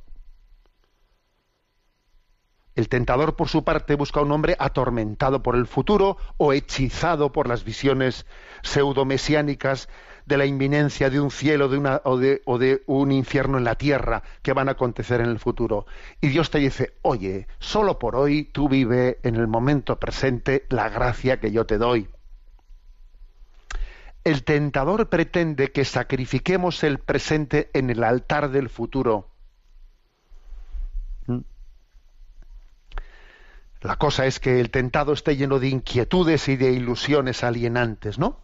El 2.77 2.89
tentador, 2.89 3.35
por 3.35 3.49
su 3.49 3.63
parte, 3.63 3.95
busca 3.95 4.21
un 4.21 4.31
hombre 4.31 4.55
atormentado 4.59 5.41
por 5.41 5.55
el 5.55 5.65
futuro 5.65 6.17
o 6.37 6.53
hechizado 6.53 7.31
por 7.31 7.47
las 7.47 7.63
visiones 7.63 8.27
pseudomesiánicas 8.61 9.89
de 10.27 10.37
la 10.37 10.45
inminencia 10.45 11.09
de 11.09 11.19
un 11.19 11.31
cielo 11.31 11.65
o, 12.03 12.17
de, 12.17 12.41
o 12.45 12.57
de 12.59 12.83
un 12.85 13.11
infierno 13.11 13.57
en 13.57 13.63
la 13.63 13.73
tierra 13.75 14.21
que 14.43 14.53
van 14.53 14.69
a 14.69 14.73
acontecer 14.73 15.21
en 15.21 15.29
el 15.29 15.39
futuro. 15.39 15.87
Y 16.21 16.27
Dios 16.27 16.51
te 16.51 16.59
dice, 16.59 16.93
oye, 17.01 17.47
solo 17.57 17.97
por 17.97 18.15
hoy 18.15 18.43
tú 18.43 18.69
vive 18.69 19.17
en 19.23 19.37
el 19.37 19.47
momento 19.47 19.99
presente 19.99 20.67
la 20.69 20.87
gracia 20.89 21.39
que 21.39 21.51
yo 21.51 21.65
te 21.65 21.79
doy 21.79 22.07
el 24.23 24.43
tentador 24.43 25.07
pretende 25.07 25.71
que 25.71 25.85
sacrifiquemos 25.85 26.83
el 26.83 26.99
presente 26.99 27.69
en 27.73 27.89
el 27.89 28.03
altar 28.03 28.51
del 28.51 28.67
futuro. 28.67 29.29
La 33.81 33.95
cosa 33.95 34.25
es 34.25 34.39
que 34.39 34.59
el 34.59 34.71
tentado 34.71 35.13
esté 35.13 35.35
lleno 35.37 35.59
de 35.59 35.69
inquietudes 35.69 36.47
y 36.47 36.55
de 36.55 36.71
ilusiones 36.71 37.43
alienantes, 37.43 38.17
¿no? 38.17 38.39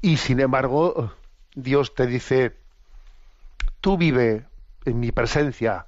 Y 0.00 0.18
sin 0.18 0.40
embargo, 0.40 1.12
Dios 1.54 1.94
te 1.94 2.06
dice, 2.06 2.56
tú 3.80 3.96
vive 3.96 4.46
en 4.84 5.00
mi 5.00 5.12
presencia 5.12 5.86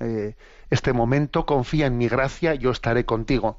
eh, 0.00 0.34
este 0.70 0.92
momento, 0.92 1.46
confía 1.46 1.86
en 1.86 1.98
mi 1.98 2.08
gracia, 2.08 2.54
yo 2.54 2.70
estaré 2.70 3.04
contigo. 3.04 3.58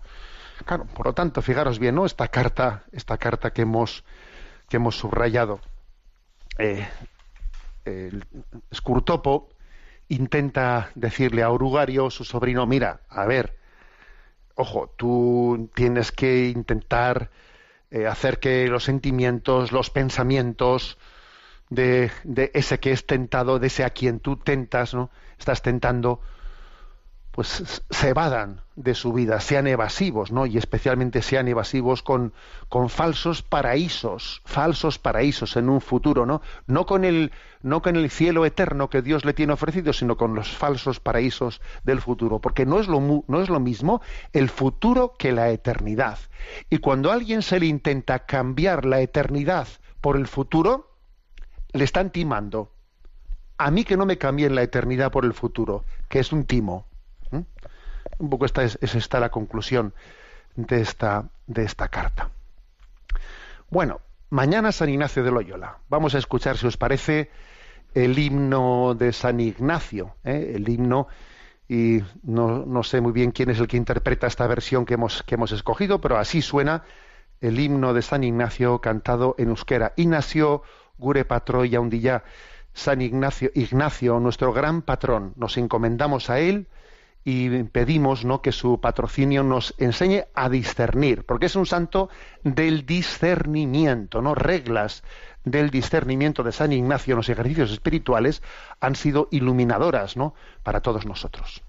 Claro, 0.66 0.86
por 0.86 1.08
lo 1.08 1.14
tanto, 1.14 1.42
fijaros 1.42 1.80
bien, 1.80 1.96
¿no? 1.96 2.06
Esta 2.06 2.28
carta, 2.28 2.84
esta 2.92 3.18
carta 3.18 3.52
que 3.52 3.62
hemos 3.62 4.04
que 4.70 4.78
hemos 4.78 4.98
subrayado. 4.98 5.60
Eh, 6.58 6.88
el 7.86 8.26
Scurtopo 8.74 9.50
intenta 10.08 10.90
decirle 10.96 11.44
a 11.44 11.52
Urugario, 11.52 12.10
su 12.10 12.24
sobrino, 12.24 12.66
mira, 12.66 13.02
a 13.10 13.26
ver, 13.26 13.58
ojo, 14.56 14.94
tú 14.98 15.70
tienes 15.76 16.12
que 16.12 16.48
intentar 16.48 17.30
eh, 17.92 18.08
hacer 18.08 18.40
que 18.40 18.68
los 18.68 18.84
sentimientos, 18.84 19.72
los 19.72 19.90
pensamientos 19.90 20.98
de, 21.70 22.12
de, 22.24 22.52
ese 22.54 22.80
que 22.80 22.92
es 22.92 23.06
tentado, 23.06 23.60
de 23.60 23.68
ese 23.68 23.84
a 23.84 23.90
quien 23.90 24.20
tú 24.20 24.38
tentas, 24.38 24.94
¿no? 24.94 25.12
Estás 25.38 25.62
tentando, 25.62 26.22
pues 27.36 27.84
se 27.90 28.08
evadan 28.08 28.62
de 28.78 28.96
su 28.96 29.12
vida, 29.12 29.42
sean 29.42 29.68
evasivos, 29.68 30.32
¿no? 30.32 30.46
Y 30.46 30.58
especialmente 30.58 31.22
sean 31.22 31.50
evasivos 31.50 32.02
con, 32.02 32.32
con 32.70 32.88
falsos 32.88 33.42
paraísos, 33.42 34.42
falsos 34.46 35.00
paraísos 35.00 35.58
en 35.58 35.68
un 35.68 35.82
futuro, 35.82 36.26
¿no? 36.26 36.42
No 36.66 36.86
con 36.86 37.04
el 37.04 37.34
no 37.62 37.82
con 37.82 37.98
el 37.98 38.10
cielo 38.10 38.46
eterno 38.46 38.90
que 38.90 39.02
Dios 39.02 39.26
le 39.26 39.34
tiene 39.34 39.52
ofrecido, 39.52 39.92
sino 39.92 40.16
con 40.16 40.34
los 40.34 40.48
falsos 40.48 41.02
paraísos 41.02 41.60
del 41.84 42.00
futuro, 42.00 42.40
porque 42.40 42.66
no 42.66 42.80
es 42.80 42.88
lo 42.88 43.02
no 43.28 43.42
es 43.42 43.50
lo 43.50 43.60
mismo 43.60 44.02
el 44.32 44.48
futuro 44.48 45.16
que 45.20 45.34
la 45.34 45.50
eternidad. 45.50 46.18
Y 46.70 46.78
cuando 46.78 47.12
a 47.12 47.16
alguien 47.16 47.42
se 47.42 47.60
le 47.60 47.66
intenta 47.66 48.20
cambiar 48.20 48.86
la 48.86 49.02
eternidad 49.02 49.68
por 50.00 50.16
el 50.16 50.28
futuro, 50.28 50.96
le 51.74 51.84
están 51.84 52.12
timando. 52.12 52.72
A 53.58 53.72
mí 53.72 53.84
que 53.84 53.98
no 53.98 54.06
me 54.06 54.18
cambien 54.18 54.56
la 54.56 54.64
eternidad 54.64 55.12
por 55.12 55.26
el 55.26 55.34
futuro, 55.34 55.84
que 56.08 56.20
es 56.20 56.32
un 56.32 56.46
timo. 56.46 56.86
Un 58.18 58.30
poco 58.30 58.46
esta 58.46 58.64
es, 58.64 58.78
esta 58.82 59.20
la 59.20 59.30
conclusión 59.30 59.94
de 60.56 60.82
esta, 60.82 61.26
de 61.48 61.64
esta 61.64 61.88
carta. 61.90 62.30
Bueno, 63.70 64.02
mañana 64.30 64.72
San 64.72 64.90
Ignacio 64.90 65.24
de 65.24 65.32
Loyola. 65.32 65.78
Vamos 65.90 66.16
a 66.16 66.18
escuchar, 66.18 66.58
si 66.58 66.68
os 66.68 66.78
parece, 66.78 67.30
el 67.94 68.18
himno 68.18 68.96
de 68.96 69.12
San 69.12 69.40
Ignacio, 69.40 70.16
¿eh? 70.24 70.54
el 70.56 70.68
himno, 70.70 71.08
y 71.68 72.02
no, 72.24 72.66
no, 72.66 72.84
sé 72.84 73.02
muy 73.02 73.12
bien 73.12 73.32
quién 73.32 73.50
es 73.50 73.60
el 73.60 73.68
que 73.68 73.78
interpreta 73.78 74.28
esta 74.28 74.46
versión 74.48 74.86
que 74.86 74.94
hemos, 74.94 75.24
que 75.24 75.36
hemos 75.36 75.52
escogido, 75.52 76.00
pero 76.00 76.18
así 76.18 76.42
suena 76.42 76.84
el 77.42 77.60
himno 77.60 77.94
de 77.94 78.02
San 78.02 78.24
Ignacio 78.24 78.80
cantado 78.80 79.36
en 79.38 79.50
euskera. 79.50 79.94
Ignacio, 79.96 80.62
gure 80.98 81.26
patroia 81.26 81.80
undilla, 81.80 82.24
San 82.74 83.02
Ignacio, 83.02 83.50
Ignacio, 83.56 84.20
nuestro 84.20 84.54
gran 84.54 84.82
patrón. 84.82 85.34
Nos 85.38 85.58
encomendamos 85.58 86.30
a 86.30 86.40
él 86.40 86.68
y 87.28 87.64
pedimos 87.64 88.24
¿no? 88.24 88.42
que 88.44 88.52
su 88.52 88.80
patrocinio 88.80 89.44
nos 89.44 89.74
enseñe 89.80 90.26
a 90.36 90.48
discernir, 90.48 91.26
porque 91.26 91.48
es 91.48 91.56
un 91.56 91.66
santo 91.66 92.08
del 92.44 92.86
discernimiento, 92.86 94.22
¿no? 94.22 94.36
Reglas 94.36 95.04
del 95.44 95.72
discernimiento 95.72 96.44
de 96.44 96.52
San 96.52 96.72
Ignacio 96.72 97.14
en 97.14 97.18
los 97.18 97.30
ejercicios 97.30 97.72
espirituales 97.72 98.44
han 98.80 98.96
sido 98.96 99.28
iluminadoras, 99.32 100.16
¿no? 100.16 100.36
para 100.64 100.82
todos 100.82 101.06
nosotros. 101.08 101.65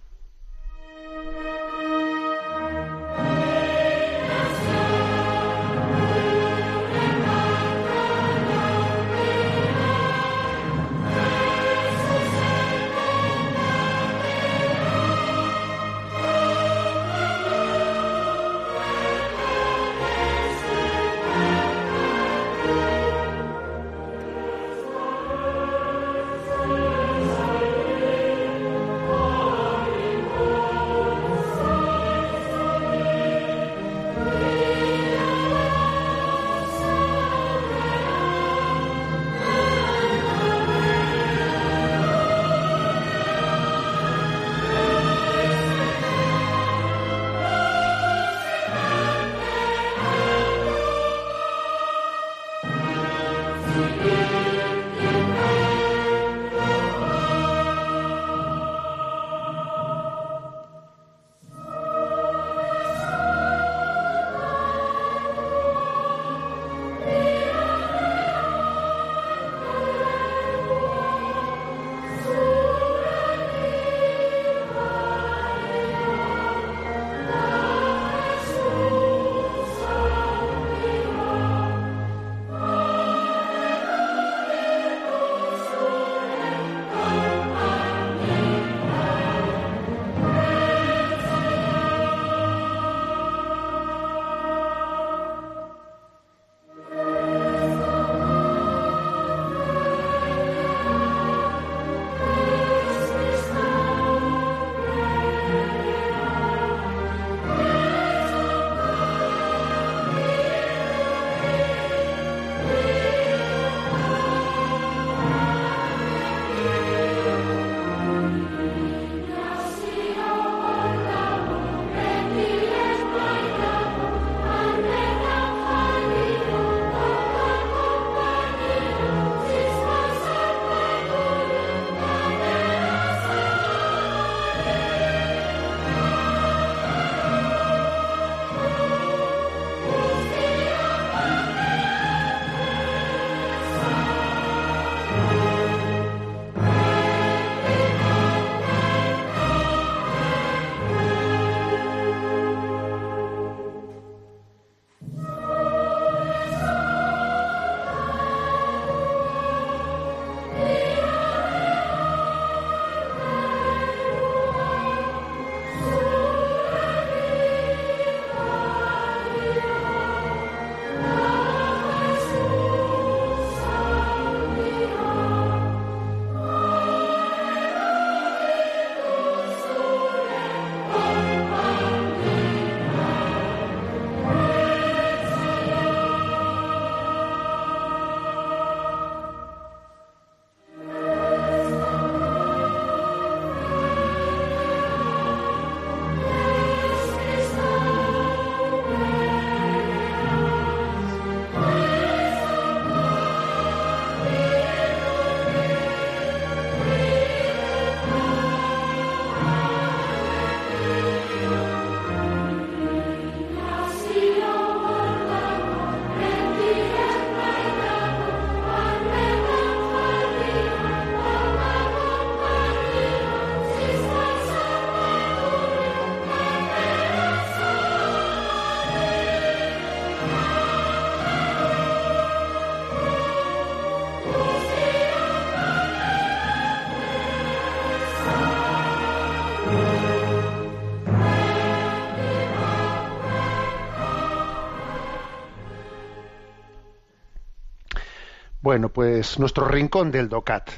Bueno, 248.77 248.91
pues 248.91 249.39
nuestro 249.39 249.67
rincón 249.67 250.11
del 250.11 250.29
DOCAT. 250.29 250.69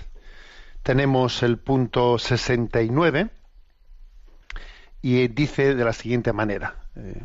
Tenemos 0.85 1.43
el 1.43 1.59
punto 1.59 2.17
69 2.17 3.29
y 5.03 5.27
dice 5.27 5.75
de 5.75 5.85
la 5.85 5.93
siguiente 5.93 6.33
manera. 6.33 6.77
Eh, 6.95 7.21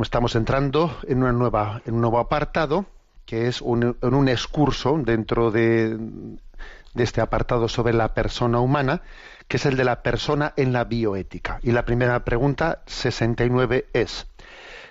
estamos 0.00 0.36
entrando 0.36 0.96
en, 1.08 1.24
una 1.24 1.32
nueva, 1.32 1.82
en 1.86 1.94
un 1.94 2.02
nuevo 2.02 2.20
apartado 2.20 2.86
que 3.26 3.48
es 3.48 3.60
un, 3.60 3.96
en 4.00 4.14
un 4.14 4.28
excurso 4.28 4.96
dentro 4.96 5.50
de, 5.50 5.98
de 5.98 7.02
este 7.02 7.20
apartado 7.20 7.66
sobre 7.66 7.94
la 7.94 8.14
persona 8.14 8.60
humana, 8.60 9.02
que 9.48 9.56
es 9.56 9.66
el 9.66 9.76
de 9.76 9.82
la 9.82 10.04
persona 10.04 10.52
en 10.56 10.72
la 10.72 10.84
bioética. 10.84 11.58
Y 11.64 11.72
la 11.72 11.84
primera 11.84 12.24
pregunta, 12.24 12.84
69, 12.86 13.88
es, 13.92 14.28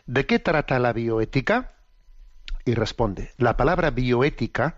¿de 0.07 0.25
qué 0.25 0.39
trata 0.39 0.77
la 0.77 0.91
bioética? 0.91 1.71
Y 2.65 2.73
responde, 2.73 3.31
la 3.37 3.57
palabra 3.57 3.91
bioética, 3.91 4.77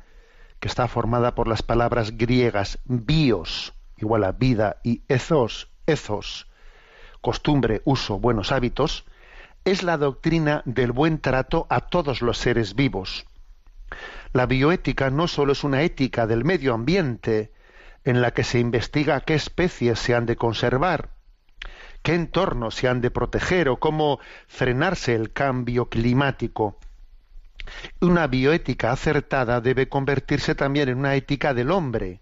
que 0.59 0.67
está 0.67 0.87
formada 0.87 1.35
por 1.35 1.47
las 1.47 1.61
palabras 1.61 2.17
griegas 2.17 2.79
bios, 2.85 3.73
igual 3.97 4.23
a 4.23 4.31
vida, 4.31 4.77
y 4.83 5.03
ethos, 5.07 5.69
ethos, 5.85 6.47
costumbre, 7.21 7.81
uso, 7.85 8.19
buenos 8.19 8.51
hábitos, 8.51 9.05
es 9.65 9.83
la 9.83 9.97
doctrina 9.97 10.61
del 10.65 10.91
buen 10.91 11.19
trato 11.19 11.67
a 11.69 11.81
todos 11.81 12.21
los 12.21 12.37
seres 12.37 12.75
vivos. 12.75 13.25
La 14.33 14.45
bioética 14.45 15.09
no 15.09 15.27
solo 15.27 15.53
es 15.53 15.63
una 15.63 15.83
ética 15.83 16.27
del 16.27 16.43
medio 16.43 16.73
ambiente, 16.73 17.53
en 18.03 18.21
la 18.21 18.31
que 18.31 18.43
se 18.43 18.59
investiga 18.59 19.21
qué 19.21 19.35
especies 19.35 19.99
se 19.99 20.15
han 20.15 20.25
de 20.25 20.35
conservar, 20.35 21.09
qué 22.01 22.15
entornos 22.15 22.75
se 22.75 22.87
han 22.87 22.99
de 23.01 23.11
proteger 23.11 23.69
o 23.69 23.77
cómo 23.79 24.19
frenarse 24.47 25.15
el 25.15 25.31
cambio 25.31 25.89
climático. 25.89 26.77
Una 28.01 28.27
bioética 28.27 28.91
acertada 28.91 29.61
debe 29.61 29.89
convertirse 29.89 30.55
también 30.55 30.89
en 30.89 30.97
una 30.97 31.15
ética 31.15 31.53
del 31.53 31.71
hombre, 31.71 32.21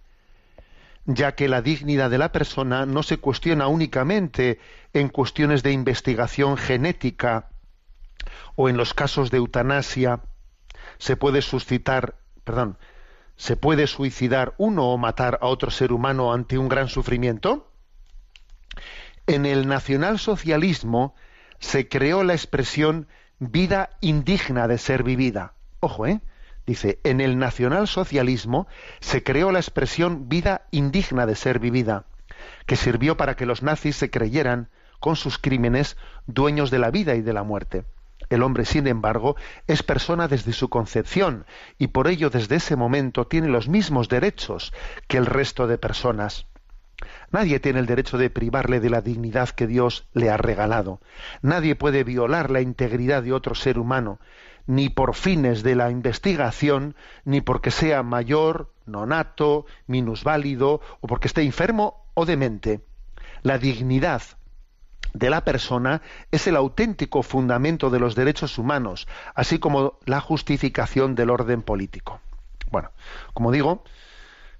ya 1.05 1.33
que 1.33 1.47
la 1.47 1.61
dignidad 1.61 2.09
de 2.09 2.17
la 2.17 2.31
persona 2.31 2.85
no 2.85 3.03
se 3.03 3.17
cuestiona 3.17 3.67
únicamente 3.67 4.59
en 4.93 5.09
cuestiones 5.09 5.63
de 5.63 5.71
investigación 5.71 6.57
genética 6.57 7.49
o 8.55 8.69
en 8.69 8.77
los 8.77 8.93
casos 8.93 9.31
de 9.31 9.37
eutanasia 9.37 10.21
se 10.97 11.17
puede 11.17 11.41
suscitar, 11.41 12.15
perdón, 12.43 12.77
se 13.35 13.55
puede 13.55 13.87
suicidar 13.87 14.53
uno 14.57 14.89
o 14.89 14.97
matar 14.97 15.39
a 15.41 15.47
otro 15.47 15.71
ser 15.71 15.91
humano 15.91 16.31
ante 16.31 16.57
un 16.59 16.69
gran 16.69 16.89
sufrimiento? 16.89 17.71
En 19.25 19.45
el 19.45 19.67
nacionalsocialismo 19.67 21.15
se 21.59 21.87
creó 21.87 22.23
la 22.23 22.33
expresión 22.33 23.07
vida 23.41 23.89
indigna 24.01 24.67
de 24.67 24.77
ser 24.77 25.01
vivida. 25.01 25.53
Ojo, 25.79 26.05
¿eh? 26.05 26.21
Dice, 26.67 26.99
en 27.03 27.19
el 27.19 27.39
nacionalsocialismo 27.39 28.67
se 28.99 29.23
creó 29.23 29.51
la 29.51 29.57
expresión 29.57 30.29
vida 30.29 30.67
indigna 30.69 31.25
de 31.25 31.33
ser 31.33 31.57
vivida, 31.57 32.05
que 32.67 32.75
sirvió 32.75 33.17
para 33.17 33.35
que 33.35 33.47
los 33.47 33.63
nazis 33.63 33.95
se 33.95 34.11
creyeran, 34.11 34.69
con 34.99 35.15
sus 35.15 35.39
crímenes, 35.39 35.97
dueños 36.27 36.69
de 36.69 36.77
la 36.77 36.91
vida 36.91 37.15
y 37.15 37.21
de 37.21 37.33
la 37.33 37.41
muerte. 37.41 37.83
El 38.29 38.43
hombre, 38.43 38.63
sin 38.63 38.85
embargo, 38.85 39.35
es 39.65 39.81
persona 39.81 40.27
desde 40.27 40.53
su 40.53 40.69
concepción 40.69 41.47
y 41.79 41.87
por 41.87 42.07
ello 42.07 42.29
desde 42.29 42.57
ese 42.57 42.75
momento 42.75 43.25
tiene 43.25 43.47
los 43.47 43.67
mismos 43.67 44.07
derechos 44.07 44.71
que 45.07 45.17
el 45.17 45.25
resto 45.25 45.65
de 45.65 45.79
personas. 45.79 46.45
Nadie 47.31 47.59
tiene 47.59 47.79
el 47.79 47.85
derecho 47.85 48.17
de 48.17 48.29
privarle 48.29 48.79
de 48.79 48.89
la 48.89 49.01
dignidad 49.01 49.49
que 49.49 49.67
Dios 49.67 50.07
le 50.13 50.29
ha 50.29 50.37
regalado. 50.37 50.99
Nadie 51.41 51.75
puede 51.75 52.03
violar 52.03 52.51
la 52.51 52.61
integridad 52.61 53.23
de 53.23 53.33
otro 53.33 53.55
ser 53.55 53.79
humano, 53.79 54.19
ni 54.67 54.89
por 54.89 55.15
fines 55.15 55.63
de 55.63 55.75
la 55.75 55.89
investigación, 55.89 56.95
ni 57.25 57.41
porque 57.41 57.71
sea 57.71 58.03
mayor, 58.03 58.73
nonato, 58.85 59.65
minusválido, 59.87 60.81
o 60.99 61.07
porque 61.07 61.27
esté 61.27 61.41
enfermo 61.41 62.05
o 62.13 62.25
demente. 62.25 62.85
La 63.41 63.57
dignidad 63.57 64.21
de 65.13 65.29
la 65.29 65.43
persona 65.43 66.01
es 66.31 66.47
el 66.47 66.55
auténtico 66.55 67.23
fundamento 67.23 67.89
de 67.89 67.99
los 67.99 68.15
derechos 68.15 68.57
humanos, 68.57 69.07
así 69.35 69.59
como 69.59 69.99
la 70.05 70.21
justificación 70.21 71.15
del 71.15 71.29
orden 71.29 71.61
político. 71.61 72.21
Bueno, 72.71 72.91
como 73.33 73.51
digo, 73.51 73.83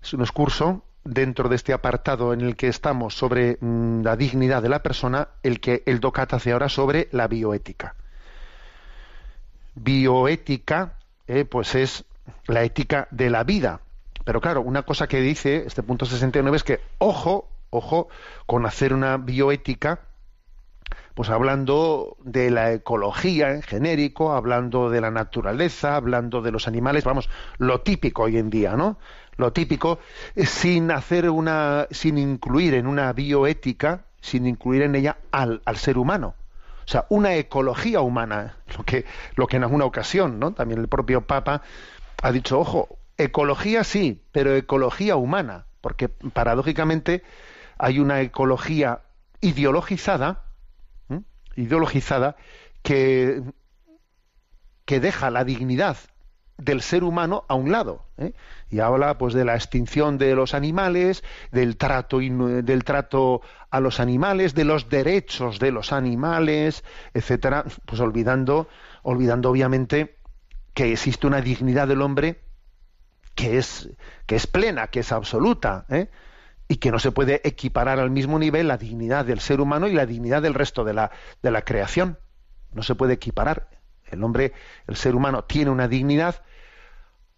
es 0.02 0.14
un 0.14 0.22
excurso 0.22 0.84
dentro 1.04 1.49
de 1.49 1.56
este 1.56 1.74
apartado 1.74 2.34
en 2.34 2.41
el 2.41 2.56
que 2.56 2.68
estamos 2.68 3.16
sobre 3.16 3.58
mm, 3.60 4.04
la 4.04 4.16
dignidad 4.16 4.62
de 4.62 4.70
la 4.70 4.84
persona, 4.84 5.30
el 5.43 5.60
que 5.60 5.84
el 5.86 5.99
DOCAT 5.99 6.34
hace 6.34 6.52
ahora 6.52 6.70
sobre 6.70 7.08
la 7.12 7.28
bioética. 7.28 7.95
Bioética, 9.76 10.93
eh, 11.28 11.45
pues 11.45 11.76
es 11.76 12.06
la 12.47 12.64
ética 12.64 13.08
de 13.12 13.30
la 13.30 13.43
vida. 13.43 13.82
Pero 14.26 14.41
claro, 14.41 14.62
una 14.62 14.84
cosa 14.84 15.08
que 15.08 15.22
dice 15.22 15.64
este 15.66 15.84
punto 15.84 16.06
69 16.06 16.58
es 16.58 16.64
que, 16.64 16.82
ojo, 16.99 17.49
ojo, 17.70 18.10
con 18.45 18.66
hacer 18.66 18.93
una 18.93 19.18
bioética 19.18 20.02
pues 21.14 21.30
hablando 21.30 22.18
de 22.24 22.52
la 22.52 22.72
ecología 22.72 23.52
en 23.52 23.62
genérico, 23.62 24.34
hablando 24.34 24.89
de 24.89 25.02
la 25.02 25.12
naturaleza, 25.12 25.95
hablando 25.95 26.41
de 26.41 26.52
los 26.52 26.68
animales, 26.68 27.04
vamos, 27.04 27.30
lo 27.58 27.82
típico 27.82 28.24
hoy 28.24 28.38
en 28.38 28.49
día, 28.49 28.76
¿no? 28.76 28.97
Lo 29.38 29.54
típico, 29.54 30.00
sin 30.36 30.92
hacer 30.92 31.30
una, 31.30 31.88
sin 31.92 32.18
incluir 32.18 32.74
en 32.74 32.88
una 32.88 33.12
bioética, 33.14 34.06
sin 34.22 34.46
incluir 34.46 34.84
en 34.84 34.96
ella 34.96 35.18
al, 35.32 35.62
al 35.66 35.78
ser 35.78 35.98
humano. 35.98 36.36
O 36.86 36.88
sea, 36.88 37.06
una 37.10 37.36
ecología 37.36 38.02
humana, 38.02 38.58
lo 38.78 38.84
que, 38.84 39.06
lo 39.36 39.48
que 39.48 39.58
en 39.58 39.64
alguna 39.64 39.86
ocasión, 39.86 40.40
¿no? 40.40 40.54
También 40.54 40.82
el 40.82 40.88
propio 40.88 41.22
Papa 41.22 41.62
ha 42.22 42.32
dicho, 42.32 42.60
ojo, 42.60 42.98
ecología 43.18 43.84
sí, 43.84 44.22
pero 44.32 44.56
ecología 44.56 45.16
humana, 45.16 45.66
porque 45.82 46.10
paradójicamente 46.10 47.24
hay 47.78 48.00
una 48.00 48.22
ecología 48.22 49.02
ideologizada, 49.42 50.44
ideologizada 51.56 52.36
que, 52.84 53.42
que 54.86 55.00
deja 55.00 55.30
la 55.32 55.44
dignidad 55.44 55.98
del 56.58 56.82
ser 56.82 57.04
humano 57.04 57.44
a 57.48 57.56
un 57.56 57.72
lado 57.72 58.06
¿eh? 58.18 58.34
Y 58.72 58.80
habla 58.80 59.18
pues 59.18 59.34
de 59.34 59.46
la 59.46 59.56
extinción 59.56 60.18
de 60.18 60.34
los 60.34 60.54
animales 60.54 61.24
del 61.52 61.78
trato 61.78 62.20
del 62.20 62.84
trato 62.84 63.42
a 63.70 63.80
los 63.80 64.00
animales 64.00 64.56
de 64.56 64.64
los 64.64 64.90
derechos 64.90 65.60
de 65.60 65.72
los 65.72 65.92
animales 65.92 66.84
etcétera 67.14 67.66
pues 67.86 68.02
olvidando 68.02 68.68
olvidando 69.04 69.50
obviamente 69.52 70.18
que 70.74 70.92
existe 70.94 71.28
una 71.28 71.42
dignidad 71.42 71.88
del 71.88 72.02
hombre 72.02 72.42
que 73.36 73.58
es 73.58 73.90
que 74.26 74.36
es 74.36 74.48
plena 74.48 74.88
que 74.88 75.02
es 75.02 75.12
absoluta 75.12 75.86
¿eh? 75.90 76.10
y 76.72 76.78
que 76.78 76.90
no 76.90 77.00
se 77.00 77.12
puede 77.12 77.42
equiparar 77.44 78.00
al 78.00 78.12
mismo 78.12 78.40
nivel 78.40 78.70
la 78.70 78.78
dignidad 78.78 79.26
del 79.26 79.42
ser 79.42 79.60
humano 79.60 79.90
y 79.90 79.94
la 79.94 80.06
dignidad 80.06 80.42
del 80.42 80.54
resto 80.54 80.86
de 80.86 80.94
la, 80.94 81.12
de 81.44 81.52
la 81.52 81.64
creación. 81.64 82.18
No 82.72 82.82
se 82.82 82.96
puede 82.96 83.16
equiparar. 83.16 83.68
El 84.06 84.24
hombre, 84.24 84.54
el 84.88 84.96
ser 84.96 85.16
humano, 85.16 85.44
tiene 85.44 85.70
una 85.70 85.90
dignidad 85.90 86.44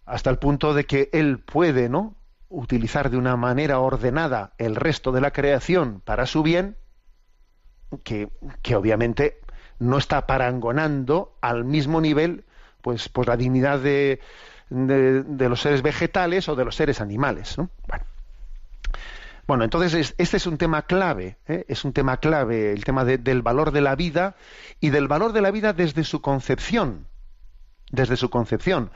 hasta 0.06 0.30
el 0.30 0.38
punto 0.38 0.74
de 0.74 0.84
que 0.84 1.08
él 1.12 1.38
puede, 1.38 1.88
¿no? 1.88 2.16
utilizar 2.48 3.10
de 3.10 3.16
una 3.16 3.36
manera 3.36 3.80
ordenada 3.80 4.52
el 4.58 4.76
resto 4.76 5.10
de 5.10 5.20
la 5.20 5.32
creación 5.32 6.00
para 6.04 6.26
su 6.26 6.42
bien, 6.42 6.76
que, 8.04 8.28
que 8.62 8.76
obviamente 8.76 9.40
no 9.78 9.98
está 9.98 10.26
parangonando 10.26 11.36
al 11.40 11.64
mismo 11.64 12.00
nivel 12.00 12.44
pues, 12.80 13.08
pues 13.08 13.26
la 13.26 13.36
dignidad 13.36 13.80
de, 13.80 14.20
de, 14.70 15.48
los 15.48 15.60
seres 15.60 15.82
vegetales 15.82 16.48
o 16.48 16.54
de 16.54 16.64
los 16.64 16.76
seres 16.76 17.00
animales. 17.00 17.58
¿no? 17.58 17.70
Bueno. 17.88 18.04
Bueno, 19.46 19.64
entonces 19.64 20.14
este 20.16 20.36
es 20.38 20.46
un 20.46 20.56
tema 20.56 20.82
clave, 20.82 21.36
¿eh? 21.46 21.66
es 21.68 21.84
un 21.84 21.92
tema 21.92 22.16
clave, 22.16 22.72
el 22.72 22.82
tema 22.82 23.04
del 23.04 23.42
valor 23.42 23.72
de 23.72 23.82
la 23.82 23.94
vida 23.94 24.36
y 24.80 24.88
del 24.88 25.06
valor 25.06 25.34
de 25.34 25.42
la 25.42 25.50
vida 25.50 25.74
desde 25.74 26.02
su 26.04 26.22
concepción, 26.22 27.08
desde 27.90 28.16
su 28.16 28.30
concepción, 28.30 28.90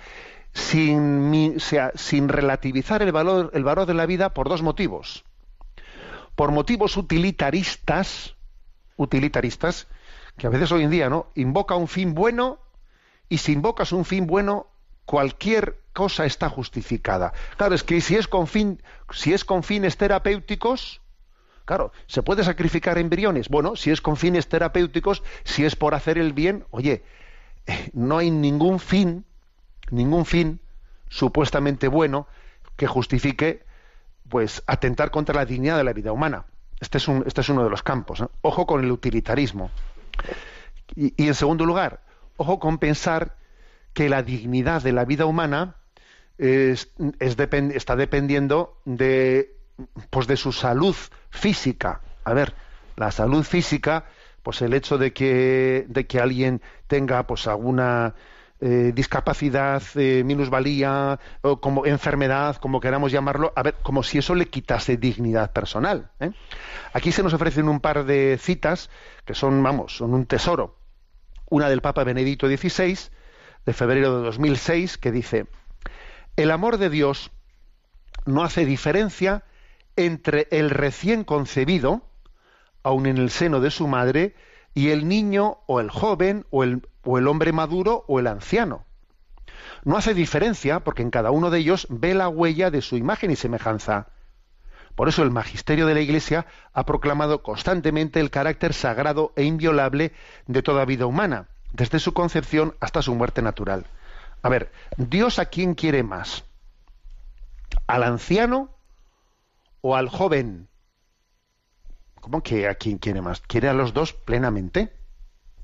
sin, 0.53 1.61
sea, 1.61 1.93
sin 1.95 2.29
relativizar 2.29 3.03
el 3.03 3.13
valor, 3.13 3.51
el 3.55 3.65
valor 3.65 3.87
de 3.87 3.95
la 3.95 4.07
vida 4.07 4.35
por 4.35 4.49
dos 4.49 4.63
motivos. 4.63 5.25
Por 6.35 6.53
motivos 6.53 6.97
utilitaristas, 6.97 8.37
utilitaristas, 8.97 9.89
que 10.37 10.47
a 10.47 10.51
veces 10.51 10.71
hoy 10.73 10.85
en 10.85 10.91
día, 10.91 11.09
¿no? 11.09 11.31
Invoca 11.35 11.75
un 11.75 11.89
fin 11.89 12.15
bueno 12.15 12.59
y 13.29 13.39
si 13.39 13.53
invocas 13.53 13.93
un 13.93 14.05
fin 14.05 14.27
bueno, 14.27 14.69
cualquier 15.05 15.81
cosa 15.93 16.27
está 16.27 16.49
justificada. 16.49 17.33
Claro, 17.57 17.75
es 17.75 17.83
que 17.83 18.01
si 18.01 18.17
es 18.17 18.29
con 18.29 18.47
fin, 18.47 18.83
si 19.11 19.33
es 19.33 19.45
con 19.45 19.63
fines 19.63 19.97
terapéuticos, 19.97 21.01
claro, 21.65 21.93
¿se 22.07 22.23
puede 22.23 22.45
sacrificar 22.45 22.99
embriones? 22.99 23.49
Bueno, 23.49 23.75
si 23.75 23.91
es 23.91 24.01
con 24.01 24.17
fines 24.17 24.49
terapéuticos, 24.49 25.23
si 25.45 25.65
es 25.65 25.77
por 25.77 25.95
hacer 25.95 26.19
el 26.19 26.33
bien, 26.33 26.67
oye, 26.71 27.03
no 27.93 28.19
hay 28.19 28.31
ningún 28.31 28.79
fin, 28.79 29.25
ningún 29.91 30.25
fin 30.27 30.61
supuestamente 31.09 31.89
bueno 31.89 32.27
que 32.77 32.87
justifique 32.87 33.65
pues 34.29 34.63
atentar 34.67 35.11
contra 35.11 35.35
la 35.35 35.45
dignidad 35.45 35.77
de 35.77 35.85
la 35.85 35.93
vida 35.93 36.13
humana. 36.13 36.45
Este 36.81 36.99
es, 36.99 37.09
un, 37.09 37.25
este 37.27 37.41
es 37.41 37.49
uno 37.49 37.65
de 37.65 37.71
los 37.71 37.83
campos. 37.83 38.23
Ojo 38.43 38.67
con 38.67 38.85
el 38.85 38.93
utilitarismo. 38.93 39.71
Y, 40.95 41.13
en 41.27 41.35
segundo 41.35 41.65
lugar, 41.65 42.01
ojo 42.37 42.59
con 42.59 42.79
pensar 42.79 43.37
que 43.95 44.09
la 44.09 44.23
dignidad 44.23 44.83
de 44.83 44.93
la 44.93 45.05
vida 45.05 45.27
humana 45.27 45.77
es, 46.37 46.93
está 47.21 47.97
dependiendo 47.97 48.81
de, 48.85 49.57
pues 50.11 50.27
de 50.27 50.37
su 50.37 50.53
salud 50.53 50.95
física. 51.31 52.01
A 52.25 52.33
ver, 52.33 52.55
la 52.97 53.11
salud 53.11 53.43
física, 53.43 54.05
pues 54.43 54.63
el 54.63 54.73
hecho 54.73 54.99
de 54.99 55.13
que, 55.13 55.85
de 55.89 56.07
que 56.07 56.21
alguien 56.21 56.63
tenga 56.87 57.27
pues 57.27 57.47
alguna 57.49 58.15
eh, 58.61 58.91
discapacidad, 58.93 59.83
eh, 59.95 60.25
minusvalía, 60.25 61.21
o 61.43 61.61
como 61.61 61.87
enfermedad, 61.87 62.57
como 62.57 62.81
queramos 62.81 63.13
llamarlo, 63.13 63.53
a 63.55 63.63
ver, 63.63 63.77
como 63.83 64.03
si 64.03 64.19
eso 64.19 64.35
le 64.35 64.47
quitase 64.47 64.97
dignidad 64.97 65.53
personal. 65.53 66.11
¿eh? 66.19 66.33
Aquí 66.93 67.13
se 67.13 67.23
nos 67.23 67.35
ofrecen 67.35 67.69
un 67.69 67.79
par 67.79 68.05
de 68.05 68.37
citas 68.41 68.91
que 69.25 69.35
son, 69.35 69.63
vamos, 69.63 69.97
son 69.97 70.13
un 70.13 70.27
tesoro. 70.27 70.77
Una 71.49 71.69
del 71.69 71.83
Papa 71.83 72.03
Benedicto 72.03 72.49
XVI, 72.49 72.99
de 73.65 73.73
febrero 73.73 74.19
de 74.19 74.25
2006 74.25 74.99
que 74.99 75.13
dice, 75.13 75.47
el 76.37 76.51
amor 76.51 76.79
de 76.79 76.91
Dios 76.91 77.31
no 78.27 78.43
hace 78.43 78.65
diferencia 78.65 79.45
entre 79.95 80.49
el 80.51 80.71
recién 80.71 81.23
concebido, 81.23 82.03
aun 82.83 83.07
en 83.07 83.19
el 83.19 83.31
seno 83.31 83.61
de 83.61 83.71
su 83.71 83.87
madre, 83.87 84.35
y 84.75 84.91
el 84.91 85.09
niño 85.09 85.59
o 85.67 85.81
el 85.81 85.91
joven 85.91 86.47
o 86.51 86.63
el, 86.63 86.83
o 87.11 87.17
el 87.17 87.27
hombre 87.27 87.53
maduro 87.53 88.05
o 88.07 88.21
el 88.21 88.27
anciano. 88.27 88.85
No 89.83 89.97
hace 89.97 90.13
diferencia 90.13 90.81
porque 90.81 91.01
en 91.01 91.11
cada 91.11 91.31
uno 91.31 91.49
de 91.49 91.59
ellos 91.59 91.87
ve 91.89 92.13
la 92.13 92.29
huella 92.29 92.71
de 92.71 92.83
su 92.83 92.99
imagen 92.99 93.31
y 93.31 93.37
semejanza. 93.37 94.09
Por 94.95 95.09
eso 95.09 95.23
el 95.23 95.31
magisterio 95.31 95.87
de 95.87 95.95
la 95.95 96.01
Iglesia 96.01 96.45
ha 96.75 96.85
proclamado 96.85 97.43
constantemente 97.43 98.21
el 98.21 98.31
carácter 98.31 98.75
sagrado 98.75 99.33
e 99.37 99.45
inviolable 99.45 100.13
de 100.47 100.63
toda 100.63 100.85
vida 100.85 101.07
humana, 101.07 101.49
desde 101.73 101.99
su 101.99 102.13
concepción 102.13 102.75
hasta 102.79 103.01
su 103.01 103.15
muerte 103.15 103.41
natural. 103.41 103.87
A 104.43 104.51
ver, 104.51 104.71
¿Dios 104.99 105.39
a 105.39 105.47
quién 105.47 105.75
quiere 105.75 106.03
más? 106.03 106.45
¿Al 107.87 108.03
anciano 108.03 108.69
o 109.81 109.97
al 109.97 110.11
joven? 110.11 110.69
¿Cómo 112.21 112.43
que 112.43 112.69
a 112.69 112.75
quién 112.75 112.99
quiere 112.99 113.23
más? 113.23 113.41
Quiere 113.41 113.71
a 113.71 113.73
los 113.73 113.95
dos 113.95 114.13
plenamente. 114.13 114.93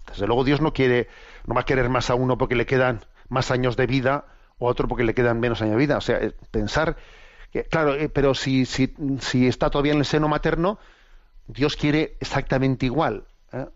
Desde 0.07 0.26
luego 0.26 0.44
Dios 0.44 0.61
no 0.61 0.72
quiere, 0.72 1.09
no 1.46 1.55
va 1.55 1.62
a 1.62 1.64
querer 1.64 1.88
más 1.88 2.11
a 2.11 2.14
uno 2.14 2.38
porque 2.38 2.55
le 2.55 2.66
quedan 2.66 3.00
más 3.28 3.50
años 3.50 3.76
de 3.76 3.86
vida 3.86 4.26
o 4.59 4.68
a 4.68 4.70
otro 4.70 4.88
porque 4.88 5.05
le 5.05 5.14
quedan 5.14 5.40
menos 5.40 5.62
años 5.62 5.72
de 5.72 5.78
vida. 5.78 5.96
O 5.96 6.00
sea, 6.00 6.18
eh, 6.18 6.32
pensar 6.50 6.96
claro, 7.62 7.94
eh, 7.94 8.09
pero 8.09 8.34
si, 8.34 8.66
si, 8.66 8.94
si, 9.20 9.46
está 9.46 9.70
todavía 9.70 9.92
en 9.92 9.98
el 9.98 10.05
seno 10.05 10.28
materno, 10.28 10.78
Dios 11.46 11.76
quiere 11.76 12.16
exactamente 12.20 12.86
igual 12.86 13.24
¿eh? 13.52 13.66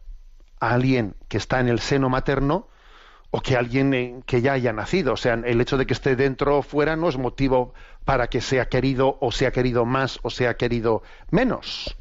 a 0.61 0.75
alguien 0.75 1.15
que 1.29 1.37
está 1.37 1.61
en 1.61 1.69
el 1.69 1.79
seno 1.79 2.09
materno 2.09 2.69
o 3.31 3.41
que 3.41 3.57
alguien 3.57 4.23
que 4.27 4.41
ya 4.41 4.55
haya 4.55 4.73
nacido. 4.73 5.13
O 5.13 5.17
sea, 5.17 5.35
el 5.35 5.61
hecho 5.61 5.77
de 5.77 5.87
que 5.87 5.93
esté 5.93 6.17
dentro 6.17 6.59
o 6.59 6.63
fuera 6.63 6.97
no 6.97 7.09
es 7.09 7.19
motivo 7.19 7.75
para 8.05 8.29
que 8.29 8.41
sea 8.41 8.69
querido 8.69 9.19
o 9.21 9.31
sea 9.33 9.53
querido 9.53 9.85
más 9.85 10.19
o 10.23 10.31
sea 10.31 10.57
querido 10.57 11.03
menos. 11.31 11.95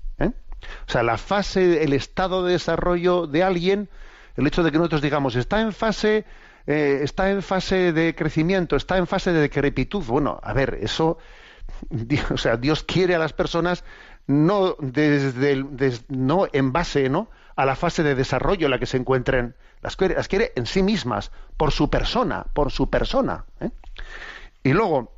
O 0.88 0.92
sea, 0.92 1.04
la 1.04 1.18
fase, 1.18 1.84
el 1.84 1.94
estado 1.94 2.44
de 2.44 2.54
desarrollo 2.54 3.28
de 3.28 3.44
alguien, 3.44 3.90
el 4.38 4.48
hecho 4.48 4.64
de 4.64 4.72
que 4.72 4.78
nosotros 4.78 5.02
digamos 5.02 5.36
está 5.36 5.62
en 5.62 5.74
fase 5.74 6.26
está 6.66 7.30
en 7.32 7.42
fase 7.42 7.94
de 7.94 8.14
crecimiento, 8.14 8.76
está 8.76 8.98
en 8.98 9.08
fase 9.08 9.32
de 9.32 9.40
decrepitud. 9.40 10.04
Bueno, 10.04 10.38
a 10.44 10.52
ver, 10.52 10.78
eso 10.82 11.18
Dios, 11.90 12.30
o 12.32 12.38
sea, 12.38 12.58
Dios 12.58 12.84
quiere 12.84 13.16
a 13.16 13.20
las 13.20 13.34
personas 13.34 13.84
no 14.26 14.76
desde, 14.80 15.64
no 16.10 16.48
en 16.52 16.72
base 16.74 17.10
¿no? 17.10 17.30
a 17.56 17.66
la 17.66 17.76
fase 17.76 18.04
de 18.04 18.16
desarrollo 18.16 18.68
en 18.68 18.72
la 18.72 18.80
que 18.80 18.86
se 18.86 18.98
encuentren, 18.98 19.56
las 19.82 19.96
quiere, 19.96 20.16
las 20.16 20.28
quiere 20.28 20.52
en 20.56 20.66
sí 20.66 20.84
mismas, 20.84 21.32
por 21.56 21.72
su 21.72 21.90
persona, 21.90 22.46
por 22.54 22.72
su 22.72 22.90
persona. 22.90 23.46
¿eh? 23.62 23.70
Y 24.64 24.74
luego, 24.74 25.14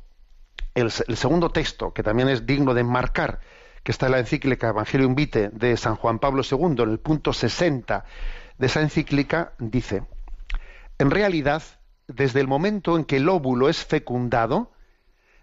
el, 0.74 0.90
segundo 0.90 1.50
texto, 1.50 1.92
que 1.92 2.02
también 2.02 2.28
es 2.28 2.46
digno 2.46 2.72
de 2.72 2.84
marcar, 2.84 3.40
que 3.82 3.92
está 3.92 4.06
en 4.06 4.12
la 4.12 4.18
encíclica 4.20 4.68
Evangelium 4.68 5.14
Vitae 5.14 5.50
de 5.52 5.76
San 5.76 5.96
Juan 5.96 6.18
Pablo 6.18 6.42
II, 6.48 6.82
en 6.82 6.90
el 6.90 6.98
punto 6.98 7.32
60 7.32 8.04
de 8.60 8.66
esa 8.66 8.82
encíclica, 8.82 9.54
dice, 9.58 10.02
en 10.98 11.10
realidad, 11.10 11.62
desde 12.08 12.40
el 12.40 12.46
momento 12.46 12.98
en 12.98 13.06
que 13.06 13.16
el 13.16 13.26
óvulo 13.30 13.70
es 13.70 13.86
fecundado, 13.86 14.70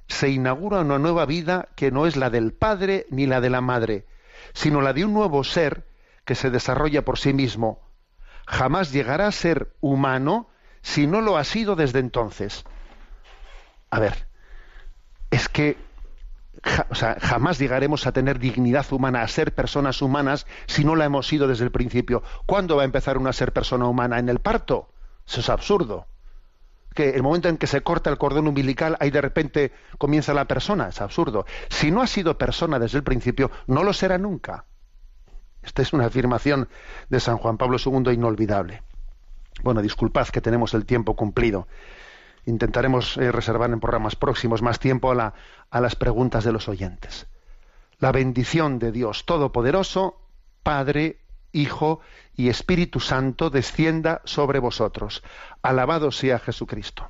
se 0.07 0.29
inaugura 0.29 0.81
una 0.81 0.99
nueva 0.99 1.25
vida 1.25 1.67
que 1.75 1.89
no 1.89 2.05
es 2.05 2.15
la 2.15 2.29
del 2.29 2.53
padre 2.53 3.07
ni 3.09 3.25
la 3.25 3.41
de 3.41 3.49
la 3.49 3.59
madre, 3.59 4.05
sino 4.53 4.81
la 4.81 4.93
de 4.93 5.03
un 5.03 5.15
nuevo 5.15 5.43
ser 5.43 5.87
que 6.25 6.35
se 6.35 6.51
desarrolla 6.51 7.03
por 7.03 7.17
sí 7.17 7.33
mismo. 7.33 7.81
Jamás 8.45 8.91
llegará 8.91 9.25
a 9.25 9.31
ser 9.31 9.73
humano 9.81 10.47
si 10.83 11.07
no 11.07 11.21
lo 11.21 11.37
ha 11.37 11.43
sido 11.43 11.75
desde 11.75 11.97
entonces. 11.97 12.65
A 13.89 13.99
ver, 13.99 14.27
es 15.31 15.49
que 15.49 15.75
jamás 16.61 17.59
llegaremos 17.59 18.07
a 18.07 18.11
tener 18.11 18.39
dignidad 18.39 18.85
humana, 18.91 19.21
a 19.21 19.27
ser 19.27 19.53
personas 19.53 20.01
humanas, 20.01 20.47
si 20.65 20.83
no 20.83 20.95
la 20.95 21.05
hemos 21.05 21.27
sido 21.27 21.47
desde 21.47 21.65
el 21.65 21.71
principio. 21.71 22.23
¿Cuándo 22.45 22.75
va 22.75 22.83
a 22.83 22.85
empezar 22.85 23.17
una 23.17 23.33
ser 23.33 23.53
persona 23.53 23.87
humana? 23.87 24.19
¿En 24.19 24.29
el 24.29 24.39
parto? 24.39 24.89
Eso 25.27 25.41
es 25.41 25.49
absurdo 25.49 26.07
que 26.97 27.11
el 27.11 27.21
momento 27.21 27.47
en 27.47 27.57
que 27.57 27.67
se 27.67 27.81
corta 27.81 28.09
el 28.09 28.17
cordón 28.17 28.47
umbilical, 28.47 28.97
ahí 28.99 29.11
de 29.11 29.21
repente 29.21 29.71
comienza 29.99 30.33
la 30.33 30.45
persona. 30.45 30.87
Es 30.87 30.99
absurdo. 30.99 31.45
Si 31.69 31.91
no 31.91 32.01
ha 32.01 32.07
sido 32.07 32.39
persona 32.39 32.79
desde 32.79 32.97
el 32.97 33.03
principio, 33.03 33.51
no 33.67 33.83
lo 33.83 33.93
será 33.93 34.17
nunca. 34.17 34.65
Esta 35.61 35.83
es 35.83 35.93
una 35.93 36.07
afirmación 36.07 36.69
de 37.07 37.19
San 37.19 37.37
Juan 37.37 37.57
Pablo 37.57 37.77
II 37.77 38.11
inolvidable. 38.11 38.81
Bueno, 39.61 39.83
disculpad 39.83 40.27
que 40.29 40.41
tenemos 40.41 40.73
el 40.73 40.87
tiempo 40.87 41.15
cumplido. 41.15 41.67
Intentaremos 42.47 43.17
eh, 43.17 43.31
reservar 43.31 43.69
en 43.71 43.81
programas 43.81 44.15
próximos 44.15 44.61
más 44.61 44.79
tiempo 44.79 45.11
a, 45.11 45.33
a 45.69 45.81
las 45.81 45.95
preguntas 45.95 46.45
de 46.45 46.53
los 46.53 46.69
oyentes. 46.69 47.27
La 47.99 48.11
bendición 48.11 48.79
de 48.79 48.91
Dios 48.91 49.25
Todopoderoso, 49.25 50.21
Padre, 50.63 51.19
Hijo 51.51 51.99
y 52.35 52.49
Espíritu 52.49 52.99
Santo 52.99 53.49
descienda 53.49 54.21
sobre 54.23 54.59
vosotros. 54.59 55.23
Alabado 55.61 56.11
sea 56.11 56.39
Jesucristo. 56.39 57.09